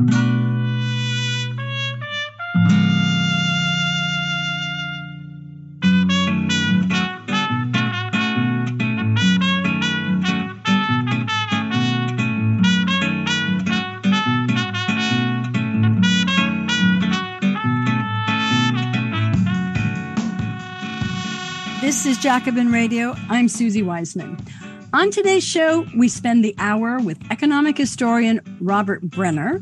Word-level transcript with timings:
This 0.00 0.16
is 22.06 22.16
Jacobin 22.18 22.72
Radio. 22.72 23.14
I'm 23.28 23.48
Suzi 23.48 23.84
Weissman. 23.84 24.38
On 24.92 25.10
today's 25.10 25.44
show, 25.44 25.86
we 25.96 26.08
spend 26.08 26.44
the 26.44 26.54
hour 26.58 26.98
with 26.98 27.16
economic 27.30 27.78
historian 27.78 28.40
Robert 28.60 29.02
Brenner 29.02 29.60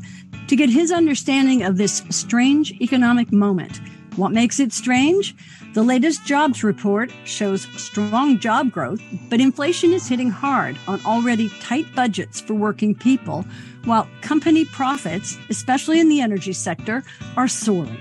to 0.49 0.57
get 0.57 0.71
his 0.71 0.91
understanding 0.91 1.63
of 1.63 1.77
this 1.77 2.03
strange 2.11 2.73
economic 2.81 3.31
moment. 3.33 3.81
What 4.17 4.33
makes 4.33 4.59
it 4.59 4.73
strange? 4.73 5.37
The 5.75 5.83
latest 5.83 6.27
jobs 6.27 6.65
report 6.65 7.13
shows 7.25 7.69
strong 7.77 8.41
job 8.41 8.73
growth, 8.73 9.01
but 9.29 9.41
inflation 9.41 9.93
is 9.93 10.09
hitting 10.09 10.31
hard 10.31 10.77
on 10.89 11.01
already 11.07 11.51
tight 11.61 11.87
budgets 11.95 12.41
for 12.41 12.55
working 12.55 12.95
people, 12.95 13.45
while 13.85 14.09
company 14.23 14.65
profits, 14.65 15.39
especially 15.51 16.01
in 16.01 16.09
the 16.09 16.21
energy 16.21 16.53
sector, 16.53 17.05
are 17.37 17.47
soaring. 17.47 17.99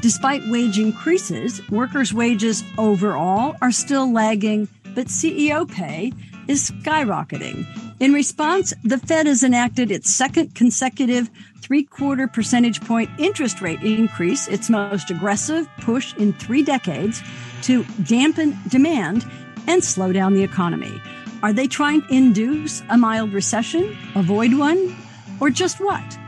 Despite 0.00 0.48
wage 0.48 0.78
increases, 0.78 1.60
workers' 1.68 2.14
wages 2.14 2.64
overall 2.78 3.54
are 3.60 3.70
still 3.70 4.10
lagging, 4.10 4.66
but 4.94 5.06
CEO 5.06 5.70
pay 5.70 6.12
is 6.50 6.68
skyrocketing. 6.68 7.64
In 8.00 8.12
response, 8.12 8.74
the 8.82 8.98
Fed 8.98 9.26
has 9.26 9.44
enacted 9.44 9.92
its 9.92 10.12
second 10.12 10.52
consecutive 10.56 11.30
three 11.62 11.84
quarter 11.84 12.26
percentage 12.26 12.80
point 12.80 13.08
interest 13.18 13.62
rate 13.62 13.80
increase, 13.82 14.48
its 14.48 14.68
most 14.68 15.12
aggressive 15.12 15.68
push 15.80 16.12
in 16.16 16.32
three 16.32 16.64
decades 16.64 17.22
to 17.62 17.84
dampen 18.02 18.58
demand 18.66 19.24
and 19.68 19.84
slow 19.84 20.12
down 20.12 20.34
the 20.34 20.42
economy. 20.42 21.00
Are 21.44 21.52
they 21.52 21.68
trying 21.68 22.02
to 22.02 22.12
induce 22.12 22.82
a 22.90 22.98
mild 22.98 23.32
recession, 23.32 23.96
avoid 24.16 24.54
one, 24.54 24.96
or 25.38 25.50
just 25.50 25.78
what? 25.78 26.18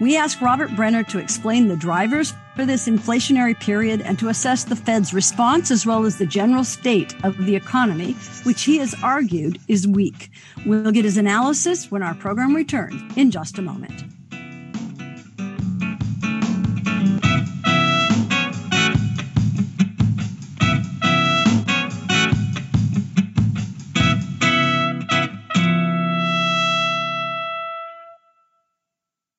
We 0.00 0.16
asked 0.16 0.40
Robert 0.40 0.74
Brenner 0.74 1.04
to 1.04 1.18
explain 1.18 1.68
the 1.68 1.76
drivers 1.76 2.34
for 2.58 2.66
this 2.66 2.88
inflationary 2.88 3.56
period 3.60 4.00
and 4.00 4.18
to 4.18 4.30
assess 4.30 4.64
the 4.64 4.74
Fed's 4.74 5.14
response 5.14 5.70
as 5.70 5.86
well 5.86 6.04
as 6.04 6.18
the 6.18 6.26
general 6.26 6.64
state 6.64 7.14
of 7.24 7.36
the 7.46 7.54
economy, 7.54 8.14
which 8.42 8.64
he 8.64 8.78
has 8.78 8.96
argued 9.00 9.60
is 9.68 9.86
weak. 9.86 10.32
We'll 10.66 10.90
get 10.90 11.04
his 11.04 11.16
analysis 11.16 11.88
when 11.88 12.02
our 12.02 12.16
program 12.16 12.56
returns 12.56 13.00
in 13.16 13.30
just 13.30 13.58
a 13.58 13.62
moment. 13.62 14.02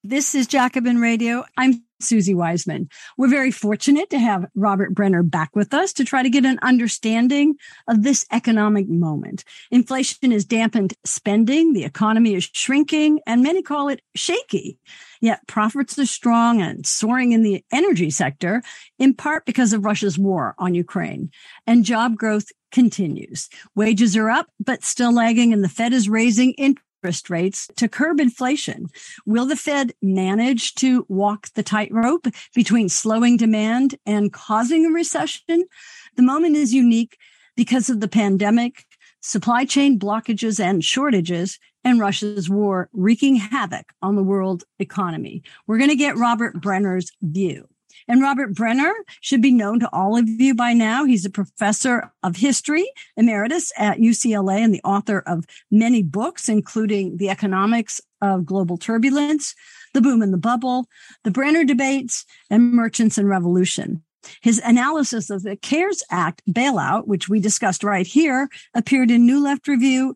This 0.09 0.33
is 0.33 0.47
Jacobin 0.47 0.97
Radio. 0.97 1.43
I'm 1.55 1.83
Suzi 2.01 2.33
Weissman. 2.33 2.89
We're 3.15 3.29
very 3.29 3.51
fortunate 3.51 4.09
to 4.09 4.17
have 4.17 4.47
Robert 4.55 4.95
Brenner 4.95 5.21
back 5.21 5.55
with 5.55 5.71
us 5.71 5.93
to 5.93 6.03
try 6.03 6.23
to 6.23 6.31
get 6.31 6.45
an 6.45 6.57
understanding 6.63 7.57
of 7.87 8.01
this 8.01 8.25
economic 8.31 8.89
moment. 8.89 9.43
Inflation 9.69 10.31
has 10.31 10.45
dampened 10.45 10.95
spending, 11.05 11.73
the 11.73 11.83
economy 11.83 12.33
is 12.33 12.49
shrinking, 12.53 13.19
and 13.27 13.43
many 13.43 13.61
call 13.61 13.87
it 13.87 14.01
shaky. 14.15 14.79
Yet 15.21 15.45
profits 15.45 15.99
are 15.99 16.07
strong 16.07 16.59
and 16.59 16.87
soaring 16.87 17.31
in 17.31 17.43
the 17.43 17.63
energy 17.71 18.09
sector, 18.09 18.63
in 18.97 19.13
part 19.13 19.45
because 19.45 19.73
of 19.73 19.85
Russia's 19.85 20.17
war 20.17 20.55
on 20.57 20.73
Ukraine. 20.73 21.29
And 21.67 21.85
job 21.85 22.15
growth 22.15 22.47
continues. 22.71 23.47
Wages 23.75 24.17
are 24.17 24.31
up, 24.31 24.47
but 24.59 24.83
still 24.83 25.13
lagging, 25.13 25.53
and 25.53 25.63
the 25.63 25.69
Fed 25.69 25.93
is 25.93 26.09
raising 26.09 26.53
interest 26.53 26.83
interest 27.01 27.29
rates 27.29 27.69
to 27.77 27.87
curb 27.87 28.19
inflation. 28.19 28.87
Will 29.25 29.45
the 29.45 29.55
Fed 29.55 29.93
manage 30.01 30.75
to 30.75 31.05
walk 31.07 31.47
the 31.53 31.63
tightrope 31.63 32.27
between 32.53 32.89
slowing 32.89 33.37
demand 33.37 33.95
and 34.05 34.33
causing 34.33 34.85
a 34.85 34.89
recession? 34.89 35.65
The 36.17 36.23
moment 36.23 36.57
is 36.57 36.73
unique 36.73 37.17
because 37.55 37.89
of 37.89 38.01
the 38.01 38.07
pandemic, 38.07 38.85
supply 39.21 39.63
chain 39.65 39.97
blockages 39.97 40.59
and 40.59 40.83
shortages, 40.83 41.57
and 41.85 41.99
Russia's 42.01 42.49
war 42.49 42.89
wreaking 42.91 43.37
havoc 43.37 43.93
on 44.01 44.17
the 44.17 44.23
world 44.23 44.65
economy. 44.79 45.43
We're 45.67 45.77
going 45.77 45.89
to 45.89 45.95
get 45.95 46.17
Robert 46.17 46.59
Brenner's 46.59 47.11
view. 47.21 47.67
And 48.09 48.23
Robert 48.23 48.55
Brenner 48.55 48.93
should 49.21 49.41
be 49.41 49.51
known 49.51 49.79
to 49.81 49.89
all 49.93 50.17
of 50.17 50.27
you 50.27 50.55
by 50.55 50.73
now. 50.73 51.05
He's 51.05 51.25
a 51.25 51.29
professor 51.29 52.11
of 52.23 52.35
history 52.35 52.91
emeritus 53.15 53.71
at 53.77 53.99
UCLA 53.99 54.57
and 54.57 54.73
the 54.73 54.81
author 54.83 55.19
of 55.19 55.45
many 55.69 56.01
books, 56.01 56.49
including 56.49 57.17
The 57.17 57.29
Economics 57.29 58.01
of 58.19 58.47
Global 58.47 58.77
Turbulence, 58.77 59.53
The 59.93 60.01
Boom 60.01 60.23
and 60.23 60.33
the 60.33 60.37
Bubble, 60.37 60.87
The 61.23 61.29
Brenner 61.29 61.63
Debates, 61.63 62.25
and 62.49 62.73
Merchants 62.73 63.19
and 63.19 63.29
Revolution. 63.29 64.03
His 64.41 64.59
analysis 64.65 65.29
of 65.29 65.43
the 65.43 65.55
CARES 65.55 66.03
Act 66.09 66.41
bailout, 66.49 67.07
which 67.07 67.29
we 67.29 67.39
discussed 67.39 67.83
right 67.83 68.07
here, 68.07 68.49
appeared 68.73 69.11
in 69.11 69.25
New 69.25 69.41
Left 69.41 69.67
Review 69.67 70.15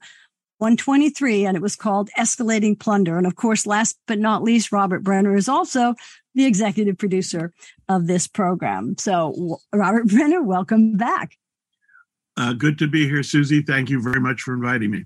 123, 0.64 1.46
and 1.46 1.58
it 1.58 1.62
was 1.62 1.76
called 1.76 2.10
Escalating 2.18 2.80
Plunder. 2.80 3.18
And 3.18 3.28
of 3.28 3.36
course, 3.36 3.66
last 3.66 3.98
but 4.08 4.18
not 4.18 4.44
least, 4.44 4.72
Robert 4.72 5.04
Brenner 5.04 5.36
is 5.36 5.50
also 5.50 5.94
the 6.36 6.46
executive 6.46 6.98
producer 6.98 7.52
of 7.90 8.08
this 8.08 8.28
program. 8.28 8.96
So, 8.98 9.60
Robert 9.74 10.08
Brenner, 10.08 10.42
welcome 10.42 10.96
back. 10.96 11.38
Uh, 12.38 12.54
good 12.54 12.78
to 12.80 12.88
be 12.88 13.06
here, 13.10 13.20
Suzi. 13.20 13.62
Thank 13.68 13.90
you 13.90 14.02
very 14.02 14.22
much 14.22 14.40
for 14.44 14.54
inviting 14.54 14.92
me. 14.92 15.04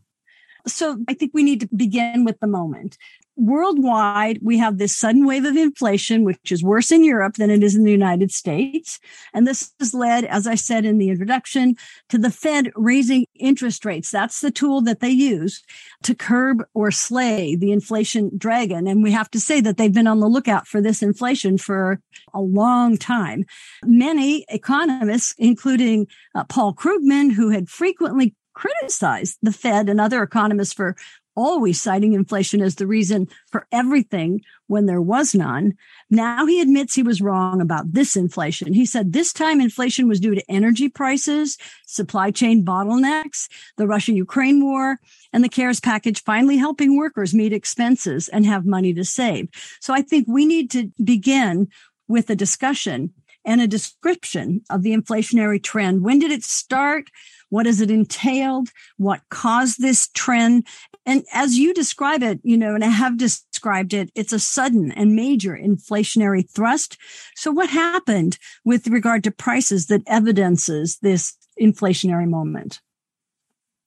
So, 0.67 1.03
I 1.07 1.15
think 1.15 1.31
we 1.33 1.41
need 1.41 1.61
to 1.61 1.69
begin 1.75 2.23
with 2.23 2.39
the 2.39 2.45
moment 2.45 2.99
worldwide, 3.37 4.39
we 4.41 4.57
have 4.57 4.77
this 4.77 4.95
sudden 4.95 5.25
wave 5.25 5.45
of 5.45 5.55
inflation, 5.55 6.23
which 6.23 6.51
is 6.51 6.63
worse 6.63 6.91
in 6.91 7.03
Europe 7.03 7.35
than 7.35 7.49
it 7.49 7.63
is 7.63 7.75
in 7.75 7.83
the 7.83 7.91
United 7.91 8.31
States. 8.31 8.99
And 9.33 9.47
this 9.47 9.71
has 9.79 9.93
led, 9.93 10.25
as 10.25 10.47
I 10.47 10.55
said 10.55 10.85
in 10.85 10.97
the 10.97 11.09
introduction, 11.09 11.75
to 12.09 12.17
the 12.17 12.31
Fed 12.31 12.71
raising 12.75 13.25
interest 13.35 13.85
rates. 13.85 14.11
That's 14.11 14.41
the 14.41 14.51
tool 14.51 14.81
that 14.81 14.99
they 14.99 15.09
use 15.09 15.63
to 16.03 16.15
curb 16.15 16.63
or 16.73 16.91
slay 16.91 17.55
the 17.55 17.71
inflation 17.71 18.31
dragon. 18.37 18.87
And 18.87 19.03
we 19.03 19.11
have 19.11 19.29
to 19.31 19.39
say 19.39 19.61
that 19.61 19.77
they've 19.77 19.93
been 19.93 20.07
on 20.07 20.19
the 20.19 20.27
lookout 20.27 20.67
for 20.67 20.81
this 20.81 21.01
inflation 21.01 21.57
for 21.57 21.99
a 22.33 22.41
long 22.41 22.97
time. 22.97 23.45
Many 23.85 24.45
economists, 24.49 25.35
including 25.37 26.07
uh, 26.35 26.43
Paul 26.45 26.73
Krugman, 26.73 27.31
who 27.33 27.49
had 27.49 27.69
frequently 27.69 28.35
criticized 28.57 29.37
the 29.43 29.51
Fed 29.51 29.87
and 29.87 30.01
other 30.01 30.23
economists 30.23 30.73
for 30.73 30.95
always 31.37 31.79
citing 31.79 32.13
inflation 32.13 32.61
as 32.61 32.75
the 32.75 32.87
reason 32.87 33.27
for 33.51 33.67
everything 33.71 34.41
when 34.65 34.87
there 34.87 35.01
was 35.01 35.35
none. 35.35 35.77
Now 36.09 36.45
he 36.45 36.59
admits 36.59 36.95
he 36.95 37.03
was 37.03 37.21
wrong 37.21 37.61
about 37.61 37.93
this 37.93 38.15
inflation. 38.15 38.73
He 38.73 38.85
said 38.85 39.13
this 39.13 39.31
time 39.31 39.61
inflation 39.61 40.07
was 40.07 40.19
due 40.19 40.35
to 40.35 40.51
energy 40.51 40.89
prices, 40.89 41.57
supply 41.85 42.31
chain 42.31 42.65
bottlenecks, 42.65 43.47
the 43.77 43.87
Russia 43.87 44.13
Ukraine 44.13 44.63
war, 44.63 44.97
and 45.31 45.43
the 45.43 45.49
CARES 45.49 45.79
package 45.79 46.23
finally 46.23 46.57
helping 46.57 46.97
workers 46.97 47.33
meet 47.33 47.53
expenses 47.53 48.27
and 48.27 48.45
have 48.45 48.65
money 48.65 48.93
to 48.95 49.05
save. 49.05 49.47
So 49.79 49.93
I 49.93 50.01
think 50.01 50.27
we 50.27 50.45
need 50.45 50.71
to 50.71 50.91
begin 51.03 51.69
with 52.07 52.29
a 52.29 52.35
discussion 52.35 53.13
and 53.47 53.61
a 53.61 53.67
description 53.67 54.61
of 54.69 54.83
the 54.83 54.93
inflationary 54.93 55.63
trend. 55.63 56.01
When 56.01 56.19
did 56.19 56.31
it 56.31 56.43
start? 56.43 57.09
What 57.49 57.65
has 57.65 57.79
it 57.79 57.89
entailed? 57.89 58.69
What 58.97 59.21
caused 59.29 59.81
this 59.81 60.09
trend? 60.09 60.67
And 61.07 61.23
as 61.31 61.57
you 61.57 61.73
describe 61.73 62.21
it, 62.21 62.41
you 62.43 62.57
know, 62.57 62.75
and 62.75 62.83
I 62.83 62.89
have 62.89 63.17
described 63.17 63.93
it, 63.93 64.11
it's 64.13 64.33
a 64.33 64.39
sudden 64.39 64.91
and 64.91 65.15
major 65.15 65.57
inflationary 65.57 66.47
thrust. 66.47 66.97
So 67.33 67.49
what 67.49 67.69
happened 67.69 68.37
with 68.65 68.87
regard 68.87 69.23
to 69.23 69.31
prices 69.31 69.87
that 69.87 70.03
evidences 70.05 70.97
this 71.01 71.37
inflationary 71.59 72.27
moment? 72.27 72.81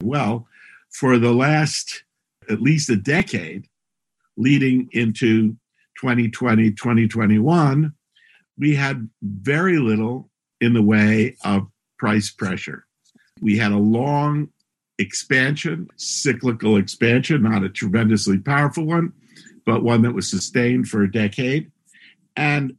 Well, 0.02 0.48
for 0.90 1.18
the 1.18 1.32
last 1.32 2.04
at 2.48 2.62
least 2.62 2.88
a 2.88 2.96
decade 2.96 3.66
leading 4.38 4.88
into 4.92 5.56
2020, 6.00 6.70
2021, 6.70 7.92
we 8.58 8.74
had 8.74 9.10
very 9.22 9.78
little 9.78 10.30
in 10.60 10.72
the 10.72 10.82
way 10.82 11.36
of 11.44 11.68
price 11.98 12.30
pressure. 12.30 12.86
We 13.42 13.58
had 13.58 13.72
a 13.72 13.78
long 13.78 14.48
expansion, 15.00 15.88
cyclical 15.96 16.76
expansion, 16.76 17.42
not 17.42 17.64
a 17.64 17.68
tremendously 17.68 18.38
powerful 18.38 18.84
one, 18.84 19.12
but 19.64 19.82
one 19.82 20.02
that 20.02 20.14
was 20.14 20.30
sustained 20.30 20.88
for 20.88 21.02
a 21.02 21.10
decade. 21.10 21.72
And 22.36 22.76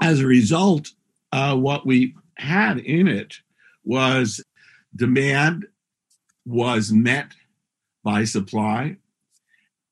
as 0.00 0.20
a 0.20 0.26
result, 0.26 0.90
uh, 1.32 1.56
what 1.56 1.86
we 1.86 2.14
had 2.36 2.78
in 2.78 3.08
it 3.08 3.36
was 3.84 4.44
demand 4.94 5.66
was 6.44 6.92
met 6.92 7.32
by 8.04 8.24
supply. 8.24 8.96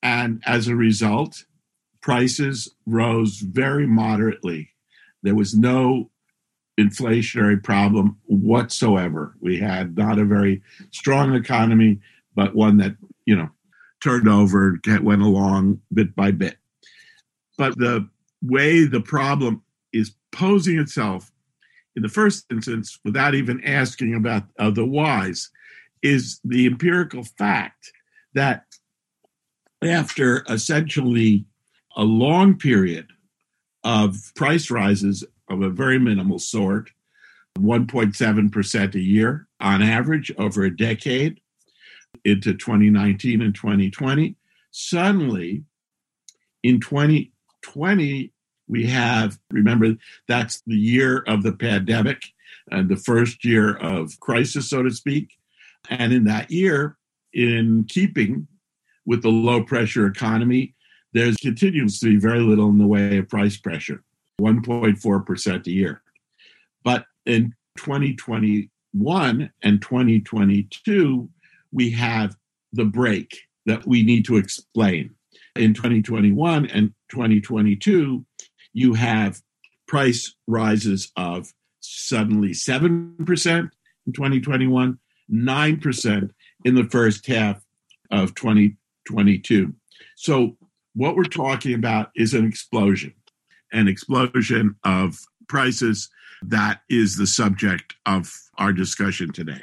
And 0.02 0.42
as 0.46 0.68
a 0.68 0.76
result, 0.76 1.44
prices 2.00 2.68
rose 2.86 3.38
very 3.38 3.86
moderately. 3.86 4.70
There 5.22 5.34
was 5.34 5.54
no 5.54 6.10
inflationary 6.78 7.62
problem 7.62 8.18
whatsoever. 8.26 9.34
We 9.40 9.58
had 9.58 9.96
not 9.96 10.18
a 10.18 10.24
very 10.24 10.62
strong 10.90 11.34
economy, 11.34 12.00
but 12.34 12.54
one 12.54 12.78
that, 12.78 12.96
you 13.26 13.36
know, 13.36 13.50
turned 14.00 14.28
over, 14.28 14.80
went 15.02 15.22
along 15.22 15.80
bit 15.92 16.16
by 16.16 16.30
bit. 16.30 16.56
But 17.58 17.78
the 17.78 18.08
way 18.42 18.84
the 18.84 19.00
problem 19.00 19.62
is 19.92 20.14
posing 20.32 20.78
itself 20.78 21.30
in 21.94 22.02
the 22.02 22.08
first 22.08 22.46
instance, 22.50 22.98
without 23.04 23.34
even 23.34 23.62
asking 23.64 24.14
about 24.14 24.44
uh, 24.58 24.70
the 24.70 24.86
whys, 24.86 25.50
is 26.02 26.40
the 26.44 26.66
empirical 26.66 27.22
fact 27.22 27.92
that 28.34 28.64
after 29.82 30.44
essentially 30.48 31.44
a 31.96 32.04
long 32.04 32.56
period 32.56 33.08
of 33.84 34.32
price 34.34 34.70
rises 34.70 35.24
of 35.52 35.62
a 35.62 35.70
very 35.70 35.98
minimal 35.98 36.38
sort, 36.38 36.90
1.7% 37.58 38.94
a 38.94 39.00
year 39.00 39.46
on 39.60 39.82
average 39.82 40.32
over 40.38 40.64
a 40.64 40.74
decade 40.74 41.40
into 42.24 42.54
2019 42.54 43.42
and 43.42 43.54
2020. 43.54 44.36
Suddenly, 44.70 45.64
in 46.62 46.80
2020, 46.80 48.32
we 48.68 48.86
have, 48.86 49.38
remember, 49.50 49.94
that's 50.26 50.62
the 50.66 50.76
year 50.76 51.18
of 51.26 51.42
the 51.42 51.52
pandemic 51.52 52.22
and 52.70 52.88
the 52.88 52.96
first 52.96 53.44
year 53.44 53.76
of 53.76 54.18
crisis, 54.20 54.70
so 54.70 54.82
to 54.82 54.90
speak. 54.90 55.36
And 55.90 56.12
in 56.12 56.24
that 56.24 56.50
year, 56.50 56.96
in 57.34 57.84
keeping 57.88 58.46
with 59.04 59.22
the 59.22 59.28
low 59.28 59.62
pressure 59.62 60.06
economy, 60.06 60.74
there 61.12 61.30
continues 61.42 61.98
to 62.00 62.06
be 62.06 62.16
very 62.16 62.40
little 62.40 62.70
in 62.70 62.78
the 62.78 62.86
way 62.86 63.18
of 63.18 63.28
price 63.28 63.58
pressure 63.58 64.02
1.4% 64.40 65.66
a 65.66 65.70
year. 65.70 66.02
But 66.84 67.06
in 67.26 67.54
2021 67.78 69.52
and 69.62 69.82
2022, 69.82 71.28
we 71.72 71.90
have 71.90 72.36
the 72.72 72.84
break 72.84 73.38
that 73.66 73.86
we 73.86 74.02
need 74.02 74.24
to 74.26 74.36
explain. 74.36 75.14
In 75.56 75.74
2021 75.74 76.66
and 76.66 76.92
2022, 77.10 78.24
you 78.72 78.94
have 78.94 79.40
price 79.86 80.34
rises 80.46 81.12
of 81.16 81.52
suddenly 81.80 82.50
7% 82.50 83.70
in 84.06 84.12
2021, 84.12 84.98
9% 85.30 86.30
in 86.64 86.74
the 86.74 86.84
first 86.84 87.26
half 87.26 87.62
of 88.10 88.34
2022. 88.34 89.74
So, 90.16 90.56
what 90.94 91.16
we're 91.16 91.24
talking 91.24 91.74
about 91.74 92.10
is 92.14 92.34
an 92.34 92.46
explosion, 92.46 93.14
an 93.72 93.88
explosion 93.88 94.76
of 94.84 95.18
prices 95.48 96.08
that 96.42 96.80
is 96.88 97.16
the 97.16 97.26
subject 97.26 97.94
of 98.06 98.32
our 98.58 98.72
discussion 98.72 99.32
today. 99.32 99.62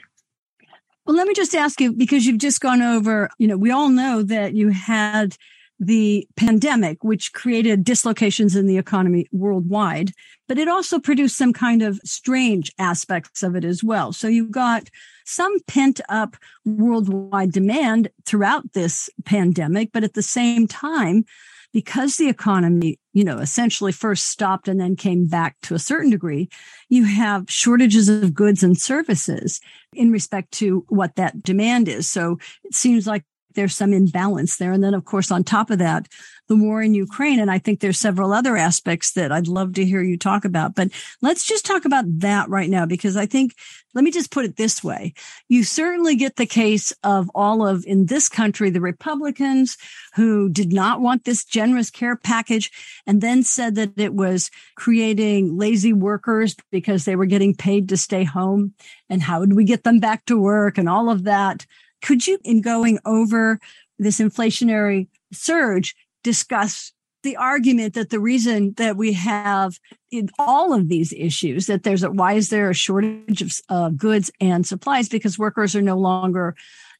Well, 1.05 1.15
let 1.15 1.27
me 1.27 1.33
just 1.33 1.55
ask 1.55 1.81
you 1.81 1.93
because 1.93 2.25
you've 2.25 2.37
just 2.37 2.61
gone 2.61 2.81
over, 2.81 3.29
you 3.37 3.47
know, 3.47 3.57
we 3.57 3.71
all 3.71 3.89
know 3.89 4.21
that 4.21 4.53
you 4.53 4.69
had 4.69 5.35
the 5.79 6.27
pandemic, 6.35 7.03
which 7.03 7.33
created 7.33 7.83
dislocations 7.83 8.55
in 8.55 8.67
the 8.67 8.77
economy 8.77 9.27
worldwide, 9.31 10.11
but 10.47 10.57
it 10.57 10.67
also 10.67 10.99
produced 10.99 11.37
some 11.37 11.53
kind 11.53 11.81
of 11.81 11.99
strange 12.03 12.71
aspects 12.77 13.43
of 13.43 13.55
it 13.55 13.63
as 13.63 13.83
well. 13.83 14.11
So 14.11 14.27
you 14.27 14.47
got 14.47 14.89
some 15.25 15.59
pent 15.67 16.01
up 16.09 16.35
worldwide 16.65 17.53
demand 17.53 18.09
throughout 18.25 18.73
this 18.73 19.09
pandemic, 19.25 19.91
but 19.93 20.03
at 20.03 20.15
the 20.15 20.21
same 20.21 20.67
time, 20.67 21.25
because 21.73 22.17
the 22.17 22.29
economy, 22.29 22.99
you 23.13 23.23
know, 23.23 23.37
essentially 23.37 23.91
first 23.91 24.27
stopped 24.27 24.67
and 24.67 24.79
then 24.79 24.95
came 24.95 25.27
back 25.27 25.55
to 25.61 25.75
a 25.75 25.79
certain 25.79 26.09
degree, 26.09 26.49
you 26.89 27.05
have 27.05 27.49
shortages 27.49 28.09
of 28.09 28.33
goods 28.33 28.63
and 28.63 28.79
services 28.79 29.59
in 29.93 30.11
respect 30.11 30.51
to 30.51 30.85
what 30.89 31.15
that 31.15 31.43
demand 31.43 31.87
is. 31.87 32.09
So 32.09 32.37
it 32.63 32.73
seems 32.73 33.05
like 33.05 33.23
there's 33.59 33.75
some 33.75 33.91
imbalance 33.91 34.55
there. 34.55 34.71
And 34.71 34.81
then, 34.81 34.93
of 34.93 35.03
course, 35.03 35.31
on 35.31 35.43
top 35.43 35.69
of 35.69 35.79
that, 35.79 36.07
the 36.47 36.55
war 36.55 36.81
in 36.81 36.93
Ukraine. 36.93 37.41
And 37.41 37.51
I 37.51 37.59
think 37.59 37.81
there's 37.81 37.99
several 37.99 38.31
other 38.31 38.55
aspects 38.55 39.11
that 39.11 39.33
I'd 39.33 39.49
love 39.49 39.73
to 39.73 39.85
hear 39.85 40.01
you 40.01 40.17
talk 40.17 40.45
about. 40.45 40.75
But 40.75 40.91
let's 41.21 41.45
just 41.45 41.65
talk 41.65 41.83
about 41.83 42.05
that 42.21 42.47
right 42.47 42.69
now, 42.69 42.85
because 42.85 43.17
I 43.17 43.25
think, 43.25 43.53
let 43.93 44.05
me 44.05 44.11
just 44.11 44.31
put 44.31 44.45
it 44.45 44.55
this 44.55 44.81
way. 44.81 45.13
You 45.49 45.65
certainly 45.65 46.15
get 46.15 46.37
the 46.37 46.45
case 46.45 46.93
of 47.03 47.29
all 47.35 47.67
of, 47.67 47.85
in 47.85 48.05
this 48.05 48.29
country, 48.29 48.69
the 48.69 48.79
Republicans 48.79 49.77
who 50.15 50.47
did 50.47 50.71
not 50.71 51.01
want 51.01 51.25
this 51.25 51.43
generous 51.43 51.91
care 51.91 52.15
package 52.15 52.71
and 53.05 53.19
then 53.19 53.43
said 53.43 53.75
that 53.75 53.99
it 53.99 54.13
was 54.13 54.49
creating 54.75 55.57
lazy 55.57 55.91
workers 55.91 56.55
because 56.71 57.03
they 57.03 57.17
were 57.17 57.25
getting 57.25 57.53
paid 57.53 57.89
to 57.89 57.97
stay 57.97 58.23
home. 58.23 58.73
And 59.09 59.21
how 59.21 59.41
would 59.41 59.53
we 59.53 59.65
get 59.65 59.83
them 59.83 59.99
back 59.99 60.25
to 60.25 60.39
work 60.39 60.77
and 60.77 60.87
all 60.87 61.09
of 61.09 61.25
that? 61.25 61.65
Could 62.01 62.27
you, 62.27 62.39
in 62.43 62.61
going 62.61 62.99
over 63.05 63.59
this 63.97 64.19
inflationary 64.19 65.07
surge, 65.31 65.95
discuss 66.23 66.91
the 67.23 67.35
argument 67.35 67.95
that 67.95 68.09
the 68.11 68.19
reason 68.19 68.73
that 68.77 68.95
we 68.95 69.11
have 69.13 69.77
in 70.09 70.29
all 70.39 70.73
of 70.73 70.87
these 70.87 71.11
issues 71.13 71.65
that 71.65 71.83
there's 71.83 72.03
a 72.03 72.09
why 72.09 72.33
is 72.33 72.49
there 72.49 72.69
a 72.69 72.73
shortage 72.73 73.41
of 73.41 73.51
uh, 73.67 73.89
goods 73.89 74.31
and 74.39 74.65
supplies? 74.65 75.09
Because 75.09 75.37
workers 75.37 75.75
are 75.75 75.81
no 75.81 75.97
longer 75.97 76.55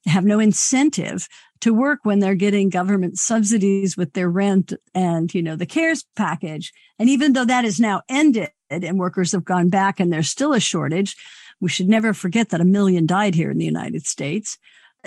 have 0.05 0.25
no 0.25 0.39
incentive 0.39 1.27
to 1.61 1.73
work 1.73 1.99
when 2.03 2.19
they're 2.19 2.35
getting 2.35 2.69
government 2.69 3.17
subsidies 3.17 3.97
with 3.97 4.13
their 4.13 4.29
rent 4.29 4.73
and 4.93 5.33
you 5.33 5.41
know 5.41 5.55
the 5.55 5.65
CARES 5.65 6.05
package. 6.15 6.73
And 6.97 7.09
even 7.09 7.31
though 7.31 7.45
that 7.45 7.63
is 7.63 7.79
now 7.79 8.01
ended 8.09 8.51
and 8.69 8.99
workers 8.99 9.31
have 9.31 9.45
gone 9.45 9.69
back 9.69 9.99
and 9.99 10.11
there's 10.11 10.29
still 10.29 10.53
a 10.53 10.59
shortage 10.59 11.15
we 11.61 11.69
should 11.69 11.89
never 11.89 12.13
forget 12.13 12.49
that 12.49 12.61
a 12.61 12.65
million 12.65 13.05
died 13.05 13.35
here 13.35 13.51
in 13.51 13.57
the 13.57 13.65
united 13.65 14.05
states 14.05 14.57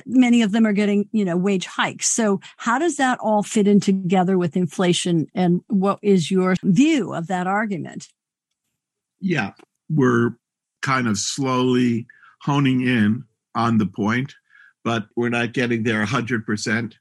many 0.07 0.43
of 0.43 0.53
them 0.53 0.67
are 0.67 0.73
getting, 0.73 1.09
you 1.13 1.25
know, 1.25 1.37
wage 1.37 1.67
hikes. 1.67 2.09
So 2.09 2.41
how 2.57 2.79
does 2.79 2.97
that 2.97 3.19
all 3.21 3.43
fit 3.43 3.69
in 3.69 3.81
together 3.81 4.39
with 4.39 4.57
inflation? 4.57 5.27
And 5.35 5.63
what 5.69 5.99
is 6.03 6.31
your 6.31 6.57
view 6.63 7.13
of 7.15 7.27
that 7.27 7.47
argument? 7.47 8.09
Yeah, 9.21 9.53
we're 9.91 10.31
kind 10.81 11.07
of 11.07 11.19
slowly 11.19 12.07
honing 12.43 12.81
in 12.81 13.25
on 13.55 13.79
the 13.79 13.87
point, 13.87 14.35
but 14.85 15.07
we're 15.17 15.29
not 15.29 15.53
getting 15.53 15.83
there 15.85 16.05
100% 16.05 16.95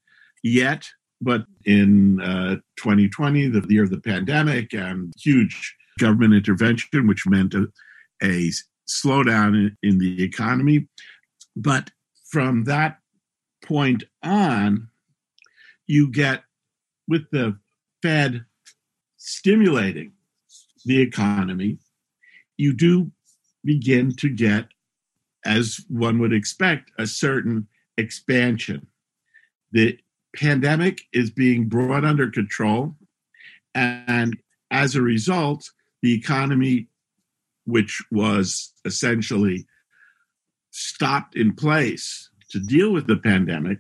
yet. 0.44 0.90
But 1.24 1.46
in 1.66 2.20
uh, 2.20 2.56
2020, 2.78 3.48
the 3.50 3.66
year 3.70 3.84
of 3.84 3.92
the 3.92 4.00
pandemic 4.00 4.74
and 4.74 5.14
huge 5.20 5.76
government 6.00 6.34
intervention, 6.34 7.08
which 7.08 7.28
meant 7.28 7.54
a, 7.54 7.68
a 8.24 8.50
slowdown 8.88 9.56
in, 9.56 9.78
in 9.84 9.98
the 10.00 10.24
economy. 10.24 10.88
But 11.56 11.92
from 12.32 12.64
that 12.64 12.98
point 13.64 14.06
on, 14.24 14.88
you 15.86 16.10
get 16.10 16.44
with 17.08 17.30
the 17.32 17.60
Fed 18.02 18.46
stimulating 19.18 20.14
the 20.86 21.02
economy, 21.02 21.78
you 22.58 22.74
do 22.74 23.12
begin 23.64 24.16
to 24.16 24.30
get, 24.30 24.68
as 25.46 25.82
one 25.90 26.20
would 26.20 26.34
expect, 26.34 26.90
a 26.98 27.06
certain 27.06 27.68
expansion. 27.98 28.88
The 29.72 30.00
pandemic 30.36 31.02
is 31.12 31.30
being 31.30 31.68
brought 31.68 32.06
under 32.06 32.32
control, 32.32 32.96
and 33.76 34.38
as 34.72 34.96
a 34.96 35.02
result, 35.02 35.70
the 36.02 36.14
economy, 36.14 36.88
which 37.66 38.02
was 38.10 38.74
essentially 38.86 39.68
stopped 40.72 41.36
in 41.36 41.54
place 41.54 42.30
to 42.50 42.60
deal 42.60 42.92
with 42.92 43.08
the 43.08 43.18
pandemic. 43.18 43.80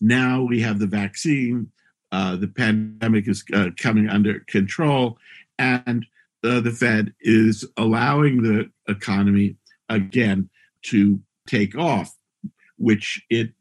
Now 0.00 0.42
we 0.42 0.60
have 0.62 0.78
the 0.78 0.86
vaccine. 0.86 1.70
Uh, 2.12 2.36
the 2.36 2.48
pandemic 2.48 3.28
is 3.28 3.44
uh, 3.52 3.70
coming 3.78 4.08
under 4.08 4.40
control, 4.48 5.18
and 5.58 6.06
uh, 6.42 6.60
the 6.60 6.72
Fed 6.72 7.14
is 7.20 7.64
allowing 7.76 8.42
the 8.42 8.70
economy 8.88 9.56
again 9.88 10.48
to 10.82 11.20
take 11.46 11.76
off, 11.76 12.16
which 12.78 13.22
it 13.30 13.52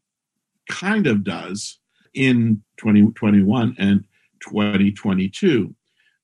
kind 0.70 1.06
of 1.06 1.24
does 1.24 1.80
in 2.14 2.64
2021 2.78 3.76
and 3.78 4.06
2022. 4.42 5.76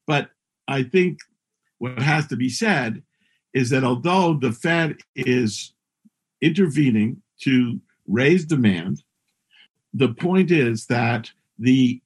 But 0.07 0.29
I 0.67 0.83
think 0.83 1.19
what 1.77 1.99
has 1.99 2.27
to 2.27 2.35
be 2.35 2.49
said 2.49 3.03
is 3.53 3.69
that 3.69 3.83
although 3.83 4.33
the 4.33 4.51
Fed 4.51 4.97
is 5.15 5.73
intervening 6.45 7.21
to 7.41 7.81
raise 8.07 8.45
demand. 8.45 9.03
The 9.93 10.13
point 10.13 10.51
is 10.51 10.85
that 10.87 11.31
the 11.57 12.01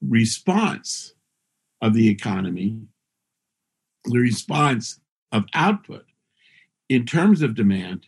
response 0.00 1.14
of 1.82 1.92
the 1.92 2.08
economy, 2.08 2.80
the 4.04 4.18
response 4.18 4.98
of 5.30 5.44
output 5.52 6.06
in 6.88 7.04
terms 7.04 7.42
of 7.42 7.54
demand 7.54 8.06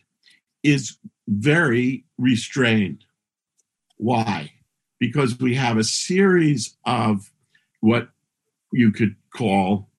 is 0.63 0.97
very 1.27 2.05
restrained. 2.17 3.05
Why? 3.97 4.51
Because 4.99 5.37
we 5.39 5.55
have 5.55 5.77
a 5.77 5.83
series 5.83 6.75
of 6.85 7.31
what 7.81 8.09
you 8.73 8.91
could 8.91 9.15
call 9.35 9.89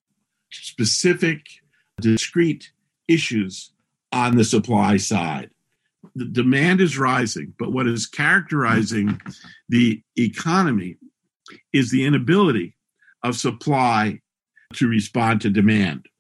specific, 0.50 1.46
discrete 2.00 2.72
issues 3.06 3.72
on 4.12 4.36
the 4.36 4.44
supply 4.44 4.96
side. 4.96 5.50
The 6.20 6.26
demand 6.26 6.82
is 6.82 6.98
rising, 6.98 7.54
but 7.58 7.72
what 7.72 7.86
is 7.86 8.04
characterizing 8.06 9.18
the 9.70 10.02
economy 10.18 10.98
is 11.72 11.90
the 11.90 12.04
inability 12.04 12.76
of 13.22 13.36
supply 13.36 14.20
to 14.74 14.86
respond 14.86 15.40
to 15.40 15.48
demand. 15.48 16.10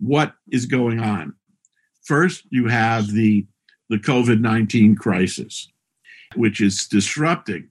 What 0.00 0.34
is 0.50 0.66
going 0.66 0.98
on? 0.98 1.34
First, 2.02 2.42
you 2.50 2.66
have 2.66 3.12
the, 3.12 3.46
the 3.88 3.98
COVID 3.98 4.40
19 4.40 4.96
crisis, 4.96 5.68
which 6.34 6.60
is 6.60 6.88
disrupting 6.88 7.68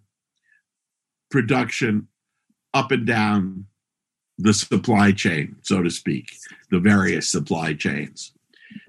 production 1.31 2.07
up 2.73 2.91
and 2.91 3.05
down 3.05 3.65
the 4.37 4.53
supply 4.53 5.11
chain, 5.11 5.57
so 5.63 5.83
to 5.83 5.89
speak, 5.89 6.31
the 6.71 6.79
various 6.79 7.29
supply 7.29 7.73
chains. 7.73 8.31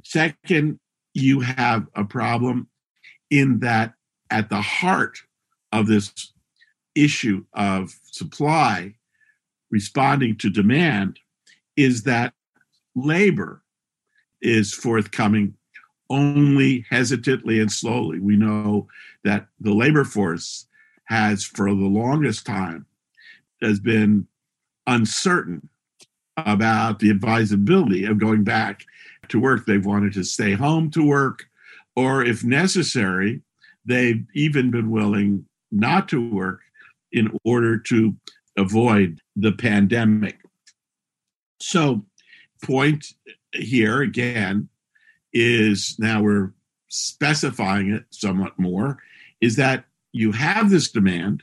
Second, 0.05 0.79
you 1.13 1.41
have 1.41 1.89
a 1.97 2.05
problem 2.05 2.69
in 3.35 3.59
that 3.61 3.95
at 4.31 4.49
the 4.49 4.61
heart 4.61 5.19
of 5.73 5.87
this 5.89 6.33
issue 6.95 7.45
of 7.55 7.99
supply 8.05 8.95
responding 9.71 10.37
to 10.37 10.49
demand 10.49 11.19
is 11.77 12.05
that 12.05 12.33
labor 12.95 13.63
is 14.41 14.73
forthcoming 14.73 15.55
only 16.11 16.87
hesitantly 16.91 17.59
and 17.59 17.73
slowly. 17.73 18.21
We 18.21 18.37
know 18.37 18.87
that 19.25 19.49
the 19.59 19.75
labor 19.75 20.05
force 20.05 20.67
has, 21.07 21.45
for 21.45 21.69
the 21.69 21.75
longest 21.75 22.47
time, 22.47 22.87
has 23.61 23.81
been 23.81 24.29
uncertain 24.87 25.69
about 26.37 27.01
the 27.01 27.11
advisability 27.11 28.05
of 28.05 28.19
going 28.19 28.45
back 28.45 28.85
to 29.29 29.41
work. 29.41 29.67
They've 29.67 29.85
wanted 29.85 30.13
to 30.13 30.25
stay 30.25 30.53
home 30.53 30.91
to 30.93 31.05
work, 31.05 31.47
or 31.97 32.25
if 32.25 32.45
necessary, 32.45 33.43
they've 33.85 34.25
even 34.35 34.71
been 34.71 34.91
willing 34.91 35.47
not 35.71 36.09
to 36.09 36.31
work 36.31 36.61
in 37.13 37.39
order 37.45 37.79
to 37.79 38.17
avoid 38.57 39.21
the 39.37 39.53
pandemic. 39.53 40.39
So, 41.61 42.05
point 42.63 43.07
here 43.53 44.01
again 44.03 44.69
is 45.33 45.97
now 45.99 46.23
we're 46.23 46.53
specifying 46.89 47.93
it 47.93 48.05
somewhat 48.11 48.59
more 48.59 48.99
is 49.41 49.57
that 49.57 49.85
you 50.13 50.33
have 50.33 50.71
this 50.71 50.91
demand, 50.91 51.43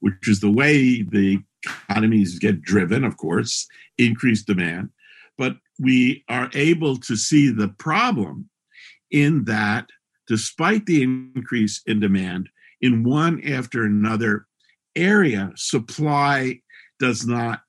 which 0.00 0.28
is 0.28 0.40
the 0.40 0.50
way 0.50 1.02
the 1.02 1.40
economies 1.64 2.38
get 2.38 2.62
driven, 2.62 3.04
of 3.04 3.16
course, 3.16 3.66
increased 3.98 4.46
demand. 4.46 4.90
But 5.36 5.56
we 5.78 6.24
are 6.28 6.50
able 6.54 6.96
to 6.98 7.16
see 7.16 7.50
the 7.50 7.68
problem 7.68 8.48
in 9.10 9.44
that 9.44 9.88
despite 10.26 10.86
the 10.86 11.02
increase 11.02 11.80
in 11.86 12.00
demand, 12.00 12.48
in 12.80 13.02
one 13.02 13.42
after 13.42 13.84
another 13.84 14.46
area, 14.94 15.50
supply 15.56 16.60
does 17.00 17.26
not 17.26 17.60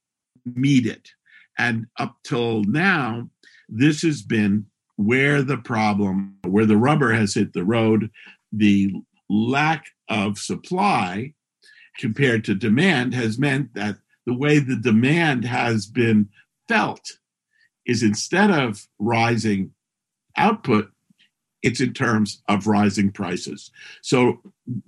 meet 0.46 0.86
it. 0.86 1.10
And 1.58 1.88
up 1.98 2.18
till 2.24 2.64
now, 2.66 3.30
this 3.68 4.02
has 4.02 4.22
been 4.22 4.66
where 4.98 5.42
the 5.42 5.58
problem, 5.58 6.38
where 6.46 6.66
the 6.66 6.78
rubber 6.78 7.14
has 7.14 7.34
hit 7.34 7.54
the 7.54 7.64
road, 7.64 8.10
the 8.52 8.94
lack 9.30 9.86
of 10.10 10.38
supply 10.38 11.34
compared 11.98 12.44
to 12.46 12.56
demand 12.56 13.14
has 13.14 13.38
meant 13.38 13.74
that 13.76 13.98
the 14.26 14.34
way 14.34 14.60
the 14.60 14.76
demand 14.76 15.46
has 15.46 15.86
been 15.86 16.30
felt 16.68 17.20
is 17.86 18.04
instead 18.04 18.52
of 18.52 18.88
rising 19.00 19.72
output, 20.38 20.90
it's 21.62 21.82
in 21.82 21.94
terms 21.94 22.42
of 22.48 22.68
rising 22.68 23.12
prices. 23.12 23.72
So 24.02 24.42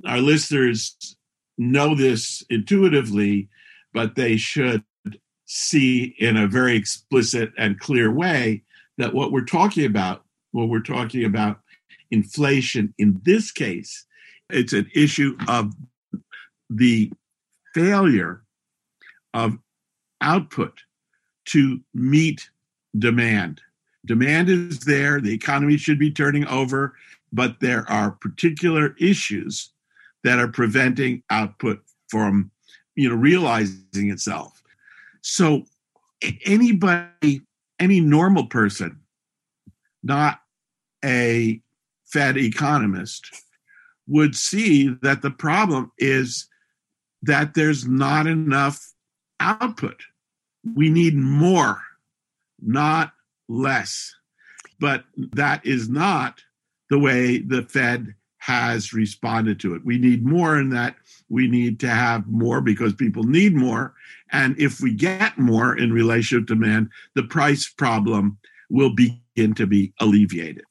our 0.06 0.20
listeners 0.20 1.16
know 1.58 1.96
this 1.96 2.44
intuitively, 2.50 3.50
but 3.94 4.16
they 4.16 4.38
should 4.38 4.84
see 5.46 6.16
in 6.18 6.38
a 6.38 6.48
very 6.48 6.76
explicit 6.76 7.52
and 7.58 7.80
clear 7.80 8.12
way 8.12 8.64
that 8.98 9.14
what 9.14 9.32
we're 9.32 9.44
talking 9.44 9.86
about, 9.86 10.24
what 10.52 10.70
we're 10.70 10.80
talking 10.80 11.26
about 11.26 11.60
inflation 12.10 12.94
in 12.98 13.20
this 13.24 13.52
case, 13.52 14.06
it's 14.50 14.74
an 14.74 14.90
issue 14.96 15.36
of 15.48 15.74
the 16.70 17.12
failure 17.74 18.44
of 19.34 19.58
output 20.22 20.80
to 21.46 21.80
meet 21.94 22.50
demand. 22.98 23.62
Demand 24.06 24.50
is 24.50 24.80
there, 24.80 25.22
the 25.22 25.34
economy 25.34 25.78
should 25.78 26.00
be 26.00 26.12
turning 26.12 26.48
over, 26.48 26.96
but 27.32 27.60
there 27.60 27.90
are 27.90 28.12
particular 28.12 28.96
issues 29.00 29.72
that 30.24 30.40
are 30.40 30.48
preventing 30.48 31.24
output 31.30 31.82
from 32.10 32.52
you 32.96 33.10
know 33.10 33.16
realizing 33.16 34.10
itself. 34.12 34.62
So 35.22 35.66
anybody 36.46 37.42
any 37.80 38.00
normal 38.00 38.46
person 38.48 39.00
not 40.04 40.40
a 41.04 41.62
Fed 42.06 42.38
economist 42.38 43.44
would 44.08 44.36
see 44.36 44.90
that 45.02 45.22
the 45.22 45.32
problem 45.32 45.92
is 45.98 46.48
that 47.22 47.54
there's 47.54 47.88
not 47.88 48.28
enough 48.28 48.94
output. 49.40 50.02
We 50.76 50.90
need 50.90 51.16
more, 51.16 51.82
not 52.62 53.14
less. 53.48 54.14
But 54.80 55.06
that 55.34 55.66
is 55.66 55.90
not 55.90 56.42
the 56.90 57.00
way 57.00 57.40
the 57.40 57.64
Fed 57.64 58.16
has 58.40 58.92
responded 58.92 59.60
to 59.60 59.76
it. 59.76 59.86
We 59.86 60.00
need 60.00 60.26
more 60.26 60.60
in 60.60 60.70
that 60.70 60.96
we 61.30 61.48
need 61.48 61.80
to 61.80 61.88
have 61.88 62.28
more 62.28 62.60
because 62.60 62.94
people 62.94 63.24
need 63.24 63.56
more. 63.56 63.94
And 64.32 64.60
if 64.60 64.82
we 64.82 64.94
get 64.94 65.38
more 65.38 65.78
in 65.78 65.94
relation 65.94 66.40
to 66.40 66.46
demand, 66.46 66.90
the 67.16 67.24
price 67.24 67.70
problem 67.70 68.38
will 68.70 68.94
begin 68.96 69.54
to 69.56 69.68
be 69.68 69.94
alleviated. 70.00 70.64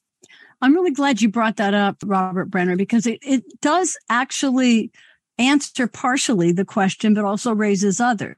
I'm 0.60 0.74
really 0.74 0.90
glad 0.90 1.22
you 1.22 1.30
brought 1.30 1.56
that 1.56 1.72
up, 1.72 1.96
Robert 2.04 2.46
Brenner, 2.46 2.76
because 2.76 3.06
it, 3.06 3.20
it 3.22 3.44
does 3.62 3.96
actually 4.10 4.90
answer 5.38 5.86
partially 5.86 6.52
the 6.52 6.66
question, 6.66 7.14
but 7.14 7.24
also 7.24 7.54
raises 7.54 8.00
others. 8.00 8.36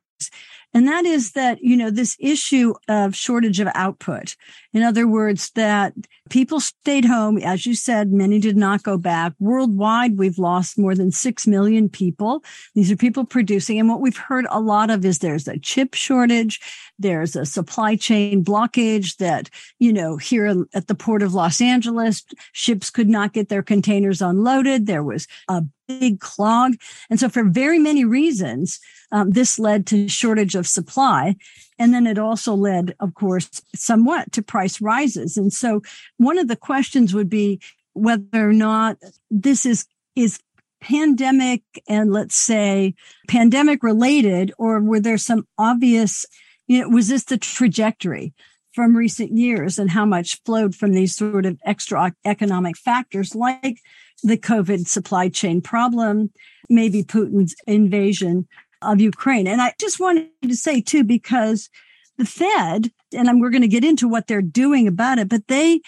And 0.75 0.89
that 0.89 1.05
is 1.05 1.33
that, 1.33 1.63
you 1.63 1.77
know, 1.77 1.91
this 1.91 2.17
issue 2.19 2.75
of 2.89 3.15
shortage 3.15 3.61
of 3.61 3.69
output. 3.75 4.37
In 4.73 4.83
other 4.83 5.07
words, 5.07 5.51
that 5.51 5.93
people 6.33 6.61
stayed 6.61 7.05
home. 7.05 7.37
As 7.37 7.67
you 7.67 7.75
said, 7.75 8.11
many 8.11 8.39
did 8.39 8.57
not 8.57 8.83
go 8.83 8.97
back. 8.97 9.35
Worldwide, 9.39 10.17
we've 10.17 10.39
lost 10.39 10.79
more 10.79 10.95
than 10.95 11.11
6 11.11 11.47
million 11.47 11.91
people. 11.91 12.43
These 12.75 12.91
are 12.91 12.97
people 12.97 13.27
producing. 13.27 13.79
And 13.79 13.87
what 13.87 14.01
we've 14.01 14.17
heard 14.17 14.47
a 14.51 14.59
lot 14.59 14.89
of 14.89 15.05
is 15.05 15.19
there's 15.19 15.47
a 15.47 15.59
chip 15.59 15.93
shortage. 15.93 16.59
There's 16.99 17.37
a 17.37 17.45
supply 17.45 17.97
chain 17.97 18.43
blockage 18.43 19.19
that, 19.19 19.51
you 19.79 19.93
know, 19.93 20.17
here 20.17 20.65
at 20.73 20.87
the 20.87 20.95
port 20.95 21.23
of 21.23 21.35
Los 21.35 21.61
Angeles, 21.61 22.25
ships 22.53 22.89
could 22.89 23.11
not 23.11 23.35
get 23.35 23.51
their 23.51 23.63
containers 23.63 24.23
unloaded. 24.23 24.87
There 24.87 25.05
was 25.05 25.29
a 25.49 25.63
big 25.87 26.21
clog. 26.21 26.77
And 27.11 27.21
so 27.21 27.29
for 27.29 27.45
very 27.45 27.79
many 27.79 28.07
reasons, 28.07 28.81
um, 29.11 29.31
this 29.31 29.59
led 29.59 29.87
to 29.89 30.09
shortage 30.09 30.55
of 30.55 30.67
supply. 30.67 31.37
And 31.83 31.93
then 31.93 32.07
it 32.07 32.17
also 32.17 32.55
led, 32.55 32.95
of 33.01 33.15
course, 33.15 33.51
somewhat 33.75 34.31
to 34.33 34.41
price 34.43 34.81
rises. 34.81 35.37
And 35.37 35.53
so 35.53 35.83
one 36.17 36.39
of 36.39 36.47
the 36.47 36.55
questions 36.55 37.13
would 37.13 37.29
be 37.29 37.61
whether 37.95 38.49
or 38.49 38.53
not 38.53 38.99
this 39.33 39.67
is, 39.67 39.85
is 40.15 40.39
pandemic 40.81 41.63
and 41.89 42.13
let's 42.13 42.37
say 42.37 42.95
pandemic 43.27 43.83
related, 43.83 44.53
or 44.59 44.81
were 44.81 45.01
there 45.01 45.19
some 45.19 45.45
obvious, 45.59 46.25
you 46.69 46.83
know, 46.83 46.89
was 46.89 47.09
this 47.09 47.25
the 47.25 47.37
trajectory? 47.37 48.33
from 48.73 48.97
recent 48.97 49.37
years 49.37 49.79
and 49.79 49.91
how 49.91 50.07
much 50.07 50.41
flowed 50.47 50.75
from 50.75 50.93
these 50.93 51.15
sort 51.15 51.45
of 51.45 51.59
extra 51.63 52.11
economic 52.25 52.75
factors 52.75 53.35
like 53.35 53.83
the 54.23 54.39
COVID 54.39 54.89
supply 54.89 55.29
chain 55.29 55.61
problem, 55.61 56.31
maybe 56.71 57.05
Putin's 57.05 57.55
invasion 57.67 58.49
of 58.83 59.01
Ukraine. 59.01 59.47
And 59.47 59.61
I 59.61 59.75
just 59.81 60.01
wanted 60.01 60.29
to 60.43 60.57
say 60.57 60.81
too, 60.81 61.05
because 61.05 61.71
the 62.19 62.25
Fed, 62.27 62.91
and 63.15 63.41
we're 63.41 63.51
going 63.51 63.63
to 63.63 63.69
get 63.69 63.85
into 63.85 64.09
what 64.09 64.27
they're 64.27 64.43
doing 64.43 64.87
about 64.87 65.19
it, 65.19 65.29
but 65.29 65.49
they 65.49 65.81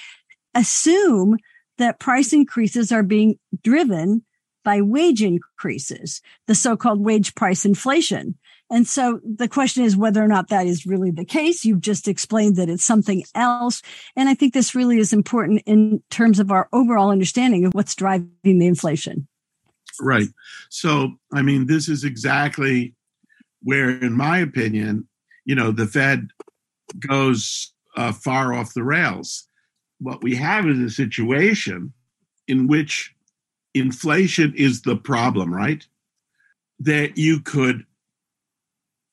assume 0.54 1.36
that 1.78 1.98
price 1.98 2.32
increases 2.32 2.92
are 2.92 3.02
being 3.02 3.38
driven 3.62 4.24
by 4.64 4.80
wage 4.80 5.22
increases, 5.22 6.22
the 6.46 6.54
so-called 6.54 7.00
wage 7.00 7.34
price 7.34 7.64
inflation. 7.64 8.38
And 8.70 8.86
so 8.86 9.20
the 9.22 9.48
question 9.48 9.84
is 9.84 9.94
whether 9.94 10.24
or 10.24 10.28
not 10.28 10.48
that 10.48 10.66
is 10.66 10.86
really 10.86 11.10
the 11.10 11.26
case. 11.26 11.66
You've 11.66 11.82
just 11.82 12.08
explained 12.08 12.56
that 12.56 12.70
it's 12.70 12.84
something 12.84 13.22
else. 13.34 13.82
And 14.16 14.28
I 14.28 14.34
think 14.34 14.54
this 14.54 14.74
really 14.74 14.98
is 14.98 15.12
important 15.12 15.62
in 15.66 16.02
terms 16.10 16.40
of 16.40 16.50
our 16.50 16.68
overall 16.72 17.10
understanding 17.10 17.66
of 17.66 17.74
what's 17.74 17.94
driving 17.94 18.30
the 18.42 18.66
inflation. 18.66 19.28
Right. 20.00 20.28
So, 20.70 21.18
I 21.32 21.42
mean, 21.42 21.66
this 21.66 21.88
is 21.88 22.04
exactly 22.04 22.94
where, 23.62 23.90
in 23.90 24.12
my 24.12 24.38
opinion, 24.38 25.08
you 25.44 25.54
know, 25.54 25.70
the 25.70 25.86
Fed 25.86 26.28
goes 26.98 27.72
uh, 27.96 28.12
far 28.12 28.52
off 28.52 28.74
the 28.74 28.82
rails. 28.82 29.48
What 30.00 30.22
we 30.22 30.34
have 30.36 30.66
is 30.66 30.78
a 30.80 30.90
situation 30.90 31.92
in 32.48 32.66
which 32.66 33.14
inflation 33.74 34.52
is 34.56 34.82
the 34.82 34.96
problem, 34.96 35.52
right? 35.52 35.86
That 36.78 37.16
you 37.16 37.40
could 37.40 37.84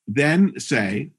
then 0.07 0.59
say, 0.59 1.11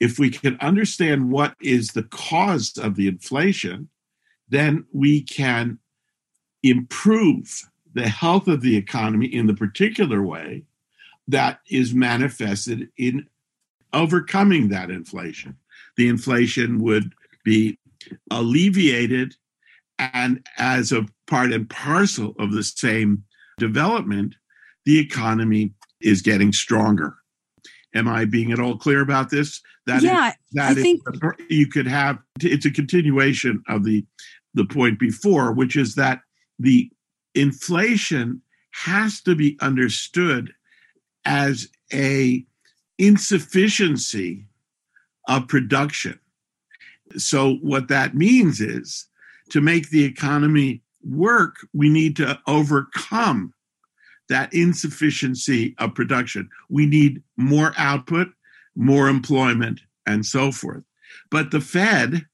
if 0.00 0.18
we 0.18 0.30
can 0.30 0.56
understand 0.60 1.30
what 1.30 1.56
is 1.60 1.88
the 1.88 2.04
cause 2.04 2.78
of 2.78 2.94
the 2.94 3.08
inflation, 3.08 3.88
then 4.48 4.86
we 4.92 5.22
can 5.22 5.78
improve 6.62 7.68
the 7.94 8.08
health 8.08 8.48
of 8.48 8.60
the 8.60 8.76
economy 8.76 9.26
in 9.26 9.46
the 9.46 9.54
particular 9.54 10.22
way 10.22 10.64
that 11.26 11.60
is 11.70 11.94
manifested 11.94 12.88
in 12.96 13.26
overcoming 13.92 14.68
that 14.68 14.90
inflation. 14.90 15.56
The 15.96 16.08
inflation 16.08 16.80
would 16.82 17.14
be 17.44 17.78
alleviated, 18.30 19.34
and 19.98 20.46
as 20.58 20.92
a 20.92 21.06
part 21.26 21.52
and 21.52 21.68
parcel 21.68 22.34
of 22.38 22.52
the 22.52 22.62
same 22.62 23.24
development, 23.58 24.36
the 24.84 24.98
economy 24.98 25.74
is 26.00 26.22
getting 26.22 26.52
stronger. 26.52 27.16
Am 27.94 28.06
I 28.06 28.24
being 28.24 28.52
at 28.52 28.60
all 28.60 28.76
clear 28.76 29.00
about 29.00 29.30
this? 29.30 29.60
That 29.86 30.02
yeah, 30.02 30.28
is, 30.28 30.34
that 30.52 30.70
I 30.70 30.74
think 30.74 31.02
you 31.48 31.66
could 31.66 31.86
have. 31.86 32.18
It's 32.40 32.66
a 32.66 32.70
continuation 32.70 33.62
of 33.68 33.84
the 33.84 34.04
the 34.54 34.64
point 34.64 34.98
before, 34.98 35.52
which 35.52 35.76
is 35.76 35.94
that 35.94 36.20
the 36.58 36.90
inflation 37.38 38.42
has 38.72 39.20
to 39.22 39.34
be 39.34 39.56
understood 39.60 40.52
as 41.24 41.68
a 41.92 42.44
insufficiency 42.98 44.44
of 45.28 45.48
production. 45.48 46.18
So 47.16 47.54
what 47.56 47.88
that 47.88 48.14
means 48.14 48.60
is 48.60 49.06
to 49.50 49.60
make 49.60 49.90
the 49.90 50.04
economy 50.04 50.82
work, 51.02 51.56
we 51.72 51.88
need 51.88 52.16
to 52.16 52.38
overcome 52.46 53.54
that 54.28 54.52
insufficiency 54.52 55.74
of 55.78 55.94
production. 55.94 56.48
We 56.68 56.86
need 56.86 57.22
more 57.36 57.72
output, 57.78 58.28
more 58.76 59.08
employment, 59.08 59.80
and 60.06 60.26
so 60.26 60.52
forth. 60.52 60.84
But 61.30 61.50
the 61.50 61.60
Fed, 61.60 62.26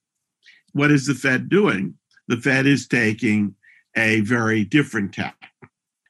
what 0.73 0.91
is 0.91 1.07
the 1.07 1.15
Fed 1.15 1.49
doing? 1.49 1.95
The 2.27 2.37
Fed 2.37 2.67
is 2.67 2.89
taking 2.89 3.55
a 3.97 4.21
very 4.21 4.65
different 4.65 5.15
tack. 5.15 5.37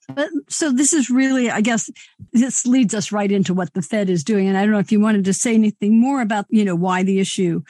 But, 0.08 0.28
so 0.48 0.70
this 0.70 0.92
is 0.92 1.08
really, 1.08 1.50
I 1.50 1.62
guess, 1.62 1.90
this 2.32 2.66
leads 2.66 2.94
us 2.94 3.10
right 3.10 3.32
into 3.32 3.54
what 3.54 3.72
the 3.72 3.80
Fed 3.80 4.10
is 4.10 4.22
doing. 4.22 4.48
And 4.48 4.56
I 4.58 4.62
don't 4.62 4.72
know 4.72 4.78
if 4.78 4.92
you 4.92 5.00
wanted 5.00 5.24
to 5.24 5.32
say 5.32 5.54
anything 5.54 5.98
more 5.98 6.20
about, 6.20 6.44
you 6.50 6.64
know, 6.64 6.76
why 6.76 7.02
the 7.02 7.20
issue 7.20 7.62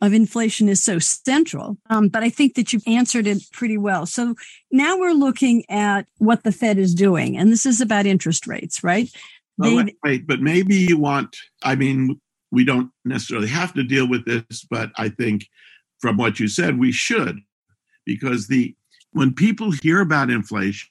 of 0.00 0.12
inflation 0.12 0.68
is 0.68 0.82
so 0.82 0.98
central. 0.98 1.78
Um, 1.88 2.08
but 2.08 2.22
I 2.22 2.28
think 2.28 2.54
that 2.54 2.72
you've 2.72 2.86
answered 2.86 3.26
it 3.26 3.42
pretty 3.52 3.78
well. 3.78 4.04
So 4.04 4.34
now 4.70 4.98
we're 4.98 5.12
looking 5.12 5.64
at 5.70 6.06
what 6.18 6.42
the 6.42 6.52
Fed 6.52 6.76
is 6.76 6.94
doing, 6.94 7.36
and 7.38 7.50
this 7.50 7.64
is 7.64 7.80
about 7.80 8.04
interest 8.04 8.46
rates, 8.46 8.82
right? 8.82 9.08
Well, 9.56 9.76
wait, 9.76 9.96
wait, 10.04 10.26
but 10.26 10.40
maybe 10.40 10.74
you 10.74 10.98
want, 10.98 11.36
I 11.62 11.76
mean, 11.76 12.20
we 12.50 12.64
don't 12.64 12.90
necessarily 13.04 13.48
have 13.48 13.72
to 13.74 13.82
deal 13.82 14.06
with 14.06 14.26
this, 14.26 14.66
but 14.68 14.90
I 14.96 15.08
think 15.08 15.46
from 15.98 16.18
what 16.18 16.38
you 16.40 16.48
said, 16.48 16.78
we 16.78 16.92
should, 16.92 17.40
because 18.04 18.48
the 18.48 18.74
when 19.16 19.32
people 19.32 19.70
hear 19.70 20.02
about 20.02 20.28
inflation, 20.28 20.90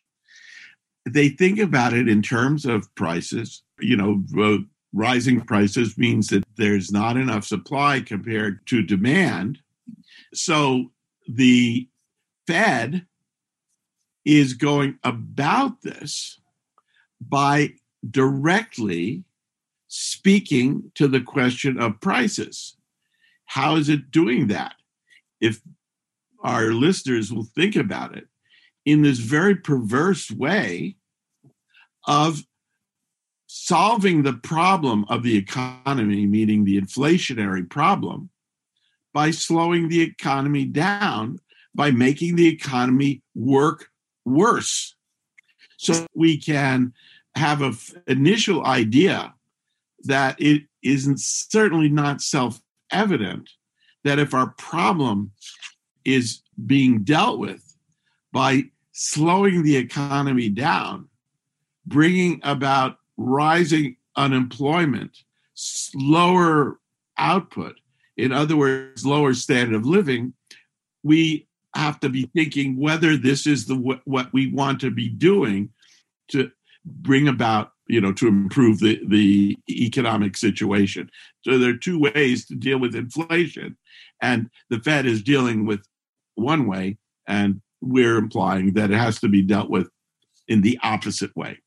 they 1.08 1.29
think 1.29 1.60
about 1.60 1.94
it 1.94 2.10
in 2.10 2.24
terms 2.24 2.65
of 2.65 2.94
prices. 2.96 3.62
You 3.79 3.96
know, 3.96 4.24
uh, 4.36 4.63
rising 4.91 5.41
prices 5.41 5.96
means 5.96 6.29
that 6.29 6.44
there's 6.55 6.91
not 6.91 7.17
enough 7.17 7.46
supply 7.46 8.00
compared 8.00 8.65
to 8.65 8.82
demand. 8.82 9.60
So 10.34 10.91
the 11.27 11.88
Fed 12.47 13.06
is 14.26 14.54
going 14.54 14.97
about 15.04 15.84
this 15.84 16.41
by 17.21 17.73
directly 18.10 19.23
speaking 19.88 20.91
to 20.95 21.08
the 21.08 21.21
question 21.21 21.80
of 21.80 22.02
prices. 22.02 22.76
How 23.45 23.76
is 23.76 23.88
it 23.88 24.10
doing 24.10 24.47
that? 24.47 24.73
If 25.39 25.62
our 26.45 26.71
listeners 26.71 27.34
will 27.34 27.47
think 27.55 27.75
about 27.75 28.15
it, 28.15 28.27
in 28.86 29.01
this 29.01 29.17
very 29.17 29.55
perverse 29.55 30.29
way 30.29 30.95
of 32.08 32.43
solving 33.47 34.21
the 34.21 34.34
problem 34.34 35.05
of 35.10 35.23
the 35.23 35.36
economy, 35.36 36.27
meaning 36.27 36.63
the 36.63 36.79
inflationary 36.79 37.67
problem, 37.67 38.29
by 39.12 39.31
slowing 39.31 39.89
the 39.89 40.01
economy 40.01 40.65
down, 40.65 41.39
by 41.73 41.89
making 41.89 42.36
the 42.36 42.47
economy 42.47 43.23
work 43.34 43.89
worse. 44.23 44.95
So 45.77 46.05
we 46.13 46.38
can 46.38 46.93
have 47.36 47.62
an 47.62 47.71
f- 47.71 47.91
initial 48.08 48.65
idea 48.65 49.34
that 50.03 50.39
it 50.39 50.63
isn't 50.84 51.19
certainly 51.19 51.89
not 51.89 52.21
self 52.21 52.62
evident 52.91 53.49
that 54.03 54.19
if 54.19 54.34
our 54.34 54.51
problem 54.58 55.31
is 56.06 56.41
being 56.65 57.04
dealt 57.04 57.39
with 57.39 57.76
by 58.32 58.63
slowing 58.91 59.63
the 59.63 59.76
economy 59.76 60.50
down, 60.50 61.10
bringing 61.86 62.39
about 62.44 62.98
rising 63.18 63.98
unemployment, 64.15 65.18
slower 65.54 66.80
output, 67.18 67.76
in 68.18 68.32
other 68.32 68.56
words, 68.56 69.06
lower 69.06 69.34
standard 69.34 69.76
of 69.76 69.86
living, 69.86 70.34
we 71.04 71.48
have 71.76 72.00
to 72.00 72.10
be 72.10 72.30
thinking 72.34 72.80
whether 72.80 73.18
this 73.18 73.46
is 73.46 73.65
the 73.65 73.76
what 74.06 74.32
we 74.32 74.52
want 74.52 74.80
to 74.80 74.89
be 74.89 75.10
doing 75.10 75.70
to 76.30 76.50
bring 76.86 77.28
about 77.28 77.74
you 77.88 78.00
know 78.00 78.13
to 78.13 78.28
improve 78.28 78.80
the 78.80 79.02
the 79.08 79.58
economic 79.70 80.38
situation. 80.38 81.10
So 81.41 81.58
there 81.58 81.72
are 81.72 81.78
two 81.78 82.00
ways 82.00 82.46
to 82.46 82.56
deal 82.56 82.80
with 82.80 82.96
inflation 82.96 83.78
and 84.22 84.50
the 84.70 84.80
fed 84.80 85.06
is 85.06 85.22
dealing 85.22 85.65
with 85.65 85.86
one 86.36 86.67
way 86.67 86.98
and 87.28 87.62
we're 87.82 88.17
implying 88.17 88.74
that 88.74 88.91
it 88.91 88.98
has 88.98 89.19
to 89.21 89.28
be 89.28 89.41
dealt 89.41 89.69
with 89.69 89.89
in 90.48 90.62
the 90.62 90.80
opposite 90.84 91.36
way. 91.36 91.58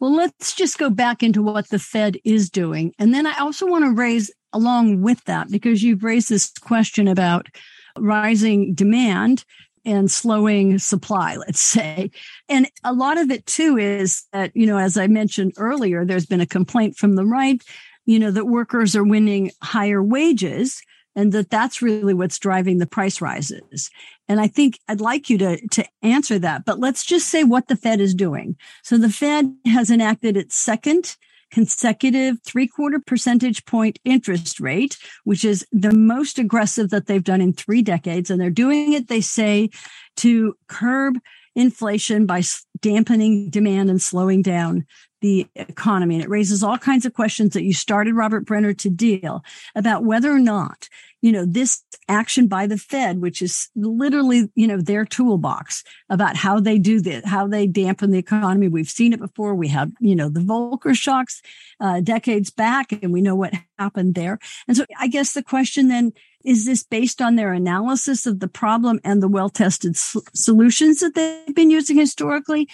Well, 0.00 0.14
let's 0.14 0.54
just 0.54 0.78
go 0.78 0.90
back 0.90 1.22
into 1.22 1.42
what 1.42 1.70
the 1.70 1.78
Fed 1.78 2.18
is 2.24 2.50
doing. 2.50 2.94
And 2.98 3.12
then 3.12 3.26
I 3.26 3.38
also 3.38 3.66
want 3.66 3.84
to 3.84 3.90
raise 3.90 4.30
along 4.52 5.02
with 5.02 5.22
that, 5.24 5.50
because 5.50 5.82
you've 5.82 6.04
raised 6.04 6.28
this 6.28 6.50
question 6.60 7.08
about 7.08 7.48
rising 7.98 8.74
demand 8.74 9.44
and 9.84 10.10
slowing 10.10 10.78
supply, 10.78 11.36
let's 11.36 11.60
say. 11.60 12.10
And 12.48 12.68
a 12.84 12.92
lot 12.92 13.18
of 13.18 13.30
it 13.30 13.44
too 13.46 13.76
is 13.76 14.24
that, 14.32 14.50
you 14.54 14.66
know, 14.66 14.78
as 14.78 14.96
I 14.96 15.08
mentioned 15.08 15.52
earlier, 15.56 16.04
there's 16.04 16.26
been 16.26 16.40
a 16.40 16.46
complaint 16.46 16.96
from 16.96 17.16
the 17.16 17.26
right, 17.26 17.62
you 18.04 18.18
know, 18.18 18.30
that 18.30 18.46
workers 18.46 18.96
are 18.96 19.04
winning 19.04 19.50
higher 19.62 20.02
wages 20.02 20.80
and 21.16 21.32
that 21.32 21.50
that's 21.50 21.82
really 21.82 22.14
what's 22.14 22.38
driving 22.38 22.78
the 22.78 22.86
price 22.86 23.20
rises. 23.20 23.90
And 24.28 24.38
I 24.38 24.46
think 24.46 24.78
I'd 24.86 25.00
like 25.00 25.30
you 25.30 25.38
to, 25.38 25.68
to 25.68 25.84
answer 26.02 26.38
that, 26.38 26.64
but 26.64 26.78
let's 26.78 27.04
just 27.04 27.28
say 27.28 27.42
what 27.42 27.68
the 27.68 27.76
Fed 27.76 28.00
is 28.00 28.14
doing. 28.14 28.56
So 28.82 28.98
the 28.98 29.10
Fed 29.10 29.52
has 29.66 29.90
enacted 29.90 30.36
its 30.36 30.54
second 30.54 31.16
consecutive 31.50 32.36
three 32.44 32.66
quarter 32.66 33.00
percentage 33.04 33.64
point 33.64 33.98
interest 34.04 34.60
rate, 34.60 34.98
which 35.24 35.44
is 35.44 35.66
the 35.72 35.92
most 35.92 36.38
aggressive 36.38 36.90
that 36.90 37.06
they've 37.06 37.24
done 37.24 37.40
in 37.40 37.52
three 37.52 37.82
decades. 37.82 38.30
And 38.30 38.40
they're 38.40 38.50
doing 38.50 38.92
it, 38.92 39.08
they 39.08 39.20
say, 39.20 39.70
to 40.16 40.54
curb 40.68 41.18
inflation 41.54 42.26
by 42.26 42.42
dampening 42.80 43.48
demand 43.48 43.88
and 43.88 44.02
slowing 44.02 44.42
down 44.42 44.84
the 45.26 45.48
economy. 45.56 46.14
And 46.14 46.22
it 46.22 46.30
raises 46.30 46.62
all 46.62 46.78
kinds 46.78 47.04
of 47.04 47.12
questions 47.12 47.54
that 47.54 47.64
you 47.64 47.74
started 47.74 48.14
Robert 48.14 48.46
Brenner 48.46 48.72
to 48.74 48.88
deal 48.88 49.42
about 49.74 50.04
whether 50.04 50.30
or 50.30 50.38
not, 50.38 50.88
you 51.20 51.32
know, 51.32 51.44
this 51.44 51.82
action 52.08 52.46
by 52.46 52.68
the 52.68 52.78
Fed, 52.78 53.20
which 53.20 53.42
is 53.42 53.68
literally, 53.74 54.48
you 54.54 54.68
know, 54.68 54.80
their 54.80 55.04
toolbox 55.04 55.82
about 56.08 56.36
how 56.36 56.60
they 56.60 56.78
do 56.78 57.00
this, 57.00 57.24
how 57.24 57.48
they 57.48 57.66
dampen 57.66 58.12
the 58.12 58.18
economy. 58.18 58.68
We've 58.68 58.88
seen 58.88 59.12
it 59.12 59.18
before. 59.18 59.56
We 59.56 59.66
have, 59.68 59.90
you 59.98 60.14
know, 60.14 60.28
the 60.28 60.40
Volcker 60.40 60.94
shocks 60.94 61.42
uh, 61.80 62.00
decades 62.00 62.50
back, 62.50 62.92
and 62.92 63.12
we 63.12 63.20
know 63.20 63.34
what 63.34 63.52
happened 63.80 64.14
there. 64.14 64.38
And 64.68 64.76
so 64.76 64.84
I 64.96 65.08
guess 65.08 65.32
the 65.32 65.42
question 65.42 65.88
then 65.88 66.12
is 66.44 66.64
this 66.64 66.84
based 66.84 67.20
on 67.20 67.34
their 67.34 67.52
analysis 67.52 68.26
of 68.26 68.38
the 68.38 68.46
problem 68.46 69.00
and 69.02 69.20
the 69.20 69.26
well 69.26 69.48
tested 69.48 69.96
solutions 69.96 71.00
that 71.00 71.16
they've 71.16 71.56
been 71.56 71.70
using 71.70 71.96
historically? 71.96 72.68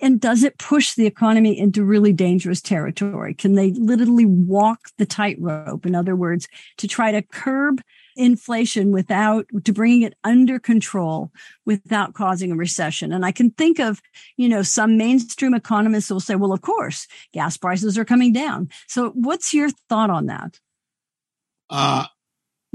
And 0.00 0.20
does 0.20 0.42
it 0.42 0.58
push 0.58 0.94
the 0.94 1.06
economy 1.06 1.58
into 1.58 1.84
really 1.84 2.12
dangerous 2.12 2.60
territory? 2.60 3.34
Can 3.34 3.54
they 3.54 3.72
literally 3.72 4.26
walk 4.26 4.90
the 4.98 5.06
tightrope? 5.06 5.86
In 5.86 5.94
other 5.94 6.14
words, 6.14 6.48
to 6.78 6.88
try 6.88 7.12
to 7.12 7.22
curb 7.22 7.80
inflation 8.16 8.92
without 8.92 9.46
to 9.64 9.72
bringing 9.72 10.02
it 10.02 10.14
under 10.24 10.58
control 10.58 11.30
without 11.64 12.14
causing 12.14 12.50
a 12.50 12.56
recession. 12.56 13.12
And 13.12 13.24
I 13.24 13.32
can 13.32 13.50
think 13.50 13.78
of, 13.78 14.00
you 14.36 14.48
know, 14.48 14.62
some 14.62 14.96
mainstream 14.96 15.54
economists 15.54 16.10
will 16.10 16.20
say, 16.20 16.34
well, 16.34 16.52
of 16.52 16.62
course, 16.62 17.06
gas 17.32 17.56
prices 17.56 17.98
are 17.98 18.04
coming 18.04 18.32
down. 18.32 18.70
So 18.88 19.10
what's 19.10 19.52
your 19.52 19.68
thought 19.88 20.10
on 20.10 20.26
that? 20.26 20.58
Uh, 21.68 22.06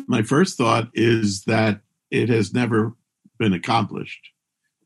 my 0.08 0.22
first 0.22 0.58
thought 0.58 0.90
is 0.94 1.44
that 1.46 1.82
it 2.10 2.30
has 2.30 2.54
never 2.54 2.96
been 3.40 3.54
accomplished. 3.54 4.30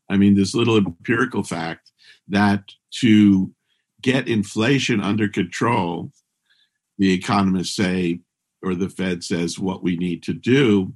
I 0.08 0.16
mean, 0.16 0.34
this 0.34 0.54
little 0.54 0.76
empirical 0.76 1.42
fact 1.42 1.90
that 2.28 2.72
to 3.00 3.52
get 4.02 4.28
inflation 4.28 5.00
under 5.00 5.28
control, 5.28 6.12
the 6.98 7.12
economists 7.12 7.74
say, 7.74 8.20
or 8.62 8.74
the 8.74 8.88
Fed 8.88 9.22
says, 9.22 9.58
what 9.58 9.82
we 9.82 9.96
need 9.96 10.22
to 10.24 10.32
do 10.32 10.92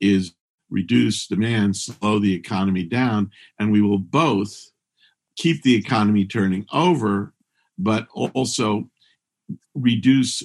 is 0.00 0.32
reduce 0.70 1.26
demand, 1.26 1.76
slow 1.76 2.18
the 2.18 2.34
economy 2.34 2.84
down, 2.84 3.30
and 3.58 3.72
we 3.72 3.82
will 3.82 3.98
both 3.98 4.70
keep 5.36 5.62
the 5.62 5.74
economy 5.74 6.24
turning 6.24 6.66
over, 6.72 7.32
but 7.78 8.06
also 8.12 8.88
reduce 9.74 10.42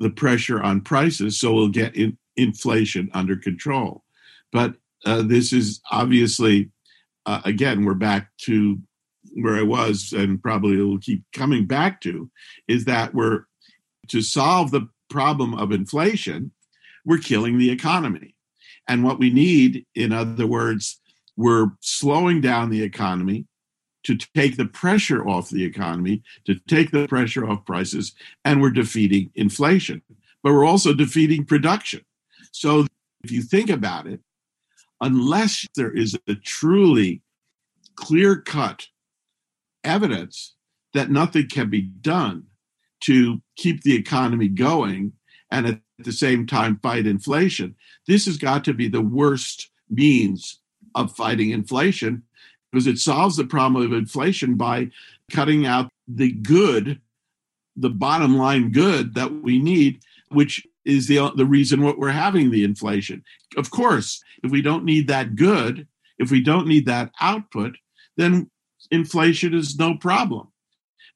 the 0.00 0.10
pressure 0.10 0.60
on 0.62 0.80
prices 0.80 1.38
so 1.38 1.52
we'll 1.52 1.68
get 1.68 1.94
in, 1.94 2.16
inflation 2.36 3.10
under 3.14 3.36
control. 3.36 4.04
But 4.52 4.74
uh, 5.04 5.22
this 5.22 5.52
is 5.52 5.80
obviously, 5.90 6.70
uh, 7.26 7.42
again, 7.44 7.84
we're 7.84 7.94
back 7.94 8.30
to 8.42 8.80
where 9.34 9.56
I 9.56 9.62
was, 9.62 10.12
and 10.12 10.42
probably 10.42 10.76
will 10.76 10.98
keep 10.98 11.22
coming 11.32 11.66
back 11.66 12.00
to, 12.02 12.30
is 12.66 12.84
that 12.86 13.14
we're 13.14 13.44
to 14.08 14.22
solve 14.22 14.70
the 14.70 14.88
problem 15.10 15.54
of 15.54 15.72
inflation, 15.72 16.52
we're 17.04 17.18
killing 17.18 17.58
the 17.58 17.70
economy. 17.70 18.34
And 18.86 19.04
what 19.04 19.18
we 19.18 19.30
need, 19.30 19.86
in 19.94 20.12
other 20.12 20.46
words, 20.46 21.00
we're 21.36 21.68
slowing 21.80 22.40
down 22.40 22.70
the 22.70 22.82
economy 22.82 23.46
to 24.04 24.16
take 24.16 24.56
the 24.56 24.64
pressure 24.64 25.26
off 25.28 25.50
the 25.50 25.64
economy, 25.64 26.22
to 26.46 26.54
take 26.68 26.90
the 26.90 27.06
pressure 27.06 27.48
off 27.48 27.64
prices, 27.64 28.14
and 28.44 28.60
we're 28.60 28.70
defeating 28.70 29.30
inflation. 29.34 30.02
But 30.42 30.52
we're 30.52 30.64
also 30.64 30.94
defeating 30.94 31.44
production. 31.44 32.00
So 32.52 32.86
if 33.22 33.30
you 33.30 33.42
think 33.42 33.68
about 33.70 34.06
it, 34.06 34.20
unless 35.00 35.66
there 35.74 35.90
is 35.90 36.18
a 36.26 36.34
truly 36.34 37.22
clear 37.96 38.40
cut 38.40 38.88
evidence 39.84 40.54
that 40.94 41.10
nothing 41.10 41.48
can 41.48 41.70
be 41.70 41.82
done 41.82 42.44
to 43.00 43.40
keep 43.56 43.82
the 43.82 43.94
economy 43.94 44.48
going 44.48 45.12
and 45.50 45.66
at 45.66 45.80
the 45.98 46.12
same 46.12 46.46
time 46.46 46.78
fight 46.82 47.06
inflation, 47.06 47.74
this 48.06 48.26
has 48.26 48.36
got 48.36 48.64
to 48.64 48.74
be 48.74 48.88
the 48.88 49.00
worst 49.00 49.70
means 49.90 50.60
of 50.94 51.14
fighting 51.14 51.50
inflation 51.50 52.22
because 52.70 52.86
it 52.86 52.98
solves 52.98 53.36
the 53.36 53.44
problem 53.44 53.82
of 53.82 53.92
inflation 53.92 54.56
by 54.56 54.90
cutting 55.30 55.66
out 55.66 55.90
the 56.06 56.32
good, 56.32 57.00
the 57.76 57.90
bottom 57.90 58.36
line 58.36 58.70
good 58.72 59.14
that 59.14 59.42
we 59.42 59.58
need, 59.58 60.00
which 60.28 60.66
is 60.84 61.06
the 61.06 61.30
the 61.36 61.44
reason 61.44 61.82
what 61.82 61.98
we're 61.98 62.10
having 62.10 62.50
the 62.50 62.64
inflation. 62.64 63.22
Of 63.56 63.70
course, 63.70 64.22
if 64.42 64.50
we 64.50 64.62
don't 64.62 64.84
need 64.84 65.08
that 65.08 65.36
good, 65.36 65.86
if 66.18 66.30
we 66.30 66.42
don't 66.42 66.66
need 66.66 66.86
that 66.86 67.12
output, 67.20 67.76
then 68.16 68.50
inflation 68.90 69.54
is 69.54 69.78
no 69.78 69.96
problem. 69.96 70.48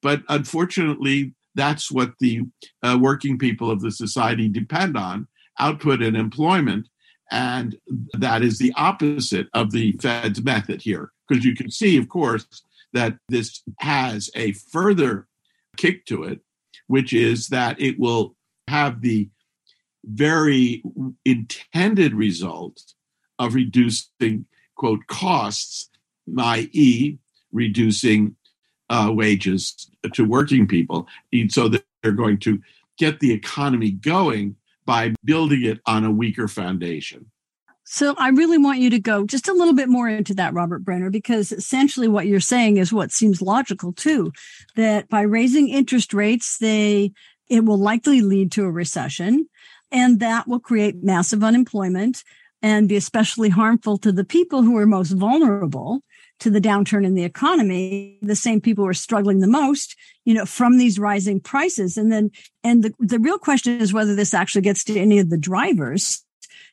But 0.02 0.22
unfortunately, 0.28 1.34
that's 1.54 1.90
what 1.90 2.14
the 2.18 2.42
uh, 2.82 2.98
working 3.00 3.38
people 3.38 3.70
of 3.70 3.80
the 3.80 3.90
society 3.90 4.48
depend 4.48 4.96
on 4.96 5.28
output 5.58 6.02
and 6.02 6.16
employment. 6.16 6.88
And 7.30 7.76
that 8.14 8.42
is 8.42 8.58
the 8.58 8.72
opposite 8.76 9.48
of 9.54 9.70
the 9.70 9.92
Fed's 10.02 10.42
method 10.42 10.82
here. 10.82 11.12
Because 11.28 11.44
you 11.44 11.54
can 11.54 11.70
see, 11.70 11.96
of 11.96 12.08
course, 12.08 12.46
that 12.92 13.16
this 13.28 13.62
has 13.80 14.30
a 14.34 14.52
further 14.52 15.26
kick 15.76 16.04
to 16.06 16.24
it, 16.24 16.40
which 16.88 17.12
is 17.12 17.48
that 17.48 17.80
it 17.80 17.98
will 17.98 18.36
have 18.68 19.00
the 19.00 19.30
very 20.04 20.82
intended 21.24 22.14
result 22.14 22.82
of 23.38 23.54
reducing, 23.54 24.46
quote, 24.76 25.06
costs, 25.06 25.88
i.e., 26.38 27.18
reducing 27.52 28.36
uh, 28.90 29.10
wages 29.12 29.90
to 30.12 30.24
working 30.24 30.66
people. 30.66 31.06
And 31.32 31.52
so 31.52 31.68
that 31.68 31.84
they're 32.02 32.12
going 32.12 32.38
to 32.38 32.60
get 32.98 33.20
the 33.20 33.32
economy 33.32 33.92
going 33.92 34.56
by 34.84 35.14
building 35.24 35.64
it 35.64 35.80
on 35.86 36.04
a 36.04 36.10
weaker 36.10 36.48
foundation. 36.48 37.30
So 37.84 38.14
I 38.16 38.28
really 38.28 38.58
want 38.58 38.78
you 38.78 38.90
to 38.90 38.98
go 38.98 39.26
just 39.26 39.48
a 39.48 39.52
little 39.52 39.74
bit 39.74 39.88
more 39.88 40.08
into 40.08 40.34
that, 40.34 40.54
Robert 40.54 40.84
Brenner, 40.84 41.10
because 41.10 41.52
essentially 41.52 42.08
what 42.08 42.26
you're 42.26 42.40
saying 42.40 42.76
is 42.76 42.92
what 42.92 43.12
seems 43.12 43.42
logical 43.42 43.92
too, 43.92 44.32
that 44.76 45.08
by 45.08 45.22
raising 45.22 45.68
interest 45.68 46.14
rates, 46.14 46.58
they 46.58 47.12
it 47.48 47.64
will 47.64 47.76
likely 47.76 48.22
lead 48.22 48.50
to 48.52 48.64
a 48.64 48.70
recession 48.70 49.46
and 49.90 50.20
that 50.20 50.48
will 50.48 50.60
create 50.60 51.02
massive 51.02 51.44
unemployment 51.44 52.24
and 52.62 52.88
be 52.88 52.96
especially 52.96 53.50
harmful 53.50 53.98
to 53.98 54.10
the 54.10 54.24
people 54.24 54.62
who 54.62 54.76
are 54.78 54.86
most 54.86 55.10
vulnerable 55.10 56.00
to 56.42 56.50
the 56.50 56.60
downturn 56.60 57.06
in 57.06 57.14
the 57.14 57.24
economy, 57.24 58.18
the 58.20 58.36
same 58.36 58.60
people 58.60 58.84
who 58.84 58.90
are 58.90 58.94
struggling 58.94 59.38
the 59.38 59.46
most, 59.46 59.96
you 60.24 60.34
know, 60.34 60.44
from 60.44 60.76
these 60.76 60.98
rising 60.98 61.40
prices. 61.40 61.96
And 61.96 62.10
then, 62.10 62.30
and 62.64 62.82
the, 62.82 62.92
the 62.98 63.18
real 63.18 63.38
question 63.38 63.80
is 63.80 63.92
whether 63.92 64.14
this 64.14 64.34
actually 64.34 64.62
gets 64.62 64.84
to 64.84 64.98
any 64.98 65.18
of 65.18 65.30
the 65.30 65.38
drivers 65.38 66.24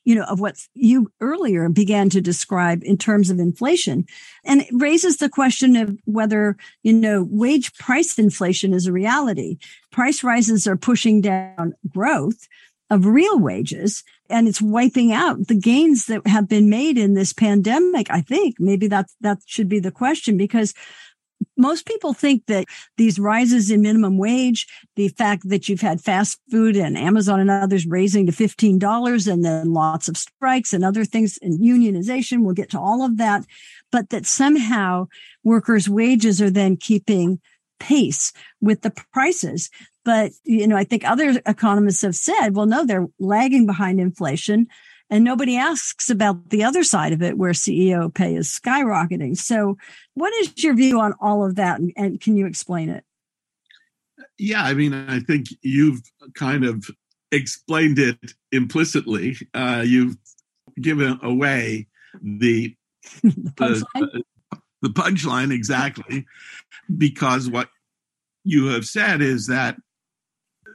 you 0.06 0.16
know, 0.16 0.24
of 0.24 0.40
what 0.40 0.56
you 0.74 1.12
earlier 1.20 1.70
began 1.70 2.10
to 2.10 2.22
describe 2.22 2.82
in 2.84 2.98
terms 2.98 3.30
of 3.30 3.38
inflation. 3.38 4.06
And 4.44 4.62
it 4.62 4.70
raises 4.72 5.18
the 5.18 5.30
question 5.30 5.76
of 5.76 5.96
whether, 6.06 6.58
you 6.84 6.94
know, 6.94 7.28
wage 7.30 7.74
price 7.76 8.18
inflation 8.18 8.74
is 8.74 8.88
a 8.88 8.94
reality. 8.94 9.58
Price 9.92 10.24
rises 10.24 10.66
are 10.68 10.78
pushing 10.78 11.22
down 11.22 11.74
growth 11.88 12.48
of 12.90 13.06
real 13.06 13.38
wages 13.38 14.04
and 14.30 14.48
it's 14.48 14.62
wiping 14.62 15.12
out 15.12 15.48
the 15.48 15.56
gains 15.56 16.06
that 16.06 16.26
have 16.28 16.48
been 16.48 16.70
made 16.70 16.98
in 16.98 17.14
this 17.14 17.34
pandemic. 17.34 18.10
I 18.10 18.22
think 18.22 18.56
maybe 18.60 18.88
that, 18.88 19.08
that 19.22 19.40
should 19.46 19.70
be 19.70 19.80
the 19.80 19.92
question 19.92 20.38
because 20.38 20.74
most 21.58 21.86
people 21.86 22.14
think 22.14 22.46
that 22.48 22.66
these 22.98 23.20
rises 23.20 23.72
in 23.72 23.82
minimum 23.82 24.18
wage, 24.18 24.68
the 24.96 25.10
fact 25.10 25.48
that 25.50 25.68
you've 25.68 25.82
had 25.82 26.02
fast 26.02 26.40
food 26.52 26.76
and 26.76 26.98
Amazon 26.98 27.40
and 27.40 27.50
others 27.50 27.86
raising 27.86 28.26
to 28.26 28.32
$15 28.32 29.32
and 29.32 29.46
then 29.46 29.74
lots 29.74 30.08
of 30.08 30.18
strikes 30.18 30.74
and 30.74 30.84
other 30.84 31.06
things 31.06 31.38
and 31.42 31.60
unionization, 31.60 32.44
we'll 32.44 32.54
get 32.54 32.70
to 32.72 32.80
all 32.80 33.06
of 33.06 33.18
that, 33.18 33.46
but 33.92 34.10
that 34.10 34.26
somehow 34.26 35.08
workers' 35.44 35.90
wages 35.90 36.42
are 36.42 36.50
then 36.50 36.76
keeping 36.78 37.40
pace 37.80 38.34
with 38.62 38.82
the 38.82 38.92
prices. 39.14 39.70
But, 40.10 40.32
you 40.44 40.66
know, 40.66 40.76
I 40.76 40.86
think 40.86 41.08
other 41.08 41.40
economists 41.46 42.02
have 42.02 42.16
said, 42.16 42.56
well, 42.56 42.66
no, 42.66 42.84
they're 42.84 43.06
lagging 43.20 43.68
behind 43.68 44.02
inflation. 44.02 44.66
And 45.08 45.24
nobody 45.24 45.56
asks 45.56 46.10
about 46.10 46.50
the 46.50 46.64
other 46.64 46.84
side 46.84 47.14
of 47.14 47.22
it 47.22 47.38
where 47.38 47.52
CEO 47.52 48.12
pay 48.12 48.34
is 48.34 48.48
skyrocketing. 48.50 49.38
So, 49.38 49.78
what 50.16 50.34
is 50.42 50.64
your 50.64 50.74
view 50.74 51.00
on 51.00 51.14
all 51.22 51.46
of 51.46 51.58
that? 51.58 51.80
And, 51.80 51.94
and 51.96 52.20
can 52.20 52.36
you 52.36 52.48
explain 52.48 52.90
it? 52.90 53.04
Yeah, 54.40 54.64
I 54.64 54.74
mean, 54.74 54.96
I 54.96 55.20
think 55.20 55.46
you've 55.62 56.02
kind 56.34 56.66
of 56.66 56.90
explained 57.32 58.00
it 58.00 58.34
implicitly. 58.52 59.38
Uh, 59.54 59.84
you've 59.86 60.18
given 60.82 61.20
away 61.22 61.86
the 62.20 62.76
the 63.22 63.52
punchline, 63.56 64.24
the 64.82 64.90
punchline 64.90 65.54
exactly, 65.54 66.26
because 66.98 67.48
what 67.48 67.70
you 68.44 68.70
have 68.70 68.86
said 68.86 69.22
is 69.22 69.46
that 69.46 69.78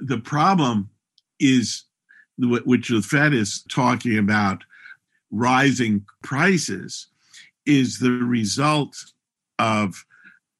the 0.00 0.18
problem 0.18 0.90
is 1.38 1.84
which 2.38 2.88
the 2.88 3.02
Fed 3.02 3.32
is 3.32 3.62
talking 3.68 4.18
about 4.18 4.64
rising 5.30 6.04
prices 6.22 7.08
is 7.66 7.98
the 7.98 8.10
result 8.10 8.96
of 9.58 10.04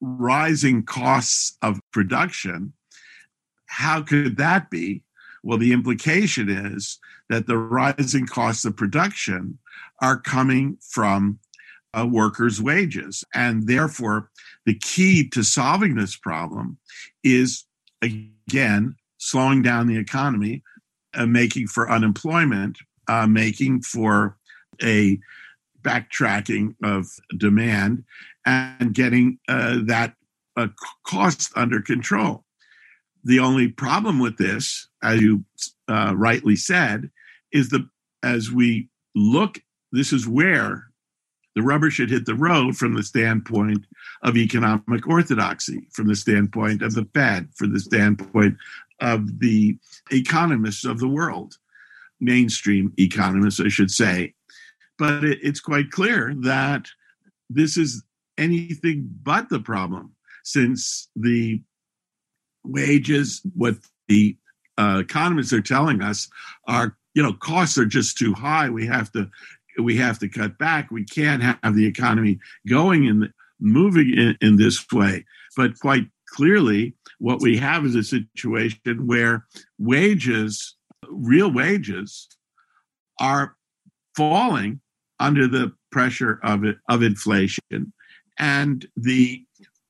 rising 0.00 0.84
costs 0.84 1.56
of 1.62 1.80
production. 1.92 2.72
How 3.66 4.02
could 4.02 4.36
that 4.36 4.70
be? 4.70 5.02
Well, 5.42 5.58
the 5.58 5.72
implication 5.72 6.48
is 6.48 6.98
that 7.28 7.46
the 7.46 7.58
rising 7.58 8.26
costs 8.26 8.64
of 8.64 8.76
production 8.76 9.58
are 10.00 10.18
coming 10.18 10.78
from 10.80 11.38
uh, 11.92 12.06
workers' 12.06 12.60
wages. 12.60 13.24
And 13.34 13.66
therefore, 13.66 14.30
the 14.66 14.74
key 14.74 15.28
to 15.30 15.42
solving 15.42 15.94
this 15.94 16.16
problem 16.16 16.78
is, 17.22 17.64
again, 18.02 18.96
slowing 19.24 19.62
down 19.62 19.86
the 19.86 19.96
economy, 19.96 20.62
uh, 21.14 21.24
making 21.24 21.66
for 21.66 21.90
unemployment, 21.90 22.78
uh, 23.08 23.26
making 23.26 23.80
for 23.80 24.36
a 24.82 25.18
backtracking 25.80 26.74
of 26.84 27.06
demand, 27.38 28.04
and 28.44 28.92
getting 28.92 29.38
uh, 29.48 29.78
that 29.86 30.14
uh, 30.58 30.68
cost 31.06 31.50
under 31.56 31.80
control. 31.80 32.44
The 33.24 33.38
only 33.38 33.68
problem 33.68 34.18
with 34.18 34.36
this, 34.36 34.88
as 35.02 35.22
you 35.22 35.42
uh, 35.88 36.12
rightly 36.14 36.56
said, 36.56 37.10
is 37.50 37.70
that 37.70 37.86
as 38.22 38.52
we 38.52 38.88
look, 39.14 39.58
this 39.90 40.12
is 40.12 40.28
where 40.28 40.88
the 41.54 41.62
rubber 41.62 41.88
should 41.88 42.10
hit 42.10 42.26
the 42.26 42.34
road 42.34 42.76
from 42.76 42.94
the 42.94 43.02
standpoint 43.02 43.86
of 44.22 44.36
economic 44.36 45.06
orthodoxy, 45.06 45.86
from 45.92 46.08
the 46.08 46.16
standpoint 46.16 46.82
of 46.82 46.94
the 46.94 47.06
Fed, 47.14 47.48
from 47.54 47.72
the 47.72 47.80
standpoint 47.80 48.56
of 49.00 49.40
the 49.40 49.76
economists 50.10 50.84
of 50.84 50.98
the 50.98 51.08
world. 51.08 51.56
mainstream 52.20 52.92
economists, 52.98 53.60
I 53.60 53.68
should 53.68 53.90
say. 53.90 54.34
But 54.98 55.24
it, 55.24 55.38
it's 55.42 55.60
quite 55.60 55.90
clear 55.90 56.34
that 56.42 56.86
this 57.50 57.76
is 57.76 58.02
anything 58.38 59.08
but 59.22 59.48
the 59.48 59.60
problem, 59.60 60.14
since 60.42 61.08
the 61.16 61.60
wages, 62.64 63.42
what 63.54 63.76
the 64.08 64.36
uh, 64.78 65.02
economists 65.04 65.52
are 65.52 65.60
telling 65.60 66.02
us, 66.02 66.28
are 66.66 66.96
you 67.14 67.22
know 67.22 67.32
costs 67.32 67.78
are 67.78 67.86
just 67.86 68.16
too 68.18 68.32
high. 68.32 68.68
We 68.68 68.86
have 68.86 69.12
to 69.12 69.30
we 69.78 69.96
have 69.96 70.18
to 70.20 70.28
cut 70.28 70.58
back. 70.58 70.90
We 70.90 71.04
can't 71.04 71.42
have 71.42 71.74
the 71.74 71.86
economy 71.86 72.38
going 72.68 73.06
and 73.08 73.32
moving 73.60 74.12
in, 74.16 74.36
in 74.40 74.56
this 74.56 74.84
way. 74.92 75.24
But 75.56 75.78
quite 75.78 76.06
clearly, 76.34 76.94
what 77.18 77.40
we 77.40 77.56
mm-hmm. 77.56 77.64
have 77.64 77.84
is 77.84 77.94
a 77.94 78.02
situation 78.02 79.06
where 79.06 79.46
wages, 79.78 80.74
real 81.08 81.52
wages, 81.52 82.28
are 83.20 83.56
falling 84.16 84.80
under 85.20 85.46
the 85.46 85.72
pressure 85.92 86.40
of 86.42 86.64
it, 86.64 86.76
of 86.88 87.02
inflation, 87.02 87.92
and 88.38 88.86
the 88.96 89.44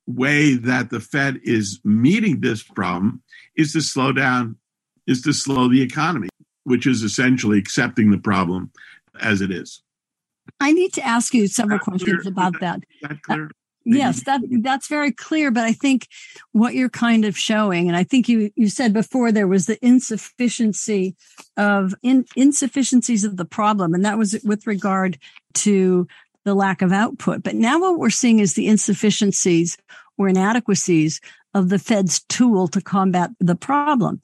way 0.05 0.53
that 0.53 0.91
the 0.91 0.99
Fed 0.99 1.39
is 1.43 1.79
meeting 1.83 2.41
this 2.41 2.61
problem 2.61 3.23
is 3.57 3.73
to 3.73 3.81
slow 3.81 4.11
down, 4.11 4.55
is 5.07 5.23
to 5.23 5.33
slow 5.33 5.67
the 5.67 5.81
economy, 5.81 6.29
which 6.63 6.85
is 6.85 7.01
essentially 7.01 7.57
accepting 7.57 8.11
the 8.11 8.19
problem 8.19 8.71
as 9.19 9.41
it 9.41 9.49
is. 9.49 9.81
I 10.59 10.73
need 10.73 10.93
to 10.93 11.03
ask 11.03 11.33
you 11.33 11.47
several 11.47 11.79
questions 11.79 12.21
clear? 12.21 12.31
about 12.31 12.59
that. 12.59 12.83
that. 13.01 13.49
Yes 13.85 14.23
that 14.23 14.41
that's 14.61 14.87
very 14.87 15.11
clear 15.11 15.51
but 15.51 15.63
i 15.63 15.71
think 15.71 16.07
what 16.51 16.73
you're 16.73 16.89
kind 16.89 17.23
of 17.23 17.37
showing 17.37 17.87
and 17.87 17.95
i 17.95 18.03
think 18.03 18.27
you 18.27 18.51
you 18.55 18.67
said 18.67 18.93
before 18.93 19.31
there 19.31 19.47
was 19.47 19.67
the 19.67 19.83
insufficiency 19.85 21.15
of 21.57 21.93
in, 22.01 22.25
insufficiencies 22.35 23.23
of 23.23 23.37
the 23.37 23.45
problem 23.45 23.93
and 23.93 24.03
that 24.03 24.17
was 24.17 24.37
with 24.43 24.65
regard 24.67 25.17
to 25.53 26.07
the 26.43 26.55
lack 26.55 26.81
of 26.81 26.91
output 26.91 27.43
but 27.43 27.55
now 27.55 27.79
what 27.79 27.99
we're 27.99 28.09
seeing 28.09 28.39
is 28.39 28.53
the 28.53 28.67
insufficiencies 28.67 29.77
or 30.17 30.27
inadequacies 30.27 31.21
of 31.53 31.69
the 31.69 31.79
fed's 31.79 32.21
tool 32.23 32.67
to 32.67 32.81
combat 32.81 33.29
the 33.39 33.55
problem 33.55 34.19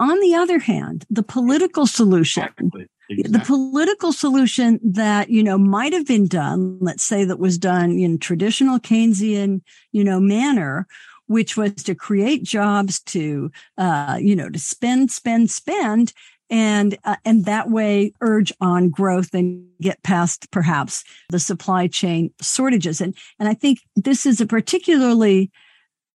on 0.00 0.18
the 0.20 0.34
other 0.34 0.58
hand 0.58 1.04
the 1.10 1.22
political 1.22 1.86
solution 1.86 2.44
exactly. 2.44 2.88
Exactly. 3.08 3.38
The 3.38 3.44
political 3.44 4.12
solution 4.12 4.80
that, 4.82 5.28
you 5.28 5.42
know, 5.42 5.58
might 5.58 5.92
have 5.92 6.06
been 6.06 6.28
done, 6.28 6.78
let's 6.80 7.02
say 7.02 7.24
that 7.24 7.38
was 7.38 7.58
done 7.58 7.98
in 7.98 8.18
traditional 8.18 8.78
Keynesian, 8.78 9.60
you 9.90 10.04
know, 10.04 10.20
manner, 10.20 10.86
which 11.26 11.56
was 11.56 11.74
to 11.74 11.94
create 11.94 12.42
jobs 12.42 13.00
to, 13.00 13.50
uh, 13.76 14.18
you 14.20 14.36
know, 14.36 14.48
to 14.48 14.58
spend, 14.58 15.10
spend, 15.10 15.50
spend, 15.50 16.12
and 16.48 16.98
uh, 17.04 17.16
and 17.24 17.44
that 17.46 17.70
way 17.70 18.12
urge 18.20 18.52
on 18.60 18.90
growth 18.90 19.34
and 19.34 19.66
get 19.80 20.02
past 20.02 20.50
perhaps 20.50 21.02
the 21.30 21.38
supply 21.38 21.86
chain 21.86 22.30
shortages. 22.40 23.00
And 23.00 23.16
and 23.38 23.48
I 23.48 23.54
think 23.54 23.80
this 23.96 24.26
is 24.26 24.40
a 24.40 24.46
particularly 24.46 25.50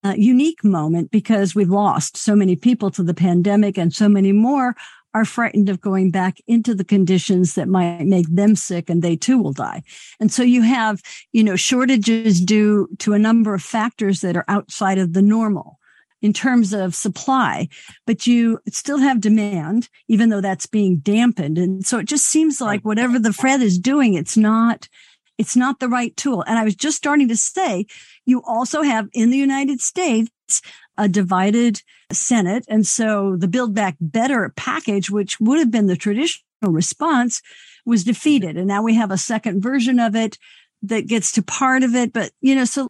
uh, 0.03 0.13
unique 0.17 0.63
moment 0.63 1.09
because 1.09 1.55
we've 1.55 1.69
lost 1.69 2.17
so 2.17 2.35
many 2.35 2.55
people 2.55 2.91
to 2.91 3.01
the 3.03 3.13
pandemic 3.13 3.77
and 3.77 3.93
so 3.93 4.07
many 4.07 4.31
more 4.31 4.75
are 5.15 5.23
frightened 5.23 5.69
of 5.69 5.79
going 5.79 6.11
back 6.11 6.39
into 6.45 6.75
the 6.75 6.83
conditions 6.83 7.55
that 7.55 7.69
might 7.69 8.01
make 8.01 8.27
them 8.27 8.53
sick 8.53 8.89
and 8.89 9.01
they 9.01 9.15
too 9.15 9.41
will 9.41 9.53
die. 9.53 9.81
And 10.19 10.29
so 10.29 10.43
you 10.43 10.61
have, 10.61 11.01
you 11.31 11.41
know, 11.41 11.55
shortages 11.55 12.41
due 12.41 12.89
to 12.99 13.13
a 13.13 13.19
number 13.19 13.53
of 13.53 13.63
factors 13.63 14.19
that 14.19 14.35
are 14.35 14.43
outside 14.49 14.97
of 14.97 15.13
the 15.13 15.21
normal 15.21 15.79
in 16.21 16.33
terms 16.33 16.73
of 16.73 16.93
supply, 16.93 17.69
but 18.05 18.27
you 18.27 18.59
still 18.69 18.97
have 18.97 19.21
demand, 19.21 19.87
even 20.09 20.27
though 20.27 20.41
that's 20.41 20.65
being 20.65 20.97
dampened. 20.97 21.57
And 21.57 21.85
so 21.85 21.99
it 21.99 22.07
just 22.07 22.25
seems 22.25 22.59
like 22.59 22.83
whatever 22.83 23.17
the 23.17 23.31
Fed 23.31 23.61
is 23.61 23.79
doing, 23.79 24.15
it's 24.15 24.35
not, 24.35 24.89
it's 25.37 25.55
not 25.55 25.79
the 25.79 25.87
right 25.87 26.15
tool. 26.17 26.43
And 26.45 26.59
I 26.59 26.65
was 26.65 26.75
just 26.75 26.97
starting 26.97 27.29
to 27.29 27.37
say, 27.37 27.85
you 28.25 28.41
also 28.45 28.81
have 28.81 29.07
in 29.13 29.29
the 29.29 29.37
United 29.37 29.79
States 29.79 30.61
a 30.97 31.07
divided 31.07 31.81
Senate. 32.11 32.65
And 32.67 32.85
so 32.85 33.35
the 33.35 33.47
Build 33.47 33.73
Back 33.73 33.95
Better 33.99 34.53
package, 34.55 35.09
which 35.09 35.39
would 35.39 35.59
have 35.59 35.71
been 35.71 35.87
the 35.87 35.95
traditional 35.95 36.43
response, 36.63 37.41
was 37.85 38.03
defeated. 38.03 38.57
And 38.57 38.67
now 38.67 38.81
we 38.81 38.95
have 38.95 39.11
a 39.11 39.17
second 39.17 39.61
version 39.61 39.99
of 39.99 40.15
it 40.15 40.37
that 40.83 41.07
gets 41.07 41.31
to 41.33 41.41
part 41.41 41.83
of 41.83 41.95
it. 41.95 42.13
But, 42.13 42.31
you 42.41 42.55
know, 42.55 42.65
so 42.65 42.87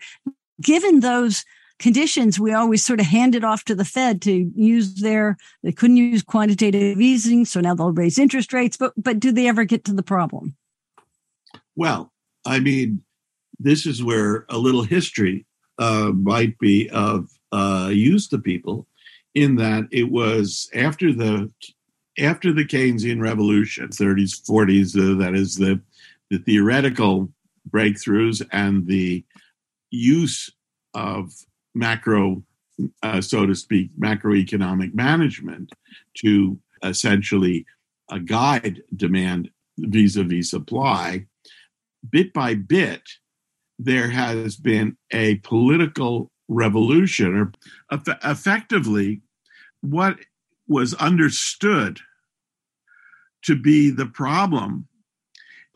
given 0.62 1.00
those 1.00 1.44
conditions, 1.80 2.39
we 2.39 2.54
always 2.54 2.86
sort 2.86 3.00
of 3.00 3.06
hand 3.06 3.36
it 3.36 3.44
off 3.44 3.65
to 3.65 3.76
the 3.76 3.86
Fed 3.86 4.22
to 4.22 4.52
use 4.56 4.96
their, 4.96 5.38
they 5.63 5.72
couldn't 5.72 5.98
use 5.98 6.24
quantitative 6.24 7.02
easing. 7.02 7.46
So 7.46 7.60
now 7.60 7.76
they'll 7.76 7.91
raise 7.91 8.18
interest 8.18 8.54
rates. 8.54 8.78
But, 8.78 8.94
but 8.96 9.20
do 9.20 9.32
they 9.32 9.48
ever 9.48 9.65
get 9.65 9.84
to 9.86 9.94
the 9.94 10.04
problem? 10.04 10.56
Well, 11.76 12.13
I 12.46 12.60
mean, 12.60 13.04
this 13.60 13.86
is 13.86 14.04
where 14.04 14.46
a 14.50 14.58
little 14.58 14.84
history 14.84 15.46
uh, 15.78 16.12
might 16.13 16.58
be 16.60 16.89
of 16.89 17.30
uh, 17.56 17.88
use 17.88 18.28
to 18.28 18.38
people 18.38 18.86
in 19.34 19.56
that 19.56 19.88
it 19.91 20.12
was 20.12 20.70
after 20.74 21.13
the 21.13 21.52
after 22.18 22.54
the 22.54 22.63
Keynesian 22.63 23.22
revolution, 23.22 23.89
30s, 23.89 24.41
40s, 24.41 24.96
uh, 24.96 25.18
that 25.20 25.36
is 25.36 25.56
the 25.56 25.80
the 26.30 26.39
theoretical 26.39 27.30
breakthroughs 27.70 28.46
and 28.52 28.88
the 28.88 29.24
use 29.91 30.50
of 30.94 31.32
macro, 31.74 32.44
uh, 33.04 33.22
so 33.22 33.46
to 33.46 33.56
speak, 33.56 33.89
macroeconomic 33.98 34.94
management 34.94 35.72
to 36.15 36.58
essentially 36.84 37.65
uh, 38.10 38.18
guide 38.18 38.82
demand 38.96 39.50
vis-a-vis 39.78 40.50
supply. 40.50 41.26
Bit 42.10 42.34
by 42.34 42.56
bit, 42.56 43.02
there 43.78 44.10
has 44.10 44.56
been 44.56 44.98
a 45.12 45.36
political 45.36 46.32
revolution, 46.47 47.36
or 47.36 47.51
eff- 47.91 48.19
effectively, 48.23 49.21
what 49.81 50.17
was 50.67 50.93
understood 50.95 51.99
to 53.43 53.55
be 53.55 53.89
the 53.89 54.05
problem, 54.05 54.88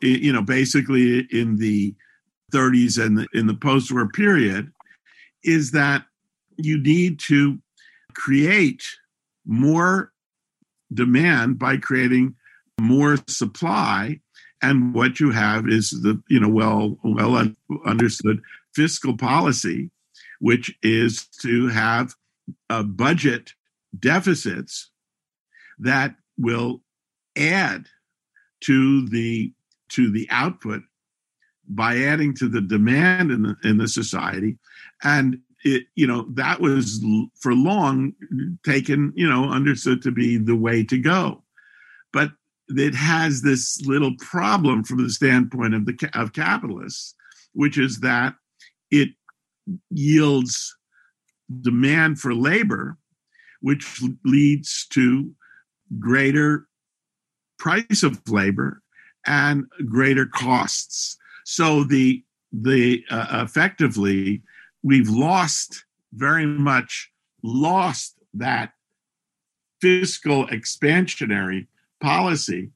you 0.00 0.32
know, 0.32 0.42
basically 0.42 1.20
in 1.30 1.56
the 1.56 1.94
30s 2.52 3.02
and 3.04 3.18
the, 3.18 3.26
in 3.32 3.46
the 3.46 3.54
post 3.54 3.92
war 3.92 4.08
period, 4.08 4.72
is 5.44 5.70
that 5.70 6.04
you 6.56 6.82
need 6.82 7.18
to 7.20 7.58
create 8.14 8.82
more 9.46 10.12
demand 10.92 11.58
by 11.58 11.76
creating 11.76 12.34
more 12.80 13.16
supply 13.28 14.20
and 14.62 14.94
what 14.94 15.20
you 15.20 15.30
have 15.30 15.68
is 15.68 15.90
the 15.90 16.20
you 16.28 16.40
know 16.40 16.48
well 16.48 16.98
well 17.04 17.46
understood 17.86 18.40
fiscal 18.74 19.16
policy 19.16 19.90
which 20.40 20.74
is 20.82 21.26
to 21.42 21.68
have 21.68 22.14
a 22.68 22.82
budget 22.82 23.52
deficits 23.98 24.90
that 25.78 26.14
will 26.36 26.82
add 27.36 27.86
to 28.62 29.08
the 29.08 29.52
to 29.90 30.10
the 30.10 30.26
output 30.30 30.82
by 31.68 31.98
adding 31.98 32.34
to 32.34 32.48
the 32.48 32.60
demand 32.60 33.30
in 33.30 33.42
the 33.42 33.56
in 33.64 33.78
the 33.78 33.88
society. 33.88 34.58
And 35.02 35.38
it 35.64 35.84
you 35.94 36.06
know 36.06 36.26
that 36.34 36.60
was 36.60 37.04
for 37.40 37.54
long 37.54 38.14
taken 38.64 39.12
you 39.14 39.28
know 39.28 39.50
understood 39.50 40.02
to 40.02 40.10
be 40.10 40.36
the 40.36 40.56
way 40.56 40.82
to 40.84 40.98
go. 40.98 41.42
But 42.12 42.30
it 42.68 42.94
has 42.94 43.42
this 43.42 43.80
little 43.84 44.14
problem 44.18 44.84
from 44.84 45.02
the 45.02 45.10
standpoint 45.10 45.74
of 45.74 45.86
the 45.86 46.10
of 46.14 46.32
capitalists 46.32 47.14
which 47.52 47.78
is 47.78 48.00
that 48.00 48.34
it 48.90 49.10
yields 49.90 50.76
demand 51.60 52.18
for 52.18 52.34
labor 52.34 52.96
which 53.60 54.02
leads 54.24 54.86
to 54.90 55.30
greater 55.98 56.66
price 57.58 58.02
of 58.02 58.20
labor 58.28 58.82
and 59.26 59.66
greater 59.86 60.26
costs. 60.26 61.16
So 61.44 61.84
the 61.84 62.24
the 62.52 63.04
uh, 63.10 63.44
effectively 63.44 64.42
we've 64.82 65.08
lost 65.08 65.84
very 66.12 66.46
much 66.46 67.10
lost 67.42 68.16
that 68.34 68.72
fiscal 69.80 70.46
expansionary 70.48 71.68
policy 72.00 72.70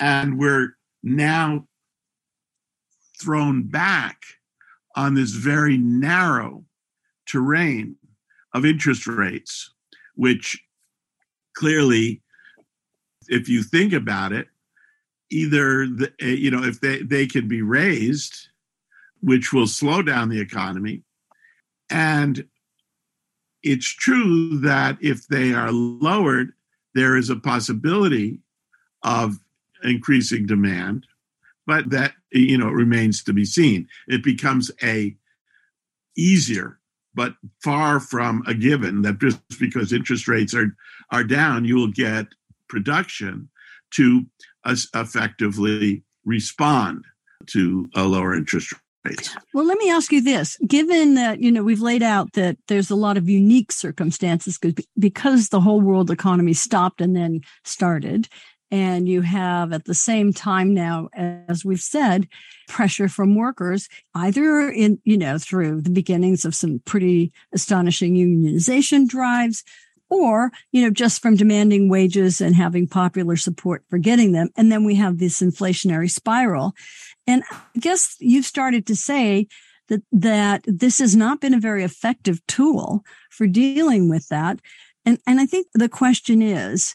and 0.00 0.38
we're 0.38 0.70
now 1.04 1.66
thrown 3.20 3.62
back 3.62 4.16
on 4.96 5.14
this 5.14 5.30
very 5.30 5.78
narrow 5.78 6.64
terrain 7.26 7.96
of 8.54 8.64
interest 8.64 9.06
rates 9.06 9.72
which 10.14 10.62
clearly, 11.54 12.22
if 13.28 13.48
you 13.48 13.62
think 13.62 13.92
about 13.92 14.32
it, 14.32 14.48
either 15.30 15.86
the, 15.86 16.12
eh, 16.20 16.26
you 16.26 16.50
know 16.50 16.62
if 16.62 16.80
they 16.80 17.02
they 17.02 17.26
can 17.26 17.48
be 17.48 17.62
raised, 17.62 18.48
which 19.20 19.52
will 19.52 19.66
slow 19.66 20.02
down 20.02 20.28
the 20.28 20.40
economy, 20.40 21.02
and 21.90 22.46
it's 23.62 23.88
true 23.88 24.58
that 24.60 24.98
if 25.00 25.26
they 25.28 25.52
are 25.52 25.72
lowered, 25.72 26.52
there 26.94 27.16
is 27.16 27.30
a 27.30 27.36
possibility 27.36 28.38
of 29.02 29.38
increasing 29.84 30.46
demand, 30.46 31.06
but 31.66 31.90
that 31.90 32.12
you 32.30 32.58
know 32.58 32.68
remains 32.68 33.22
to 33.24 33.32
be 33.32 33.44
seen. 33.44 33.88
It 34.08 34.22
becomes 34.22 34.70
a 34.82 35.16
easier, 36.16 36.78
but 37.14 37.34
far 37.62 38.00
from 38.00 38.42
a 38.46 38.54
given 38.54 39.02
that 39.02 39.18
just 39.18 39.40
because 39.58 39.92
interest 39.92 40.28
rates 40.28 40.54
are 40.54 40.76
are 41.10 41.24
down, 41.24 41.64
you 41.64 41.76
will 41.76 41.92
get 41.92 42.26
production 42.68 43.48
to 43.92 44.24
effectively 44.66 46.02
respond 46.24 47.04
to 47.46 47.88
a 47.94 48.04
lower 48.04 48.34
interest 48.34 48.72
rate. 49.04 49.34
Well, 49.52 49.66
let 49.66 49.78
me 49.78 49.90
ask 49.90 50.12
you 50.12 50.22
this. 50.22 50.56
Given 50.66 51.14
that, 51.14 51.40
you 51.40 51.50
know, 51.50 51.62
we've 51.62 51.80
laid 51.80 52.02
out 52.02 52.32
that 52.34 52.56
there's 52.68 52.90
a 52.90 52.94
lot 52.94 53.16
of 53.16 53.28
unique 53.28 53.72
circumstances 53.72 54.58
because 54.98 55.48
the 55.48 55.60
whole 55.60 55.80
world 55.80 56.10
economy 56.10 56.52
stopped 56.52 57.00
and 57.00 57.16
then 57.16 57.40
started, 57.64 58.28
and 58.72 59.06
you 59.06 59.20
have 59.20 59.74
at 59.74 59.84
the 59.84 59.94
same 59.94 60.32
time 60.32 60.72
now, 60.72 61.10
as 61.12 61.62
we've 61.62 61.78
said, 61.78 62.26
pressure 62.68 63.06
from 63.06 63.36
workers, 63.36 63.86
either 64.14 64.70
in, 64.70 64.98
you 65.04 65.18
know, 65.18 65.36
through 65.36 65.82
the 65.82 65.90
beginnings 65.90 66.46
of 66.46 66.54
some 66.54 66.80
pretty 66.86 67.30
astonishing 67.52 68.14
unionization 68.14 69.06
drives, 69.06 69.62
or, 70.08 70.50
you 70.72 70.82
know, 70.82 70.90
just 70.90 71.20
from 71.20 71.36
demanding 71.36 71.90
wages 71.90 72.40
and 72.40 72.56
having 72.56 72.86
popular 72.88 73.36
support 73.36 73.84
for 73.90 73.98
getting 73.98 74.32
them. 74.32 74.48
And 74.56 74.72
then 74.72 74.84
we 74.84 74.94
have 74.94 75.18
this 75.18 75.42
inflationary 75.42 76.10
spiral. 76.10 76.72
And 77.26 77.42
I 77.52 77.78
guess 77.78 78.16
you've 78.20 78.46
started 78.46 78.86
to 78.86 78.96
say 78.96 79.48
that, 79.88 80.02
that 80.12 80.64
this 80.66 80.98
has 80.98 81.14
not 81.14 81.42
been 81.42 81.54
a 81.54 81.60
very 81.60 81.84
effective 81.84 82.40
tool 82.46 83.04
for 83.30 83.46
dealing 83.46 84.08
with 84.08 84.28
that. 84.28 84.60
And, 85.04 85.18
and 85.26 85.40
I 85.40 85.46
think 85.46 85.66
the 85.74 85.90
question 85.90 86.40
is, 86.40 86.94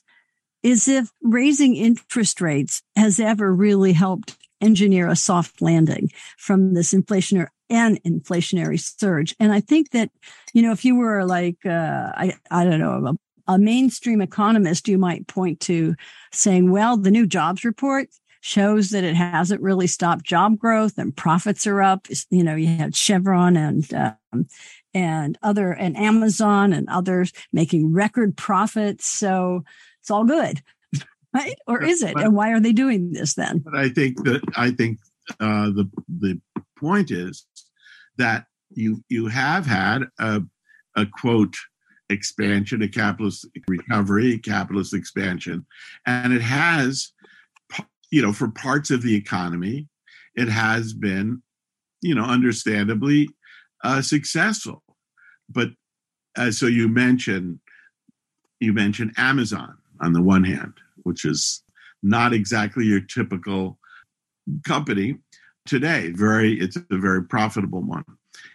is 0.63 0.87
if 0.87 1.11
raising 1.21 1.75
interest 1.75 2.41
rates 2.41 2.81
has 2.95 3.19
ever 3.19 3.53
really 3.53 3.93
helped 3.93 4.37
engineer 4.59 5.07
a 5.07 5.15
soft 5.15 5.61
landing 5.61 6.11
from 6.37 6.73
this 6.73 6.93
inflationary 6.93 7.47
and 7.69 8.01
inflationary 8.03 8.79
surge. 8.79 9.35
And 9.39 9.51
I 9.51 9.59
think 9.59 9.91
that, 9.91 10.09
you 10.53 10.61
know, 10.61 10.71
if 10.71 10.85
you 10.85 10.95
were 10.95 11.25
like, 11.25 11.65
uh, 11.65 12.11
I, 12.15 12.33
I 12.49 12.63
don't 12.63 12.79
know, 12.79 13.17
a, 13.47 13.53
a 13.53 13.59
mainstream 13.59 14.21
economist, 14.21 14.87
you 14.87 14.97
might 14.97 15.27
point 15.27 15.59
to 15.61 15.95
saying, 16.31 16.71
well, 16.71 16.97
the 16.97 17.11
new 17.11 17.27
jobs 17.27 17.63
report 17.63 18.09
shows 18.39 18.91
that 18.91 19.03
it 19.03 19.15
hasn't 19.15 19.61
really 19.61 19.87
stopped 19.87 20.23
job 20.23 20.57
growth 20.57 20.97
and 20.97 21.15
profits 21.15 21.67
are 21.67 21.81
up. 21.81 22.07
You 22.29 22.43
know, 22.43 22.55
you 22.55 22.67
had 22.67 22.95
Chevron 22.95 23.57
and, 23.57 23.93
um, 23.93 24.47
and 24.97 25.37
other 25.43 25.71
and 25.71 25.95
Amazon 25.95 26.73
and 26.73 26.89
others 26.89 27.31
making 27.53 27.93
record 27.93 28.35
profits. 28.35 29.07
So 29.07 29.63
it's 30.01 30.09
all 30.09 30.23
good 30.23 30.61
right? 31.33 31.55
Or 31.67 31.83
is 31.83 32.01
it? 32.01 32.15
But, 32.15 32.23
and 32.23 32.35
why 32.35 32.51
are 32.51 32.59
they 32.59 32.73
doing 32.73 33.11
this 33.11 33.35
then? 33.35 33.59
But 33.59 33.75
I 33.75 33.89
think 33.89 34.23
that 34.23 34.41
I 34.55 34.71
think 34.71 34.99
uh, 35.39 35.69
the 35.69 35.89
the 36.07 36.41
point 36.79 37.11
is 37.11 37.45
that 38.17 38.45
you 38.71 39.03
you 39.09 39.27
have 39.27 39.65
had 39.65 40.03
a 40.19 40.41
a 40.95 41.05
quote 41.05 41.55
expansion, 42.09 42.81
a 42.81 42.87
capitalist 42.87 43.45
recovery, 43.67 44.39
capitalist 44.39 44.93
expansion, 44.93 45.65
and 46.05 46.33
it 46.33 46.41
has, 46.41 47.11
you 48.11 48.21
know, 48.21 48.33
for 48.33 48.49
parts 48.49 48.89
of 48.89 49.01
the 49.01 49.15
economy, 49.15 49.87
it 50.35 50.47
has 50.47 50.93
been, 50.93 51.43
you 52.01 52.15
know, 52.15 52.23
understandably 52.23 53.27
uh, 53.83 54.01
successful. 54.01 54.83
But 55.49 55.69
uh, 56.35 56.51
so 56.51 56.67
you 56.67 56.87
mentioned 56.87 57.59
you 58.59 58.73
mentioned 58.73 59.13
Amazon 59.17 59.77
on 60.01 60.13
the 60.13 60.21
one 60.21 60.43
hand, 60.43 60.73
which 61.03 61.25
is 61.25 61.63
not 62.03 62.33
exactly 62.33 62.85
your 62.85 63.01
typical 63.01 63.77
company 64.63 65.17
today. 65.65 66.11
Very, 66.11 66.59
it's 66.59 66.77
a 66.77 66.97
very 66.97 67.23
profitable 67.23 67.81
one. 67.81 68.03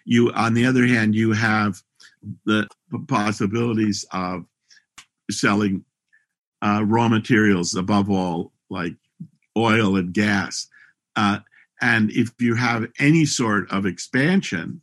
You, 0.05 0.33
on 0.33 0.55
the 0.55 0.67
other 0.67 0.87
hand, 0.87 1.15
you 1.15 1.33
have 1.33 1.81
the 2.47 2.69
possibilities 3.09 4.05
of 4.13 4.45
selling 5.31 5.85
uh, 6.63 6.85
raw 6.87 7.09
materials, 7.09 7.75
above 7.75 8.11
all, 8.11 8.53
like 8.71 8.95
oil 9.57 9.97
and 9.97 10.13
gas. 10.13 10.69
Uh, 11.17 11.41
and 11.81 12.11
if 12.13 12.31
you 12.39 12.55
have 12.55 12.87
any 13.01 13.25
sort 13.25 13.71
of 13.71 13.87
expansion, 13.87 14.81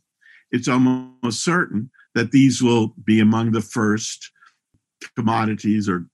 it's 0.50 0.68
almost 0.68 1.42
certain 1.42 1.90
that 2.14 2.32
these 2.32 2.62
will 2.62 2.94
be 3.04 3.20
among 3.20 3.52
the 3.52 3.60
first 3.60 4.30
commodities 5.16 5.88
or 5.88 6.06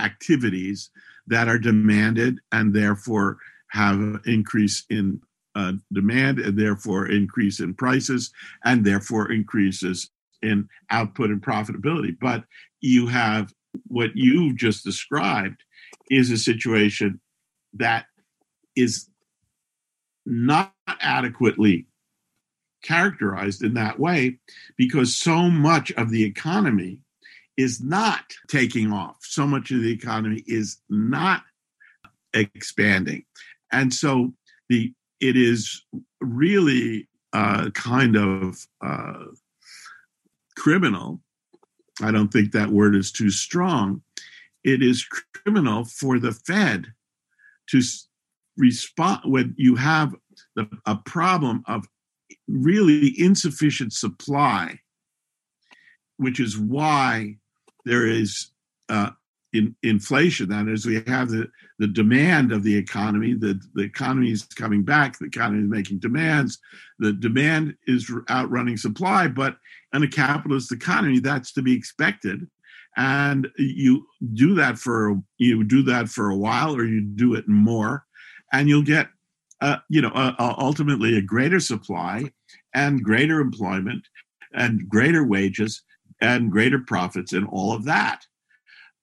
activities 0.00 0.90
that 1.26 1.48
are 1.48 1.58
demanded 1.58 2.38
and 2.52 2.74
therefore 2.74 3.38
have 3.70 3.96
an 3.96 4.20
increase 4.26 4.84
in 4.90 5.20
uh, 5.54 5.72
demand 5.92 6.38
and 6.38 6.58
therefore 6.58 7.10
increase 7.10 7.60
in 7.60 7.74
prices 7.74 8.32
and 8.64 8.84
therefore 8.84 9.30
increases 9.30 10.10
in 10.42 10.68
output 10.90 11.30
and 11.30 11.42
profitability. 11.42 12.16
But 12.20 12.44
you 12.80 13.06
have 13.06 13.52
what 13.86 14.10
you've 14.14 14.56
just 14.56 14.84
described 14.84 15.62
is 16.10 16.30
a 16.30 16.36
situation 16.36 17.20
that 17.74 18.06
is 18.76 19.08
not 20.26 20.72
adequately 20.88 21.86
characterized 22.84 23.64
in 23.64 23.74
that 23.74 23.98
way 23.98 24.38
because 24.76 25.16
so 25.16 25.50
much 25.50 25.90
of 25.92 26.10
the 26.10 26.22
economy 26.22 27.00
is 27.56 27.80
not 27.80 28.24
taking 28.48 28.92
off. 28.92 29.16
So 29.20 29.46
much 29.46 29.70
of 29.70 29.80
the 29.80 29.92
economy 29.92 30.44
is 30.46 30.78
not 30.88 31.42
expanding. 32.32 33.24
And 33.72 33.92
so 33.92 34.32
the 34.68 34.92
it 35.20 35.36
is 35.36 35.82
really 36.20 37.08
uh, 37.32 37.70
kind 37.70 38.16
of 38.16 38.66
uh, 38.80 39.24
criminal. 40.56 41.20
I 42.02 42.10
don't 42.10 42.28
think 42.28 42.52
that 42.52 42.70
word 42.70 42.94
is 42.94 43.10
too 43.10 43.30
strong. 43.30 44.02
It 44.64 44.82
is 44.82 45.06
criminal 45.34 45.84
for 45.84 46.18
the 46.18 46.32
Fed 46.32 46.86
to 47.68 47.82
respond 48.56 49.20
when 49.24 49.54
you 49.56 49.76
have 49.76 50.14
the, 50.56 50.68
a 50.86 50.96
problem 50.96 51.62
of 51.66 51.86
really 52.48 53.14
insufficient 53.18 53.92
supply, 53.92 54.78
which 56.16 56.40
is 56.40 56.58
why 56.58 57.36
there 57.84 58.06
is 58.06 58.50
uh, 58.88 59.10
in, 59.52 59.74
inflation. 59.82 60.48
That 60.48 60.68
is, 60.68 60.86
we 60.86 61.02
have 61.06 61.30
the, 61.30 61.48
the 61.78 61.86
demand 61.86 62.52
of 62.52 62.62
the 62.62 62.76
economy. 62.76 63.34
The, 63.34 63.60
the 63.74 63.82
economy 63.82 64.30
is 64.30 64.44
coming 64.44 64.82
back. 64.82 65.18
The 65.18 65.26
economy 65.26 65.62
is 65.62 65.70
making 65.70 66.00
demands. 66.00 66.58
The 66.98 67.12
demand 67.12 67.74
is 67.86 68.12
outrunning 68.30 68.76
supply. 68.76 69.28
But 69.28 69.56
in 69.92 70.02
a 70.02 70.08
capitalist 70.08 70.72
economy, 70.72 71.20
that's 71.20 71.52
to 71.52 71.62
be 71.62 71.74
expected. 71.74 72.46
And 72.96 73.48
you 73.58 74.06
do 74.34 74.54
that 74.54 74.78
for 74.78 75.20
you 75.38 75.64
do 75.64 75.82
that 75.84 76.08
for 76.08 76.30
a 76.30 76.36
while, 76.36 76.76
or 76.76 76.84
you 76.84 77.00
do 77.00 77.34
it 77.34 77.48
more, 77.48 78.04
and 78.52 78.68
you'll 78.68 78.82
get, 78.82 79.08
uh, 79.64 79.78
you 79.88 80.02
know, 80.02 80.10
uh, 80.10 80.54
ultimately 80.58 81.16
a 81.16 81.22
greater 81.22 81.58
supply 81.58 82.30
and 82.74 83.02
greater 83.02 83.40
employment 83.40 84.06
and 84.52 84.86
greater 84.90 85.24
wages 85.24 85.82
and 86.20 86.52
greater 86.52 86.78
profits 86.78 87.32
and 87.32 87.48
all 87.48 87.72
of 87.72 87.86
that. 87.86 88.26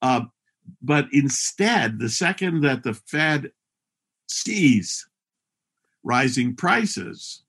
Uh, 0.04 0.22
but 0.80 1.08
instead, 1.12 1.98
the 1.98 2.10
second 2.10 2.62
that 2.62 2.84
the 2.84 2.94
Fed 2.94 3.52
sees 4.28 5.08
rising 6.04 6.56
prices, 6.56 7.42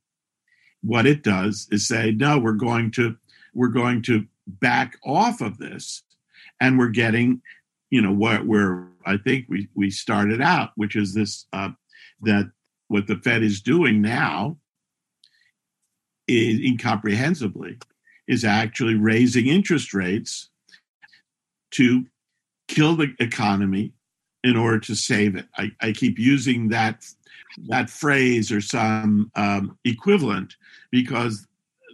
what 0.82 1.04
it 1.04 1.22
does 1.22 1.68
is 1.70 1.86
say, 1.86 2.12
no, 2.12 2.38
we're 2.38 2.52
going 2.52 2.90
to 2.92 3.14
we're 3.52 3.68
going 3.68 4.00
to 4.04 4.26
back 4.46 4.96
off 5.04 5.42
of 5.42 5.58
this, 5.58 6.02
and 6.62 6.78
we're 6.78 6.88
getting, 6.88 7.42
you 7.90 8.00
know, 8.00 8.12
what 8.12 8.46
where 8.46 8.88
I 9.04 9.18
think 9.18 9.44
we 9.50 9.68
we 9.74 9.90
started 9.90 10.40
out, 10.40 10.70
which 10.76 10.96
is 10.96 11.12
this 11.12 11.44
uh, 11.52 11.72
that 12.22 12.50
what 12.92 13.06
the 13.06 13.16
Fed 13.16 13.42
is 13.42 13.62
doing 13.62 14.02
now 14.02 14.58
incomprehensibly 16.28 17.78
is 18.28 18.44
actually 18.44 18.94
raising 18.94 19.46
interest 19.48 19.92
rates 19.94 20.50
to 21.72 22.04
kill 22.68 22.94
the 22.96 23.14
economy 23.18 23.92
in 24.44 24.56
order 24.56 24.78
to 24.78 24.94
save 24.94 25.36
it. 25.36 25.46
I, 25.56 25.70
I 25.80 25.92
keep 25.92 26.18
using 26.18 26.68
that 26.68 27.04
that 27.68 27.90
phrase 27.90 28.50
or 28.50 28.60
some 28.60 29.30
um, 29.36 29.78
equivalent 29.84 30.56
because 30.90 31.46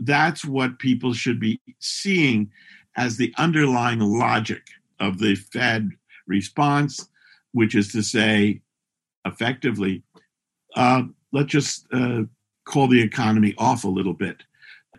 that's 0.02 0.44
what 0.44 0.78
people 0.78 1.12
should 1.12 1.40
be 1.40 1.60
seeing 1.80 2.50
as 2.96 3.16
the 3.16 3.34
underlying 3.38 4.00
logic 4.00 4.62
of 5.00 5.18
the 5.18 5.34
Fed 5.34 5.90
response, 6.26 7.08
which 7.52 7.74
is 7.74 7.90
to 7.92 8.02
say, 8.02 8.60
effectively, 9.24 10.02
uh, 10.76 11.02
let's 11.32 11.50
just 11.50 11.86
uh, 11.92 12.22
call 12.64 12.88
the 12.88 13.02
economy 13.02 13.54
off 13.58 13.84
a 13.84 13.88
little 13.88 14.14
bit 14.14 14.42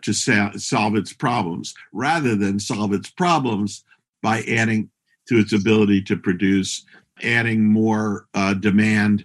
to 0.02 0.12
sa- 0.12 0.52
solve 0.56 0.96
its 0.96 1.12
problems 1.12 1.74
rather 1.92 2.34
than 2.34 2.58
solve 2.58 2.92
its 2.92 3.10
problems 3.10 3.84
by 4.22 4.42
adding 4.42 4.90
to 5.28 5.38
its 5.38 5.52
ability 5.52 6.02
to 6.02 6.16
produce 6.16 6.84
adding 7.22 7.64
more 7.64 8.26
uh, 8.34 8.54
demand 8.54 9.24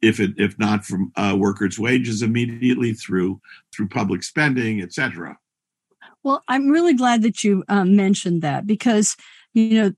if 0.00 0.20
it 0.20 0.30
if 0.36 0.56
not 0.58 0.84
from 0.84 1.12
uh, 1.16 1.34
workers' 1.36 1.78
wages 1.78 2.22
immediately 2.22 2.92
through 2.92 3.40
through 3.74 3.88
public 3.88 4.22
spending, 4.22 4.80
etc. 4.80 5.36
Well, 6.22 6.42
I'm 6.48 6.68
really 6.68 6.94
glad 6.94 7.22
that 7.22 7.42
you 7.42 7.64
um, 7.68 7.96
mentioned 7.96 8.42
that 8.42 8.66
because 8.66 9.16
you 9.54 9.82
know 9.82 9.92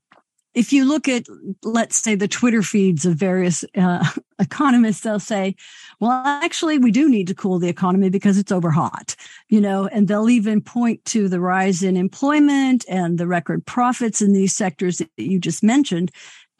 if 0.53 0.73
you 0.73 0.85
look 0.85 1.07
at 1.07 1.25
let's 1.63 1.95
say 1.95 2.15
the 2.15 2.27
twitter 2.27 2.61
feeds 2.61 3.05
of 3.05 3.15
various 3.15 3.63
uh, 3.77 4.05
economists 4.39 5.01
they'll 5.01 5.19
say 5.19 5.55
well 5.99 6.11
actually 6.11 6.77
we 6.77 6.91
do 6.91 7.09
need 7.09 7.27
to 7.27 7.35
cool 7.35 7.59
the 7.59 7.69
economy 7.69 8.09
because 8.09 8.37
it's 8.37 8.51
over 8.51 8.71
hot 8.71 9.15
you 9.49 9.61
know 9.61 9.87
and 9.87 10.07
they'll 10.07 10.29
even 10.29 10.61
point 10.61 11.03
to 11.05 11.27
the 11.27 11.39
rise 11.39 11.83
in 11.83 11.95
employment 11.95 12.85
and 12.89 13.17
the 13.17 13.27
record 13.27 13.65
profits 13.65 14.21
in 14.21 14.33
these 14.33 14.55
sectors 14.55 14.97
that 14.97 15.09
you 15.17 15.39
just 15.39 15.63
mentioned 15.63 16.11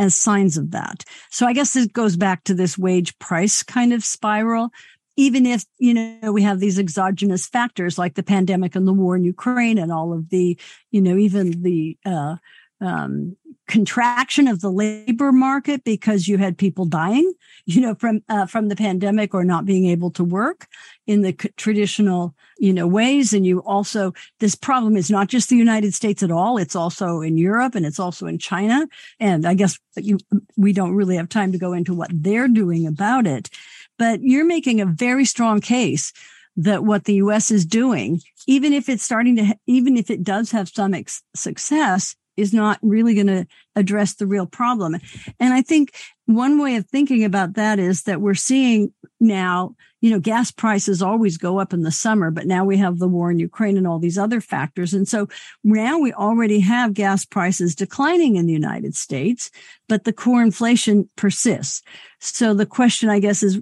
as 0.02 0.20
signs 0.20 0.58
of 0.58 0.72
that. 0.72 1.06
So 1.30 1.46
I 1.46 1.54
guess 1.54 1.76
it 1.76 1.94
goes 1.94 2.18
back 2.18 2.44
to 2.46 2.56
this 2.56 2.76
wage 2.78 3.18
price 3.20 3.62
kind 3.62 3.94
of 3.94 4.04
spiral. 4.04 4.72
Even 5.16 5.46
if, 5.46 5.64
you 5.78 5.94
know, 5.94 6.32
we 6.32 6.42
have 6.42 6.60
these 6.60 6.80
exogenous 6.80 7.46
factors 7.46 8.00
like 8.00 8.16
the 8.16 8.24
pandemic 8.24 8.76
and 8.76 8.88
the 8.88 8.94
war 8.94 9.16
in 9.16 9.24
Ukraine 9.24 9.78
and 9.78 9.92
all 9.92 10.12
of 10.12 10.30
the, 10.30 10.58
you 10.89 11.02
know, 11.02 11.18
even 11.18 11.62
the, 11.62 11.98
uh, 12.04 12.38
um, 12.80 13.38
contraction 13.68 14.47
of 14.47 14.59
the 14.59 14.70
labor 14.70 15.32
market 15.32 15.84
because 15.84 16.28
you 16.28 16.38
had 16.38 16.57
people 16.57 16.86
dying, 16.86 17.32
you 17.66 17.80
know, 17.80 17.95
from 17.95 18.22
uh, 18.28 18.45
from 18.45 18.68
the 18.68 18.76
pandemic 18.76 19.34
or 19.34 19.43
not 19.43 19.66
being 19.66 19.86
able 19.86 20.12
to 20.12 20.24
work 20.24 20.68
in 21.07 21.22
the 21.22 21.34
traditional, 21.34 22.36
you 22.57 22.74
know, 22.74 22.88
ways. 22.88 23.34
And 23.34 23.45
you 23.45 23.59
also 23.59 24.14
this 24.39 24.55
problem 24.55 24.97
is 24.97 25.09
not 25.09 25.28
just 25.28 25.49
the 25.49 25.55
United 25.55 25.93
States 25.93 26.22
at 26.22 26.32
all; 26.32 26.57
it's 26.57 26.76
also 26.76 27.22
in 27.22 27.38
Europe 27.38 27.76
and 27.76 27.86
it's 27.86 27.99
also 27.99 28.28
in 28.28 28.38
China. 28.38 28.88
And 29.20 29.45
I 29.45 29.53
guess 29.53 29.80
you, 29.95 30.18
we 30.57 30.74
don't 30.74 30.95
really 30.95 31.16
have 31.16 31.30
time 31.30 31.51
to 31.51 31.57
go 31.57 31.74
into 31.74 31.93
what 31.93 32.12
they're 32.14 32.47
doing 32.47 32.86
about 32.88 33.26
it, 33.26 33.49
but 33.97 34.22
you're 34.22 34.45
making 34.45 34.82
a 34.82 34.86
very 34.86 35.26
strong 35.26 35.62
case 35.62 36.12
that 36.57 36.84
what 36.84 37.05
the 37.05 37.16
U.S. 37.16 37.51
is 37.51 37.66
doing, 37.66 38.22
even 38.47 38.74
if 38.74 38.89
it's 38.89 39.03
starting 39.03 39.38
to, 39.38 39.55
even 39.68 39.95
if 39.95 40.09
it 40.09 40.24
does 40.24 40.51
have 40.51 40.70
some 40.70 40.93
ex- 40.93 41.24
success, 41.36 42.16
is 42.38 42.54
not 42.54 42.80
really 42.82 43.14
going 43.14 43.28
to 43.28 43.46
address 43.76 44.16
the 44.16 44.28
real 44.28 44.46
problem. 44.46 44.98
And 45.40 45.54
I 45.54 45.62
think 45.62 45.96
one 46.26 46.62
way 46.62 46.76
of 46.76 46.88
thinking 46.88 47.24
about 47.24 47.56
that 47.56 47.80
is 47.80 48.04
that 48.04 48.22
we're 48.22 48.34
seeing 48.34 48.94
now, 49.20 49.76
you 50.00 50.10
know, 50.10 50.20
gas 50.20 50.50
prices 50.52 51.02
always 51.02 51.38
go 51.38 51.60
up 51.60 51.74
in 51.74 51.82
the 51.82 51.92
summer, 51.92 52.32
but 52.32 52.48
now 52.48 52.66
we 52.66 52.78
have 52.78 53.00
the 53.00 53.08
war 53.08 53.30
in 53.30 53.40
Ukraine 53.40 53.78
and 53.78 53.86
all 53.86 54.00
these 54.00 54.18
other 54.18 54.42
factors. 54.42 54.94
And 54.94 55.08
so 55.08 55.28
now 55.64 56.00
we 56.00 56.14
already 56.14 56.60
have 56.62 56.94
gas 56.94 57.26
prices 57.26 57.76
declining 57.76 58.36
in 58.36 58.46
the 58.46 58.54
United 58.54 58.96
States, 58.96 59.52
but 59.88 60.06
the 60.06 60.14
core 60.14 60.42
inflation 60.42 61.10
persists. 61.16 61.82
So 62.20 62.54
the 62.54 62.66
question, 62.66 63.10
I 63.10 63.20
guess, 63.20 63.44
is 63.44 63.62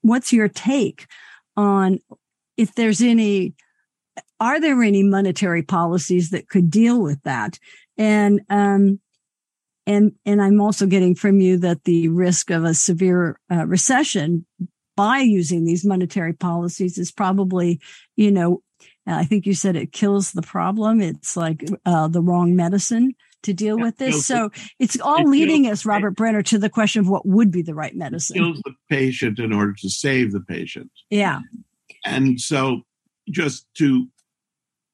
what's 0.00 0.32
your 0.32 0.48
take 0.48 1.06
on 1.56 1.98
if 2.56 2.74
there's 2.74 3.00
any 3.00 3.54
are 4.40 4.58
there 4.58 4.82
any 4.82 5.02
monetary 5.02 5.62
policies 5.62 6.30
that 6.30 6.48
could 6.48 6.70
deal 6.70 7.02
with 7.02 7.22
that? 7.22 7.58
And, 8.00 8.40
um, 8.48 8.98
and, 9.86 10.12
and 10.24 10.42
I'm 10.42 10.60
also 10.60 10.86
getting 10.86 11.14
from 11.14 11.40
you 11.40 11.58
that 11.58 11.84
the 11.84 12.08
risk 12.08 12.50
of 12.50 12.64
a 12.64 12.74
severe 12.74 13.38
uh, 13.52 13.66
recession 13.66 14.46
by 14.96 15.18
using 15.18 15.64
these 15.64 15.84
monetary 15.84 16.32
policies 16.32 16.98
is 16.98 17.12
probably, 17.12 17.80
you 18.16 18.30
know, 18.32 18.62
I 19.06 19.24
think 19.24 19.46
you 19.46 19.54
said 19.54 19.76
it 19.76 19.92
kills 19.92 20.32
the 20.32 20.42
problem. 20.42 21.00
It's 21.00 21.36
like 21.36 21.64
uh, 21.84 22.08
the 22.08 22.22
wrong 22.22 22.56
medicine 22.56 23.14
to 23.42 23.52
deal 23.52 23.78
yeah, 23.78 23.84
with 23.84 23.98
this. 23.98 24.26
So 24.26 24.50
it's 24.78 25.00
all 25.00 25.22
it 25.22 25.28
leading 25.28 25.66
us, 25.66 25.86
Robert 25.86 26.12
Brenner, 26.12 26.42
to 26.42 26.58
the 26.58 26.70
question 26.70 27.00
of 27.00 27.08
what 27.08 27.26
would 27.26 27.50
be 27.50 27.62
the 27.62 27.74
right 27.74 27.94
medicine. 27.94 28.36
It 28.36 28.40
kills 28.40 28.62
the 28.64 28.74
patient 28.88 29.38
in 29.38 29.52
order 29.52 29.74
to 29.80 29.90
save 29.90 30.32
the 30.32 30.40
patient. 30.40 30.90
Yeah. 31.10 31.40
And 32.04 32.40
so 32.40 32.82
just 33.30 33.66
to 33.78 34.06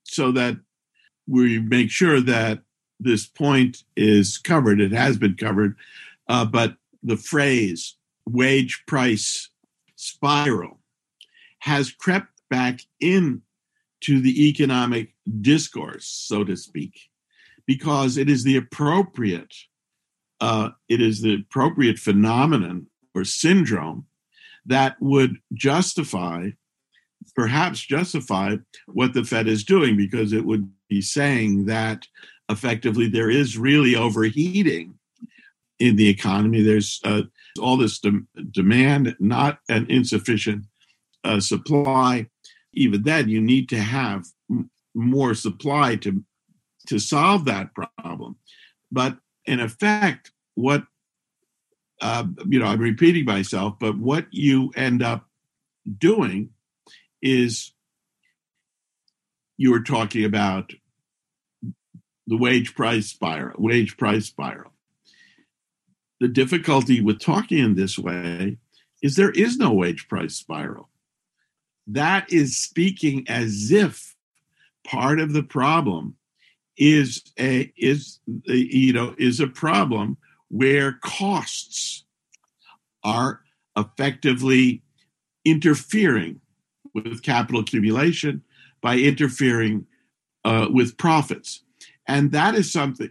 so 0.05 0.33
that 0.33 0.57
we 1.27 1.59
make 1.59 1.91
sure 1.91 2.21
that 2.21 2.61
this 3.01 3.27
point 3.27 3.85
is 3.97 4.39
covered. 4.39 4.81
It 4.81 4.93
has 4.93 5.19
been 5.19 5.35
covered, 5.35 5.77
uh, 6.29 6.45
but 6.45 6.77
the 7.03 7.17
phrase 7.17 7.97
wage 8.29 8.83
price 8.87 9.51
spiral 9.97 10.79
has 11.61 11.93
crept 11.93 12.29
back 12.51 12.81
in 13.01 13.43
to 14.01 14.21
the 14.21 14.49
economic 14.49 15.15
discourse, 15.41 16.07
so 16.07 16.45
to 16.45 16.57
speak, 16.57 17.11
because 17.67 18.17
it 18.17 18.29
is 18.29 18.45
the 18.45 18.57
appropriate 18.57 19.55
uh, 20.41 20.71
it 20.89 21.01
is 21.01 21.23
the 21.23 21.35
appropriate 21.35 21.99
phenomenon 21.99 22.87
or 23.15 23.25
syndrome 23.25 24.07
that 24.67 24.97
would 25.01 25.39
justify 25.55 26.51
perhaps 27.35 27.81
justify 27.81 28.57
what 28.87 29.13
the 29.15 29.25
Fed 29.25 29.49
is 29.49 29.65
doing 29.65 29.97
because 29.97 30.33
it 30.33 30.45
would 30.45 30.71
be 30.89 31.01
saying 31.01 31.67
that 31.67 32.07
effectively 32.49 33.09
there 33.09 33.31
is 33.31 33.59
really 33.59 33.97
overheating 33.97 34.99
in 35.79 35.97
the 35.97 36.09
economy. 36.09 36.63
There's 36.63 37.01
uh, 37.05 37.23
all 37.61 37.77
this 37.77 37.99
de- 37.99 38.25
demand, 38.51 39.17
not 39.19 39.59
an 39.69 39.87
insufficient 39.89 40.65
uh, 41.25 41.41
supply. 41.41 42.29
Even 42.73 43.03
then, 43.03 43.29
you 43.29 43.41
need 43.41 43.69
to 43.71 43.79
have 43.79 44.27
m- 44.51 44.71
more 44.95 45.35
supply 45.35 45.97
to 45.97 46.25
to 46.87 46.99
solve 46.99 47.45
that 47.47 47.71
problem. 47.75 48.37
But 48.93 49.19
in 49.45 49.61
effect, 49.61 50.31
what 50.55 50.85
uh, 52.01 52.25
you 52.47 52.59
know, 52.59 52.67
I'm 52.67 52.81
repeating 52.81 53.25
myself, 53.25 53.79
but 53.81 53.99
what 53.99 54.27
you 54.31 54.71
end 54.77 55.03
up 55.03 55.27
doing 55.99 56.51
is 57.23 57.73
you 59.57 59.71
were 59.71 59.81
talking 59.81 60.25
about 60.25 60.73
the 62.27 62.37
wage 62.37 62.75
price 62.75 63.09
spiral, 63.09 63.55
wage 63.59 63.97
price 63.97 64.27
spiral. 64.27 64.73
The 66.21 66.29
difficulty 66.29 67.01
with 67.01 67.21
talking 67.21 67.59
in 67.59 67.75
this 67.75 67.99
way 67.99 68.59
is 69.03 69.17
there 69.17 69.31
is 69.31 69.59
no 69.59 69.73
wage 69.73 70.09
price 70.09 70.35
spiral. 70.35 70.89
That 71.87 72.33
is 72.33 72.57
speaking 72.57 73.25
as 73.29 73.71
if 73.71 74.17
part 74.85 75.21
of 75.21 75.33
the 75.33 75.43
problem 75.43 76.17
is 76.77 77.23
a 77.39 77.73
is 77.77 78.21
you 78.45 78.93
know 78.93 79.15
is 79.19 79.41
a 79.41 79.47
problem 79.47 80.17
where 80.49 80.99
costs 81.03 82.05
are 83.03 83.41
effectively 83.77 84.83
interfering 85.45 86.41
with 86.93 87.23
capital 87.23 87.61
accumulation 87.61 88.43
by 88.83 88.97
interfering 88.97 89.87
uh, 90.45 90.69
with 90.71 90.97
profits 90.97 91.63
and 92.07 92.33
that 92.33 92.55
is 92.55 92.73
something 92.73 93.11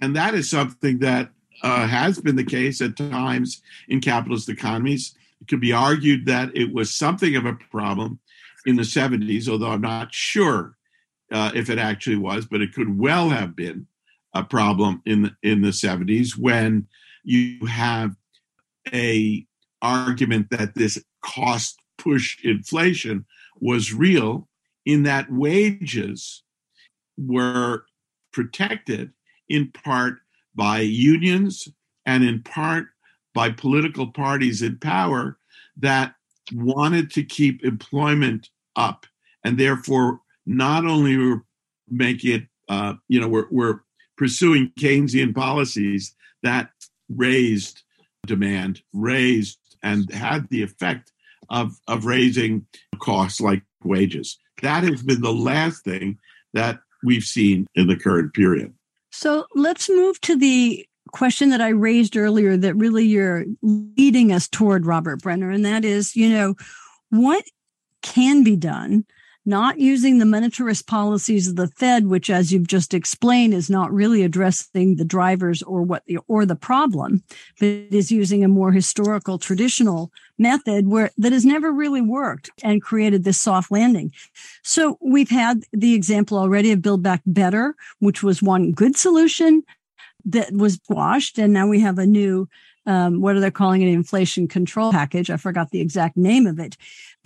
and 0.00 0.14
that 0.16 0.34
is 0.34 0.48
something 0.48 0.98
that 0.98 1.30
uh, 1.62 1.86
has 1.86 2.20
been 2.20 2.36
the 2.36 2.44
case 2.44 2.80
at 2.82 2.96
times 2.96 3.62
in 3.88 4.00
capitalist 4.00 4.48
economies. 4.48 5.14
It 5.40 5.48
could 5.48 5.60
be 5.60 5.72
argued 5.72 6.26
that 6.26 6.54
it 6.54 6.74
was 6.74 6.94
something 6.94 7.34
of 7.34 7.46
a 7.46 7.54
problem 7.70 8.20
in 8.66 8.76
the 8.76 8.82
70s 8.82 9.48
although 9.48 9.70
i'm 9.70 9.80
not 9.80 10.12
sure 10.12 10.76
uh, 11.32 11.52
if 11.54 11.70
it 11.70 11.78
actually 11.78 12.16
was 12.16 12.44
but 12.44 12.60
it 12.60 12.74
could 12.74 12.98
well 12.98 13.30
have 13.30 13.56
been 13.56 13.86
a 14.34 14.44
problem 14.44 15.00
in 15.06 15.22
the, 15.22 15.30
in 15.42 15.62
the 15.62 15.70
70s 15.70 16.36
when 16.36 16.86
you 17.24 17.64
have 17.66 18.14
a 18.92 19.46
argument 19.80 20.50
that 20.50 20.74
this 20.74 21.02
cost 21.22 21.78
push 21.96 22.44
inflation 22.44 23.24
was 23.60 23.94
real 23.94 24.48
in 24.84 25.04
that 25.04 25.30
wages 25.30 26.42
were 27.16 27.84
protected 28.32 29.12
in 29.48 29.70
part 29.72 30.18
by 30.54 30.80
unions 30.80 31.68
and 32.04 32.24
in 32.24 32.42
part 32.42 32.86
by 33.34 33.50
political 33.50 34.10
parties 34.12 34.62
in 34.62 34.78
power 34.78 35.38
that 35.76 36.14
wanted 36.52 37.10
to 37.10 37.22
keep 37.22 37.64
employment 37.64 38.48
up 38.76 39.06
and 39.44 39.58
therefore 39.58 40.20
not 40.46 40.86
only 40.86 41.16
were 41.16 41.44
making 41.88 42.32
it 42.34 42.42
uh, 42.68 42.94
you 43.08 43.20
know 43.20 43.28
we're, 43.28 43.46
we're 43.50 43.80
pursuing 44.16 44.72
keynesian 44.78 45.34
policies 45.34 46.14
that 46.42 46.70
raised 47.08 47.82
demand 48.26 48.82
raised 48.92 49.58
and 49.82 50.10
had 50.12 50.48
the 50.48 50.62
effect 50.62 51.12
of, 51.48 51.78
of 51.86 52.06
raising 52.06 52.66
costs 52.98 53.40
like 53.40 53.62
wages. 53.84 54.38
That 54.62 54.82
has 54.84 55.02
been 55.02 55.20
the 55.20 55.32
last 55.32 55.84
thing 55.84 56.18
that 56.54 56.80
we've 57.06 57.24
seen 57.24 57.66
in 57.74 57.86
the 57.86 57.96
current 57.96 58.34
period. 58.34 58.74
So 59.10 59.46
let's 59.54 59.88
move 59.88 60.20
to 60.22 60.36
the 60.36 60.86
question 61.12 61.48
that 61.50 61.62
I 61.62 61.68
raised 61.68 62.16
earlier 62.16 62.56
that 62.56 62.74
really 62.74 63.06
you're 63.06 63.46
leading 63.62 64.32
us 64.32 64.48
toward, 64.48 64.84
Robert 64.84 65.22
Brenner, 65.22 65.50
and 65.50 65.64
that 65.64 65.84
is, 65.84 66.14
you 66.14 66.28
know, 66.28 66.54
what 67.10 67.44
can 68.02 68.44
be 68.44 68.56
done 68.56 69.06
not 69.46 69.78
using 69.78 70.18
the 70.18 70.24
monetarist 70.24 70.86
policies 70.86 71.46
of 71.48 71.56
the 71.56 71.68
Fed, 71.68 72.08
which, 72.08 72.28
as 72.28 72.52
you've 72.52 72.66
just 72.66 72.92
explained, 72.92 73.54
is 73.54 73.70
not 73.70 73.92
really 73.92 74.24
addressing 74.24 74.96
the 74.96 75.04
drivers 75.04 75.62
or 75.62 75.82
what 75.82 76.04
the, 76.06 76.18
or 76.26 76.44
the 76.44 76.56
problem, 76.56 77.22
but 77.60 77.66
is 77.66 78.10
using 78.10 78.42
a 78.42 78.48
more 78.48 78.72
historical, 78.72 79.38
traditional 79.38 80.10
method 80.36 80.88
where 80.88 81.10
that 81.16 81.32
has 81.32 81.46
never 81.46 81.72
really 81.72 82.02
worked 82.02 82.50
and 82.62 82.82
created 82.82 83.24
this 83.24 83.40
soft 83.40 83.70
landing. 83.70 84.12
So 84.62 84.98
we've 85.00 85.30
had 85.30 85.62
the 85.72 85.94
example 85.94 86.38
already 86.38 86.72
of 86.72 86.82
Build 86.82 87.02
Back 87.02 87.22
Better, 87.24 87.76
which 88.00 88.22
was 88.22 88.42
one 88.42 88.72
good 88.72 88.96
solution 88.96 89.62
that 90.24 90.52
was 90.52 90.80
washed, 90.88 91.38
and 91.38 91.52
now 91.52 91.68
we 91.68 91.80
have 91.80 91.98
a 91.98 92.06
new 92.06 92.48
um, 92.86 93.20
what 93.20 93.34
are 93.34 93.40
they 93.40 93.50
calling 93.50 93.82
it? 93.82 93.88
Inflation 93.88 94.46
control 94.46 94.92
package. 94.92 95.28
I 95.28 95.36
forgot 95.36 95.70
the 95.70 95.80
exact 95.80 96.16
name 96.16 96.46
of 96.46 96.60
it. 96.60 96.76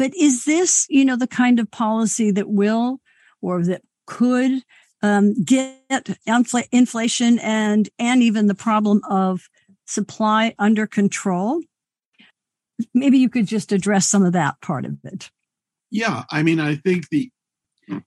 But 0.00 0.16
is 0.16 0.46
this, 0.46 0.86
you 0.88 1.04
know, 1.04 1.16
the 1.16 1.26
kind 1.26 1.60
of 1.60 1.70
policy 1.70 2.30
that 2.30 2.48
will 2.48 3.02
or 3.42 3.62
that 3.64 3.82
could 4.06 4.62
um, 5.02 5.34
get 5.44 6.16
infl- 6.26 6.66
inflation 6.72 7.38
and 7.40 7.86
and 7.98 8.22
even 8.22 8.46
the 8.46 8.54
problem 8.54 9.02
of 9.10 9.42
supply 9.84 10.54
under 10.58 10.86
control? 10.86 11.60
Maybe 12.94 13.18
you 13.18 13.28
could 13.28 13.44
just 13.44 13.72
address 13.72 14.08
some 14.08 14.24
of 14.24 14.32
that 14.32 14.58
part 14.62 14.86
of 14.86 14.96
it. 15.04 15.30
Yeah, 15.90 16.24
I 16.30 16.44
mean, 16.44 16.60
I 16.60 16.76
think 16.76 17.10
the 17.10 17.30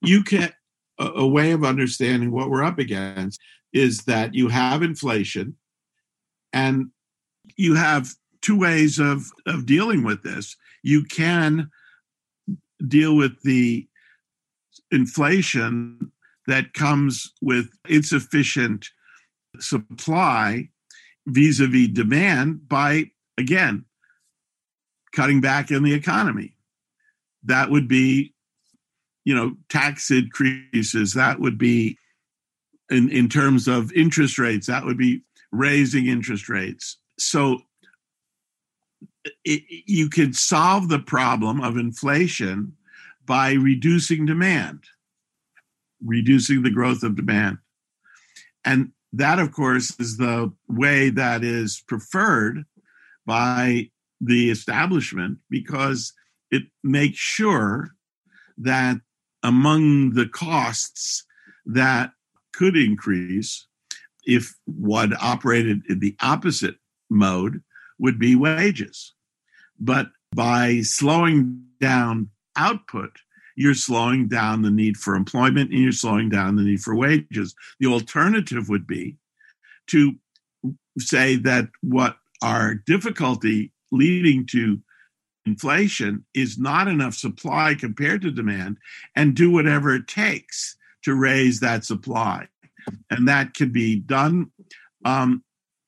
you 0.01 0.23
can 0.23 0.51
a, 0.99 1.05
a 1.05 1.27
way 1.27 1.51
of 1.51 1.63
understanding 1.63 2.31
what 2.31 2.49
we're 2.49 2.63
up 2.63 2.79
against 2.79 3.39
is 3.71 4.05
that 4.05 4.33
you 4.33 4.47
have 4.47 4.81
inflation 4.81 5.57
and 6.51 6.87
you 7.55 7.75
have 7.75 8.15
two 8.41 8.57
ways 8.57 8.97
of, 8.97 9.27
of 9.45 9.67
dealing 9.67 10.03
with 10.03 10.23
this. 10.23 10.57
You 10.81 11.03
can 11.03 11.69
deal 12.87 13.15
with 13.15 13.41
the 13.43 13.87
inflation 14.91 16.11
that 16.47 16.73
comes 16.73 17.31
with 17.41 17.69
insufficient 17.87 18.89
supply 19.59 20.69
vis 21.27 21.59
a 21.59 21.67
vis 21.67 21.89
demand 21.89 22.67
by, 22.67 23.05
again, 23.37 23.85
cutting 25.15 25.41
back 25.41 25.71
in 25.71 25.83
the 25.83 25.93
economy. 25.93 26.55
That 27.43 27.69
would 27.69 27.87
be, 27.87 28.33
you 29.23 29.35
know, 29.35 29.55
tax 29.69 30.11
increases. 30.11 31.13
That 31.13 31.39
would 31.39 31.57
be, 31.57 31.97
in, 32.89 33.09
in 33.09 33.29
terms 33.29 33.67
of 33.67 33.91
interest 33.93 34.37
rates, 34.37 34.67
that 34.67 34.85
would 34.85 34.97
be 34.97 35.21
raising 35.51 36.07
interest 36.07 36.49
rates 36.49 36.97
so 37.19 37.59
it, 39.43 39.63
you 39.85 40.09
could 40.09 40.35
solve 40.35 40.89
the 40.89 40.99
problem 40.99 41.61
of 41.61 41.77
inflation 41.77 42.73
by 43.25 43.53
reducing 43.53 44.25
demand, 44.25 44.83
reducing 46.03 46.61
the 46.61 46.71
growth 46.71 47.03
of 47.03 47.15
demand. 47.15 47.57
And 48.65 48.91
that, 49.13 49.39
of 49.39 49.51
course, 49.51 49.97
is 49.99 50.17
the 50.17 50.51
way 50.67 51.09
that 51.09 51.43
is 51.43 51.83
preferred 51.87 52.65
by 53.25 53.89
the 54.19 54.49
establishment 54.49 55.37
because 55.49 56.13
it 56.51 56.63
makes 56.83 57.17
sure 57.17 57.89
that 58.57 58.97
among 59.43 60.11
the 60.11 60.27
costs 60.27 61.25
that 61.65 62.11
could 62.53 62.77
increase 62.77 63.67
if 64.25 64.55
one 64.65 65.13
operated 65.19 65.81
in 65.89 65.99
the 65.99 66.15
opposite 66.21 66.75
mode 67.09 67.61
would 67.99 68.19
be 68.19 68.35
wages. 68.35 69.12
But 69.83 70.07
by 70.33 70.79
slowing 70.81 71.65
down 71.81 72.29
output, 72.55 73.17
you're 73.57 73.73
slowing 73.73 74.29
down 74.29 74.61
the 74.61 74.71
need 74.71 74.95
for 74.95 75.13
employment 75.13 75.71
and 75.71 75.79
you're 75.79 75.91
slowing 75.91 76.29
down 76.29 76.55
the 76.55 76.63
need 76.63 76.79
for 76.79 76.95
wages. 76.95 77.53
The 77.79 77.87
alternative 77.87 78.69
would 78.69 78.87
be 78.87 79.17
to 79.87 80.13
say 80.97 81.35
that 81.35 81.67
what 81.81 82.17
our 82.41 82.75
difficulty 82.75 83.73
leading 83.91 84.45
to 84.47 84.79
inflation 85.45 86.25
is 86.33 86.57
not 86.57 86.87
enough 86.87 87.13
supply 87.13 87.75
compared 87.75 88.21
to 88.21 88.31
demand 88.31 88.77
and 89.17 89.35
do 89.35 89.51
whatever 89.51 89.93
it 89.93 90.07
takes 90.07 90.77
to 91.03 91.13
raise 91.13 91.59
that 91.59 91.83
supply. 91.83 92.47
And 93.09 93.27
that 93.27 93.53
can 93.53 93.71
be 93.71 93.99
done 93.99 94.51
um, 95.03 95.43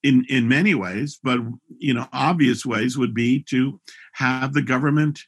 in 0.05 0.23
in 0.29 0.47
many 0.47 0.75
ways, 0.75 1.19
but 1.23 1.39
you 1.79 1.93
know, 1.93 2.07
obvious 2.13 2.63
ways 2.63 2.95
would 2.95 3.13
be 3.13 3.43
to 3.49 3.81
have 4.13 4.53
the 4.53 4.61
government 4.61 5.19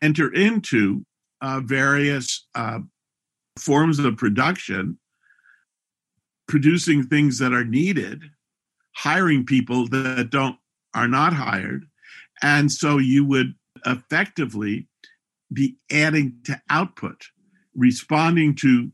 enter 0.00 0.32
into 0.32 1.04
uh, 1.40 1.60
various 1.64 2.46
uh, 2.54 2.78
forms 3.58 3.98
of 3.98 4.16
production, 4.16 4.96
producing 6.46 7.02
things 7.02 7.38
that 7.40 7.52
are 7.52 7.64
needed, 7.64 8.22
hiring 8.94 9.44
people 9.44 9.88
that 9.88 10.28
don't 10.30 10.56
are 10.94 11.08
not 11.08 11.32
hired, 11.32 11.84
and 12.42 12.70
so 12.70 12.98
you 12.98 13.24
would 13.24 13.54
effectively 13.86 14.86
be 15.52 15.76
adding 15.90 16.36
to 16.44 16.60
output, 16.70 17.24
responding 17.74 18.54
to 18.54 18.92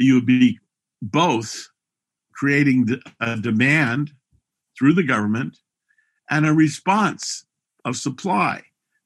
you 0.00 0.14
would 0.14 0.26
be 0.26 0.58
both 1.00 1.68
creating 2.34 2.88
a 3.20 3.36
demand 3.36 4.10
through 4.78 4.94
the 4.94 5.02
government 5.02 5.58
and 6.30 6.46
a 6.46 6.52
response 6.52 7.44
of 7.84 7.96
supply 7.96 8.62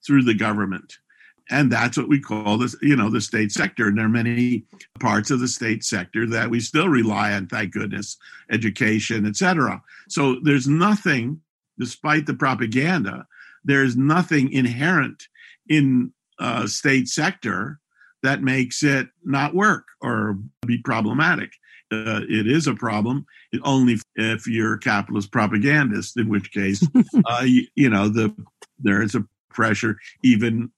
through 0.07 0.23
the 0.23 0.35
government. 0.35 0.99
And 1.49 1.71
that's 1.71 1.97
what 1.97 2.09
we 2.09 2.21
call 2.21 2.59
this 2.59 2.75
you 2.83 2.97
know 2.97 3.11
the 3.11 3.21
state 3.21 3.53
sector. 3.53 3.87
And 3.87 3.97
there 3.97 4.07
are 4.07 4.09
many 4.09 4.65
parts 4.99 5.31
of 5.31 5.41
the 5.41 5.49
state 5.49 5.85
sector 5.85 6.27
that 6.27 6.51
we 6.51 6.61
still 6.61 6.89
rely 6.89 7.33
on 7.33 7.47
thank 7.47 7.73
goodness 7.73 8.17
education 8.51 9.27
etc 9.27 9.81
so 10.09 10.37
there's 10.43 10.67
nothing 10.67 11.41
despite 11.79 12.27
the 12.27 12.35
propaganda 12.35 13.27
there's 13.65 13.97
nothing 13.97 14.51
inherent 14.53 15.25
in 15.69 16.13
uh, 16.39 16.67
state 16.67 17.09
sector 17.09 17.79
that 18.23 18.43
makes 18.43 18.83
it 18.83 19.09
not 19.25 19.55
work 19.55 19.87
or 20.01 20.39
be 20.67 20.79
problematic 20.79 21.53
uh, 21.93 22.21
it 22.29 22.47
is 22.47 22.67
a 22.67 22.75
problem 22.75 23.27
only 23.63 23.99
if 24.17 24.47
you're 24.47 24.75
a 24.75 24.79
capitalist 24.79 25.31
propagandist, 25.31 26.19
in 26.19 26.29
which 26.29 26.53
case, 26.53 26.87
uh, 27.27 27.43
you, 27.45 27.67
you, 27.75 27.89
know, 27.89 28.09
the 28.09 28.35
there 28.79 29.03
is 29.03 29.15
a 29.15 29.25
pressure 29.51 29.97
even 30.23 30.71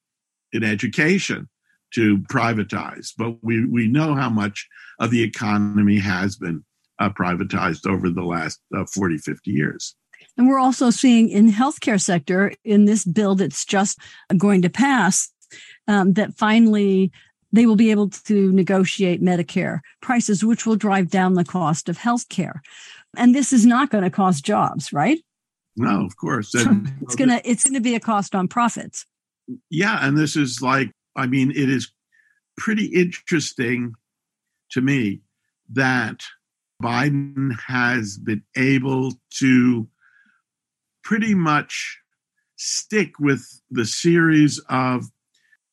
in 0.52 0.64
education 0.64 1.48
to 1.94 2.18
privatize. 2.30 3.12
But 3.16 3.42
we, 3.42 3.66
we 3.66 3.88
know 3.88 4.14
how 4.14 4.30
much 4.30 4.68
of 4.98 5.10
the 5.10 5.22
economy 5.22 5.98
has 5.98 6.36
been 6.36 6.64
uh, 6.98 7.10
privatized 7.10 7.86
over 7.86 8.10
the 8.10 8.22
last 8.22 8.60
uh, 8.76 8.84
40, 8.84 9.18
50 9.18 9.50
years. 9.50 9.94
And 10.36 10.48
we're 10.48 10.58
also 10.58 10.90
seeing 10.90 11.28
in 11.28 11.50
healthcare 11.50 12.00
sector 12.00 12.52
in 12.64 12.84
this 12.84 13.04
bill 13.04 13.34
that's 13.34 13.64
just 13.64 13.98
going 14.36 14.62
to 14.62 14.70
pass 14.70 15.30
um, 15.86 16.12
that 16.14 16.36
finally 16.36 17.10
they 17.52 17.66
will 17.66 17.76
be 17.76 17.90
able 17.90 18.10
to 18.10 18.52
negotiate 18.52 19.22
Medicare 19.22 19.80
prices, 20.00 20.44
which 20.44 20.66
will 20.66 20.76
drive 20.76 21.10
down 21.10 21.34
the 21.34 21.44
cost 21.44 21.88
of 21.88 21.98
health 21.98 22.28
care. 22.28 22.62
And 23.16 23.34
this 23.34 23.52
is 23.52 23.64
not 23.64 23.90
going 23.90 24.04
to 24.04 24.10
cost 24.10 24.44
jobs, 24.44 24.92
right? 24.92 25.18
No, 25.76 26.04
of 26.04 26.16
course. 26.16 26.54
And, 26.54 26.92
it's 27.02 27.14
gonna 27.14 27.40
it's 27.44 27.64
gonna 27.64 27.80
be 27.80 27.94
a 27.94 28.00
cost 28.00 28.34
on 28.34 28.48
profits. 28.48 29.06
Yeah, 29.70 29.98
and 30.02 30.18
this 30.18 30.36
is 30.36 30.60
like, 30.60 30.90
I 31.14 31.26
mean, 31.26 31.50
it 31.52 31.70
is 31.70 31.92
pretty 32.56 32.86
interesting 32.86 33.94
to 34.72 34.80
me 34.80 35.20
that 35.70 36.24
Biden 36.82 37.58
has 37.66 38.18
been 38.18 38.42
able 38.56 39.12
to 39.38 39.88
pretty 41.04 41.34
much 41.34 41.98
stick 42.56 43.18
with 43.20 43.62
the 43.70 43.84
series 43.84 44.58
of 44.68 45.06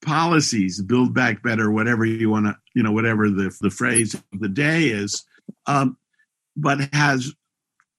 policies, 0.06 0.82
build 0.82 1.14
back 1.14 1.44
better, 1.44 1.72
whatever 1.72 2.06
you 2.06 2.30
want 2.30 2.46
to, 2.46 2.56
you 2.74 2.84
know, 2.84 2.92
whatever 2.92 3.30
the, 3.30 3.56
the 3.62 3.70
phrase 3.70 4.14
of 4.14 4.24
the 4.40 4.50
day 4.50 4.86
is, 4.86 5.26
um, 5.68 5.98
but 6.56 6.94
has 6.94 7.34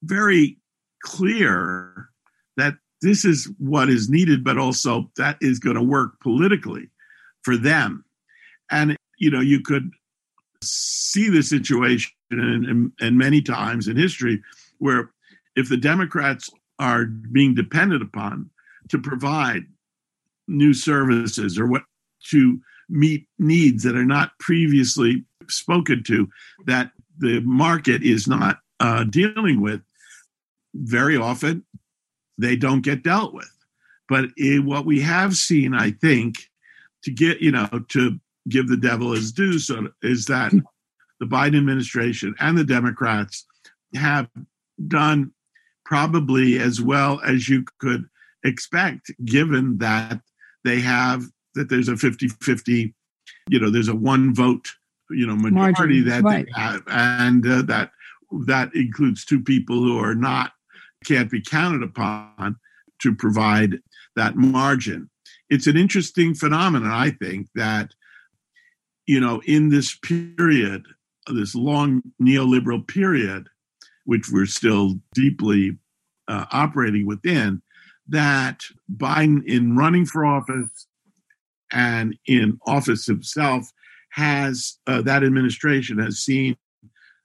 very 0.03 0.59
clear 1.03 2.09
that 2.57 2.75
this 3.03 3.25
is 3.25 3.53
what 3.59 3.89
is 3.89 4.09
needed, 4.09 4.43
but 4.43 4.59
also 4.59 5.11
that 5.17 5.37
is 5.41 5.59
going 5.59 5.77
to 5.77 5.83
work 5.83 6.21
politically 6.21 6.89
for 7.43 7.57
them. 7.57 8.05
And, 8.71 8.97
you 9.19 9.31
know, 9.31 9.41
you 9.41 9.61
could 9.61 9.91
see 10.63 11.29
the 11.29 11.43
situation 11.43 12.13
and, 12.31 12.93
and 12.99 13.19
many 13.19 13.43
times 13.43 13.89
in 13.89 13.97
history 13.97 14.43
where 14.79 15.11
if 15.55 15.69
the 15.69 15.77
Democrats 15.77 16.51
are 16.79 17.05
being 17.05 17.55
depended 17.55 18.03
upon 18.03 18.51
to 18.89 18.99
provide 18.99 19.65
new 20.49 20.75
services 20.75 21.59
or 21.59 21.67
what 21.67 21.83
to 22.31 22.61
meet 22.89 23.27
needs 23.39 23.83
that 23.83 23.97
are 23.97 24.05
not 24.05 24.39
previously 24.39 25.25
spoken 25.49 26.03
to 26.05 26.29
that 26.67 26.91
the 27.19 27.41
market 27.41 28.03
is 28.03 28.27
not 28.27 28.59
uh, 28.81 29.05
dealing 29.05 29.61
with 29.61 29.81
very 30.75 31.17
often 31.17 31.65
they 32.39 32.55
don't 32.55 32.83
get 32.83 33.03
dealt 33.03 33.33
with. 33.33 33.51
But 34.09 34.27
what 34.63 34.87
we 34.87 35.01
have 35.01 35.35
seen 35.35 35.75
i 35.75 35.91
think 35.91 36.37
to 37.03 37.11
get 37.11 37.41
you 37.41 37.51
know 37.51 37.69
to 37.89 38.21
give 38.49 38.69
the 38.69 38.77
devil 38.77 39.13
his 39.13 39.33
due, 39.33 39.59
so 39.59 39.89
is 40.03 40.27
that 40.27 40.53
the 41.21 41.27
Biden 41.27 41.59
administration 41.59 42.35
and 42.39 42.57
the 42.57 42.65
Democrats 42.65 43.47
have 43.95 44.29
done 44.87 45.33
probably 45.85 46.59
as 46.59 46.81
well 46.81 47.21
as 47.25 47.49
you 47.49 47.65
could 47.79 48.07
expect, 48.45 49.11
given 49.25 49.79
that 49.79 50.21
they 50.65 50.81
have 50.81 51.25
that 51.57 51.69
there's 51.69 51.89
a 51.89 51.97
50 51.97 52.29
50, 52.29 52.95
you 53.49 53.61
know, 53.61 53.71
there's 53.71 53.89
a 53.89 53.95
one 53.95 54.35
vote, 54.35 54.69
you 55.11 55.27
know, 55.27 55.35
majority 55.35 56.05
Margin, 56.05 56.09
that 56.09 56.23
right. 56.23 56.47
they 56.47 56.61
have, 56.61 56.83
and 56.87 57.47
uh, 57.47 57.63
that 57.63 57.91
that 58.47 58.71
includes 58.75 59.25
two 59.25 59.43
people 59.43 59.77
who 59.77 59.99
are 59.99 60.15
not 60.15 60.53
can't 61.05 61.31
be 61.31 61.41
counted 61.41 61.83
upon 61.83 62.57
to 63.01 63.15
provide 63.15 63.79
that 64.17 64.37
margin. 64.37 65.11
It's 65.51 65.67
an 65.67 65.77
interesting 65.77 66.35
phenomenon, 66.35 66.91
I 66.91 67.11
think, 67.11 67.49
that 67.55 67.91
you 69.07 69.21
know, 69.21 69.41
in 69.47 69.69
this 69.69 69.97
period, 69.97 70.85
this 71.29 71.55
long 71.55 72.03
neoliberal 72.21 72.87
period, 72.87 73.49
which 74.05 74.31
we're 74.31 74.47
still 74.47 74.95
deeply 75.15 75.79
uh, 76.29 76.47
operating 76.51 77.07
within, 77.07 77.63
that 78.09 78.63
Biden, 78.93 79.45
in 79.45 79.77
running 79.77 80.07
for 80.07 80.27
office 80.27 80.87
and 81.73 82.17
in 82.27 82.59
office 82.67 83.07
himself, 83.07 83.71
has 84.11 84.79
uh, 84.87 85.03
that 85.03 85.23
administration 85.23 85.99
has 85.99 86.19
seen 86.19 86.57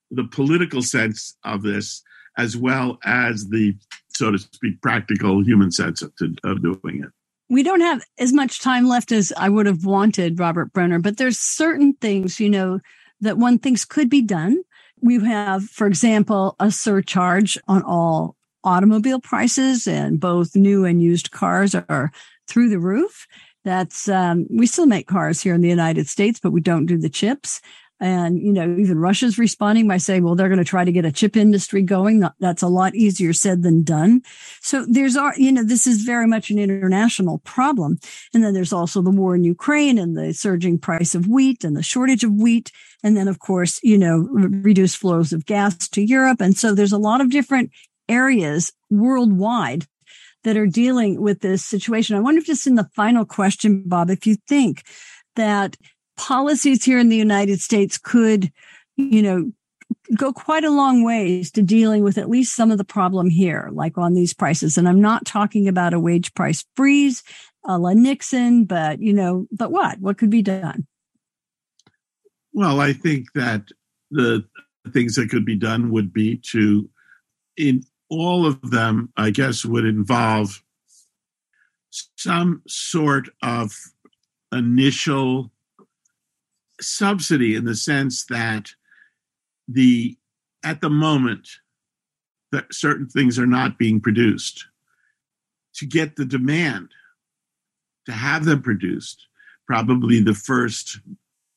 the 0.09 0.25
political 0.25 0.81
sense 0.81 1.37
of 1.43 1.63
this 1.63 2.03
as 2.37 2.57
well 2.57 2.97
as 3.05 3.49
the, 3.49 3.75
so 4.09 4.31
to 4.31 4.37
speak, 4.37 4.81
practical 4.81 5.43
human 5.43 5.71
sense 5.71 6.01
of, 6.01 6.11
of 6.43 6.61
doing 6.61 7.03
it. 7.03 7.09
We 7.49 7.63
don't 7.63 7.81
have 7.81 8.01
as 8.17 8.31
much 8.31 8.61
time 8.61 8.87
left 8.87 9.11
as 9.11 9.33
I 9.35 9.49
would 9.49 9.65
have 9.65 9.85
wanted, 9.85 10.39
Robert 10.39 10.71
Brenner, 10.71 10.99
but 10.99 11.17
there's 11.17 11.37
certain 11.37 11.93
things, 11.93 12.39
you 12.39 12.49
know, 12.49 12.79
that 13.19 13.37
one 13.37 13.59
thinks 13.59 13.85
could 13.85 14.09
be 14.09 14.21
done. 14.21 14.63
We 15.01 15.23
have, 15.25 15.63
for 15.65 15.87
example, 15.87 16.55
a 16.59 16.71
surcharge 16.71 17.57
on 17.67 17.83
all 17.83 18.35
automobile 18.63 19.19
prices 19.19 19.87
and 19.87 20.19
both 20.19 20.55
new 20.55 20.85
and 20.85 21.01
used 21.01 21.31
cars 21.31 21.75
are 21.75 22.11
through 22.47 22.69
the 22.69 22.79
roof. 22.79 23.27
That's, 23.63 24.09
um, 24.09 24.47
we 24.49 24.65
still 24.67 24.87
make 24.87 25.07
cars 25.07 25.41
here 25.41 25.53
in 25.53 25.61
the 25.61 25.69
United 25.69 26.07
States, 26.07 26.39
but 26.39 26.51
we 26.51 26.61
don't 26.61 26.85
do 26.85 26.97
the 26.97 27.09
chips. 27.09 27.61
And, 27.99 28.41
you 28.41 28.51
know, 28.51 28.63
even 28.79 28.97
Russia's 28.97 29.37
responding 29.37 29.87
by 29.87 29.97
saying, 29.97 30.23
well, 30.23 30.33
they're 30.33 30.49
going 30.49 30.57
to 30.57 30.65
try 30.65 30.83
to 30.83 30.91
get 30.91 31.05
a 31.05 31.11
chip 31.11 31.37
industry 31.37 31.83
going. 31.83 32.23
That's 32.39 32.63
a 32.63 32.67
lot 32.67 32.95
easier 32.95 33.31
said 33.31 33.61
than 33.61 33.83
done. 33.83 34.23
So 34.59 34.87
there's, 34.89 35.15
our, 35.15 35.35
you 35.37 35.51
know, 35.51 35.63
this 35.63 35.85
is 35.85 36.01
very 36.01 36.25
much 36.25 36.49
an 36.49 36.57
international 36.57 37.37
problem. 37.39 37.99
And 38.33 38.43
then 38.43 38.55
there's 38.55 38.73
also 38.73 39.03
the 39.03 39.11
war 39.11 39.35
in 39.35 39.43
Ukraine 39.43 39.99
and 39.99 40.17
the 40.17 40.33
surging 40.33 40.79
price 40.79 41.13
of 41.13 41.27
wheat 41.27 41.63
and 41.63 41.77
the 41.77 41.83
shortage 41.83 42.23
of 42.23 42.33
wheat. 42.33 42.71
And 43.03 43.15
then, 43.15 43.27
of 43.27 43.37
course, 43.37 43.79
you 43.83 43.99
know, 43.99 44.27
reduced 44.31 44.97
flows 44.97 45.31
of 45.31 45.45
gas 45.45 45.87
to 45.89 46.01
Europe. 46.01 46.41
And 46.41 46.57
so 46.57 46.73
there's 46.73 46.91
a 46.91 46.97
lot 46.97 47.21
of 47.21 47.29
different 47.29 47.69
areas 48.09 48.73
worldwide 48.89 49.85
that 50.43 50.57
are 50.57 50.67
dealing 50.67 51.21
with 51.21 51.41
this 51.41 51.63
situation. 51.63 52.15
I 52.15 52.19
wonder 52.19 52.39
if 52.39 52.45
just 52.45 52.67
in 52.67 52.75
the 52.75 52.89
final 52.95 53.25
question, 53.25 53.83
Bob, 53.85 54.09
if 54.09 54.25
you 54.25 54.35
think 54.47 54.83
that 55.35 55.77
policies 56.17 56.83
here 56.83 56.99
in 56.99 57.09
the 57.09 57.17
United 57.17 57.59
States 57.59 57.97
could, 57.97 58.51
you 58.95 59.21
know, 59.21 59.51
go 60.15 60.31
quite 60.31 60.63
a 60.63 60.71
long 60.71 61.03
ways 61.03 61.51
to 61.51 61.61
dealing 61.61 62.03
with 62.03 62.17
at 62.17 62.29
least 62.29 62.55
some 62.55 62.71
of 62.71 62.77
the 62.77 62.83
problem 62.83 63.29
here, 63.29 63.69
like 63.71 63.97
on 63.97 64.13
these 64.13 64.33
prices. 64.33 64.77
And 64.77 64.87
I'm 64.87 65.01
not 65.01 65.25
talking 65.25 65.67
about 65.67 65.93
a 65.93 65.99
wage 65.99 66.33
price 66.33 66.65
freeze 66.75 67.23
a 67.65 67.77
la 67.77 67.93
Nixon, 67.93 68.65
but 68.65 69.01
you 69.01 69.13
know, 69.13 69.47
but 69.51 69.71
what? 69.71 69.99
What 69.99 70.17
could 70.17 70.29
be 70.29 70.41
done? 70.41 70.87
Well, 72.53 72.81
I 72.81 72.93
think 72.93 73.27
that 73.35 73.67
the 74.09 74.43
things 74.91 75.15
that 75.15 75.29
could 75.29 75.45
be 75.45 75.55
done 75.55 75.91
would 75.91 76.11
be 76.11 76.37
to 76.51 76.89
in 77.57 77.83
all 78.11 78.45
of 78.45 78.71
them, 78.71 79.11
I 79.15 79.31
guess, 79.31 79.63
would 79.63 79.85
involve 79.85 80.61
some 82.17 82.61
sort 82.67 83.29
of 83.41 83.73
initial 84.51 85.51
subsidy 86.81 87.55
in 87.55 87.65
the 87.65 87.75
sense 87.75 88.25
that 88.25 88.71
the 89.67 90.17
at 90.63 90.81
the 90.81 90.89
moment 90.89 91.47
that 92.51 92.73
certain 92.73 93.07
things 93.07 93.39
are 93.39 93.47
not 93.47 93.79
being 93.79 93.99
produced. 93.99 94.67
To 95.75 95.85
get 95.85 96.17
the 96.17 96.25
demand 96.25 96.89
to 98.05 98.11
have 98.11 98.43
them 98.43 98.61
produced 98.61 99.25
probably 99.65 100.19
the 100.19 100.33
first 100.33 100.99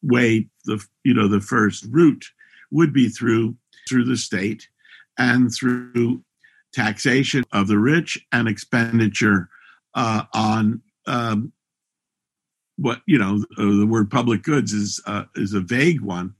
way 0.02 0.46
the 0.66 0.82
you 1.02 1.12
know 1.12 1.26
the 1.26 1.40
first 1.40 1.84
route 1.90 2.26
would 2.70 2.92
be 2.92 3.08
through 3.08 3.56
through 3.88 4.04
the 4.04 4.16
state 4.16 4.68
and 5.18 5.52
through 5.52 6.22
taxation 6.74 7.44
of 7.52 7.68
the 7.68 7.78
rich 7.78 8.18
and 8.32 8.48
expenditure 8.48 9.48
uh, 9.94 10.24
on 10.32 10.82
um, 11.06 11.52
what 12.76 13.00
you 13.06 13.18
know 13.18 13.44
uh, 13.58 13.78
the 13.78 13.86
word 13.88 14.10
public 14.10 14.42
goods 14.42 14.72
is 14.72 15.00
uh, 15.06 15.24
is 15.36 15.54
a 15.54 15.60
vague 15.60 16.00
one 16.00 16.34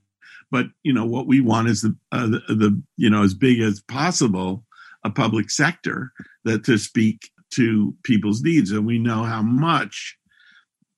but 0.51 0.67
you 0.83 0.93
know 0.93 1.07
what 1.07 1.27
we 1.27 1.41
want 1.41 1.69
is 1.69 1.83
the, 1.83 1.97
uh, 2.13 2.27
the, 2.27 2.41
the 2.49 2.83
you 2.97 3.09
know 3.09 3.23
as 3.23 3.35
big 3.35 3.61
as 3.61 3.81
possible 3.81 4.65
a 5.05 5.11
public 5.11 5.51
sector 5.51 6.13
that 6.45 6.65
to 6.65 6.79
speak 6.79 7.31
to 7.55 7.95
people's 8.03 8.43
needs. 8.43 8.71
And 8.71 8.87
we 8.87 8.99
know 8.99 9.23
how 9.23 9.43
much 9.43 10.17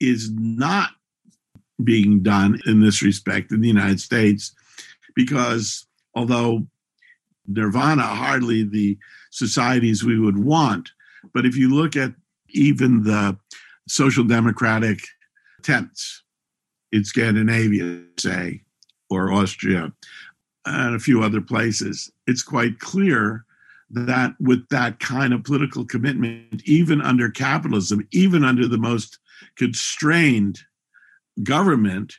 is 0.00 0.30
not 0.32 0.90
being 1.82 2.22
done 2.22 2.60
in 2.66 2.80
this 2.80 3.02
respect 3.02 3.52
in 3.52 3.60
the 3.60 3.68
United 3.68 4.00
States 4.00 4.54
because 5.14 5.86
although 6.14 6.66
nirvana 7.46 8.02
hardly 8.02 8.62
the 8.62 8.96
societies 9.30 10.04
we 10.04 10.18
would 10.18 10.38
want 10.38 10.90
but 11.32 11.46
if 11.46 11.56
you 11.56 11.74
look 11.74 11.96
at 11.96 12.14
even 12.50 13.02
the 13.02 13.36
social 13.88 14.24
democratic 14.24 15.00
attempts 15.58 16.22
in 16.92 17.04
Scandinavia, 17.04 18.02
say, 18.18 18.62
or 19.10 19.32
Austria, 19.32 19.92
and 20.64 20.94
a 20.94 21.00
few 21.00 21.22
other 21.22 21.40
places, 21.40 22.10
it's 22.26 22.42
quite 22.42 22.80
clear 22.80 23.44
that 23.90 24.34
with 24.40 24.68
that 24.70 24.98
kind 24.98 25.32
of 25.32 25.44
political 25.44 25.84
commitment, 25.84 26.62
even 26.64 27.00
under 27.00 27.30
capitalism, 27.30 28.06
even 28.10 28.42
under 28.42 28.66
the 28.66 28.78
most 28.78 29.18
constrained 29.56 30.60
government, 31.42 32.14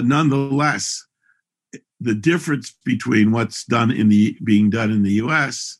nonetheless, 0.00 1.06
the 2.00 2.14
difference 2.14 2.74
between 2.84 3.30
what's 3.30 3.64
done 3.64 3.92
in 3.92 4.08
the 4.08 4.36
being 4.42 4.70
done 4.70 4.90
in 4.90 5.04
the 5.04 5.12
U.S. 5.12 5.78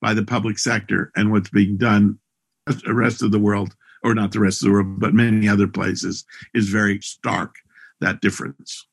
by 0.00 0.14
the 0.14 0.24
public 0.24 0.58
sector 0.58 1.10
and 1.16 1.32
what's 1.32 1.50
being 1.50 1.76
done 1.76 2.18
the 2.66 2.94
rest 2.94 3.22
of 3.22 3.30
the 3.30 3.38
world 3.38 3.74
or 4.02 4.14
not 4.14 4.32
the 4.32 4.40
rest 4.40 4.62
of 4.62 4.66
the 4.66 4.72
world, 4.72 5.00
but 5.00 5.14
many 5.14 5.48
other 5.48 5.66
places, 5.66 6.24
is 6.54 6.68
very 6.68 7.00
stark, 7.00 7.56
that 8.00 8.20
difference. 8.20 8.86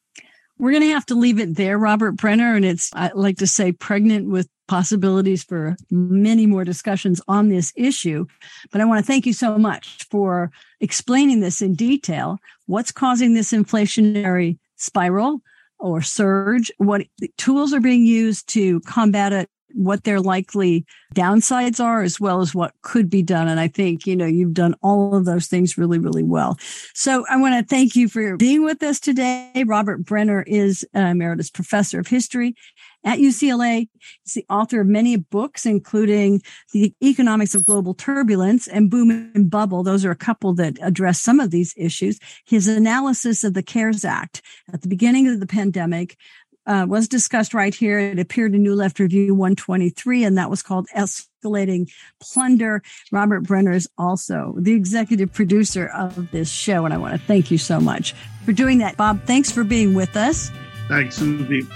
We're 0.58 0.72
going 0.72 0.84
to 0.84 0.94
have 0.94 1.06
to 1.08 1.16
leave 1.16 1.40
it 1.40 1.56
there, 1.56 1.78
Robert 1.78 2.14
Brenner. 2.14 2.56
And 2.56 2.66
it's, 2.66 2.90
I 2.94 3.12
like 3.14 3.38
to 3.38 3.48
say, 3.48 3.72
pregnant 3.72 4.30
with 4.30 4.48
possibilities 4.68 5.44
for 5.44 5.76
many 5.92 6.48
more 6.48 6.64
discussions 6.64 7.22
on 7.28 7.50
this 7.50 7.74
issue. 7.76 8.26
But 8.72 8.82
I 8.82 8.86
want 8.86 9.00
to 9.00 9.06
thank 9.06 9.26
you 9.26 9.34
so 9.34 9.58
much 9.58 10.06
for 10.10 10.52
explaining 10.80 11.42
this 11.42 11.62
in 11.62 11.76
detail. 11.76 12.40
What's 12.66 12.92
causing 12.92 13.34
this 13.34 13.52
inflationary 13.52 14.58
spiral 14.78 15.42
or 15.78 16.02
surge? 16.02 16.72
What 16.78 17.04
tools 17.38 17.74
are 17.74 17.82
being 17.82 18.06
used 18.06 18.48
to 18.50 18.80
combat 18.82 19.34
it? 19.34 19.50
What 19.74 20.04
their 20.04 20.22
likely 20.22 20.86
downsides 21.14 21.84
are 21.84 22.02
as 22.02 22.20
well 22.20 22.42
as 22.42 22.56
what 22.56 22.74
could 22.82 23.10
be 23.10 23.22
done. 23.22 23.48
And 23.48 23.60
I 23.60 23.68
think, 23.68 24.06
you 24.06 24.16
know, 24.16 24.26
you've 24.26 24.54
done 24.54 24.76
all 24.82 25.16
of 25.16 25.26
those 25.26 25.48
things 25.48 25.78
really, 25.78 26.00
really 26.00 26.24
well. 26.24 26.58
So 26.94 27.26
I 27.30 27.38
want 27.38 27.56
to 27.56 27.76
thank 27.76 27.96
you 27.96 28.08
for 28.08 28.38
being 28.38 28.64
with 28.64 28.82
us 28.84 29.00
today. 29.00 29.64
Robert 29.66 30.06
Brenner 30.06 30.44
is 30.44 30.86
emeritus 30.94 31.50
professor 31.50 32.00
of 32.00 32.08
history 32.08 32.56
at 33.04 33.20
UCLA. 33.20 33.88
He's 34.24 34.34
the 34.34 34.46
author 34.50 34.82
of 34.82 34.88
many 34.88 35.16
books, 35.16 35.66
including 35.66 36.42
The 36.74 36.94
Economics 37.04 37.54
of 37.54 37.64
Global 37.64 37.94
Turbulence 37.94 38.68
and 38.68 38.90
Boom 38.90 39.12
and 39.36 39.50
Bubble. 39.50 39.84
Those 39.84 40.04
are 40.06 40.12
a 40.12 40.16
couple 40.16 40.54
that 40.56 40.78
address 40.82 41.22
some 41.22 41.40
of 41.40 41.52
these 41.52 41.74
issues. 41.78 42.20
His 42.46 42.68
analysis 42.68 43.44
of 43.44 43.54
the 43.54 43.62
CARES 43.62 44.04
Act 44.04 44.42
at 44.74 44.82
the 44.82 44.88
beginning 44.88 45.28
of 45.28 45.40
the 45.40 45.48
pandemic 45.48 46.18
uh, 46.66 46.86
was 46.88 47.08
discussed 47.08 47.54
right 47.54 47.74
here. 47.74 48.00
It 48.00 48.20
appeared 48.20 48.54
in 48.56 48.64
New 48.64 48.76
Left 48.76 49.00
Review 49.00 49.34
123, 49.34 50.24
and 50.24 50.38
that 50.38 50.50
was 50.50 50.62
called 50.62 50.88
Escalating 50.96 51.92
Plunder. 52.20 52.82
Robert 53.12 53.42
Brenner 53.42 53.72
is 53.72 53.88
also 53.98 54.56
the 54.58 54.74
executive 54.74 55.32
producer 55.34 55.88
of 55.88 56.32
this 56.32 56.50
show, 56.50 56.86
and 56.86 56.94
I 56.94 56.98
want 56.98 57.20
to 57.20 57.28
thank 57.28 57.52
you 57.52 57.58
so 57.58 57.80
much 57.80 58.14
for 58.44 58.54
doing 58.54 58.80
that. 58.80 58.98
Bob, 58.98 59.24
thanks 59.26 59.52
for 59.52 59.64
being 59.64 59.94
with 59.94 60.16
us. 60.16 60.50
Thanks, 60.88 61.20
Suzi. 61.20 61.68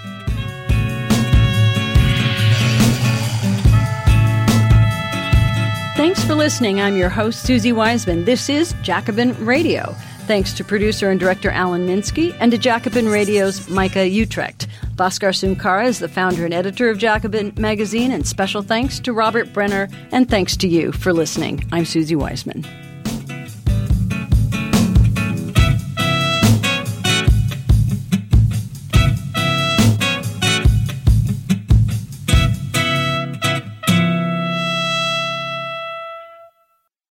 Thanks 5.96 6.24
for 6.24 6.34
listening. 6.34 6.80
I'm 6.80 6.96
your 6.96 7.10
host, 7.10 7.46
Suzi 7.46 7.74
Weissman. 7.74 8.24
This 8.24 8.48
is 8.48 8.74
Jacobin 8.80 9.34
Radio. 9.44 9.94
Thanks 10.30 10.52
to 10.52 10.64
producer 10.64 11.10
and 11.10 11.18
director 11.18 11.50
Alan 11.50 11.88
Minsky 11.88 12.36
and 12.38 12.52
to 12.52 12.56
Jacobin 12.56 13.08
Radio's 13.08 13.68
Micah 13.68 14.08
Uetricht. 14.08 14.68
Bhaskar 14.94 15.32
Sunkara 15.32 15.86
is 15.86 15.98
the 15.98 16.06
founder 16.06 16.44
and 16.44 16.54
editor 16.54 16.88
of 16.88 16.98
Jacobin 16.98 17.52
Magazine, 17.56 18.12
and 18.12 18.24
special 18.24 18.62
thanks 18.62 19.00
to 19.00 19.12
Robert 19.12 19.52
Brenner, 19.52 19.88
and 20.12 20.30
thanks 20.30 20.56
to 20.58 20.68
you 20.68 20.92
for 20.92 21.12
listening. 21.12 21.66
I'm 21.72 21.82
Suzi 21.82 22.14
Weissman. 22.14 22.64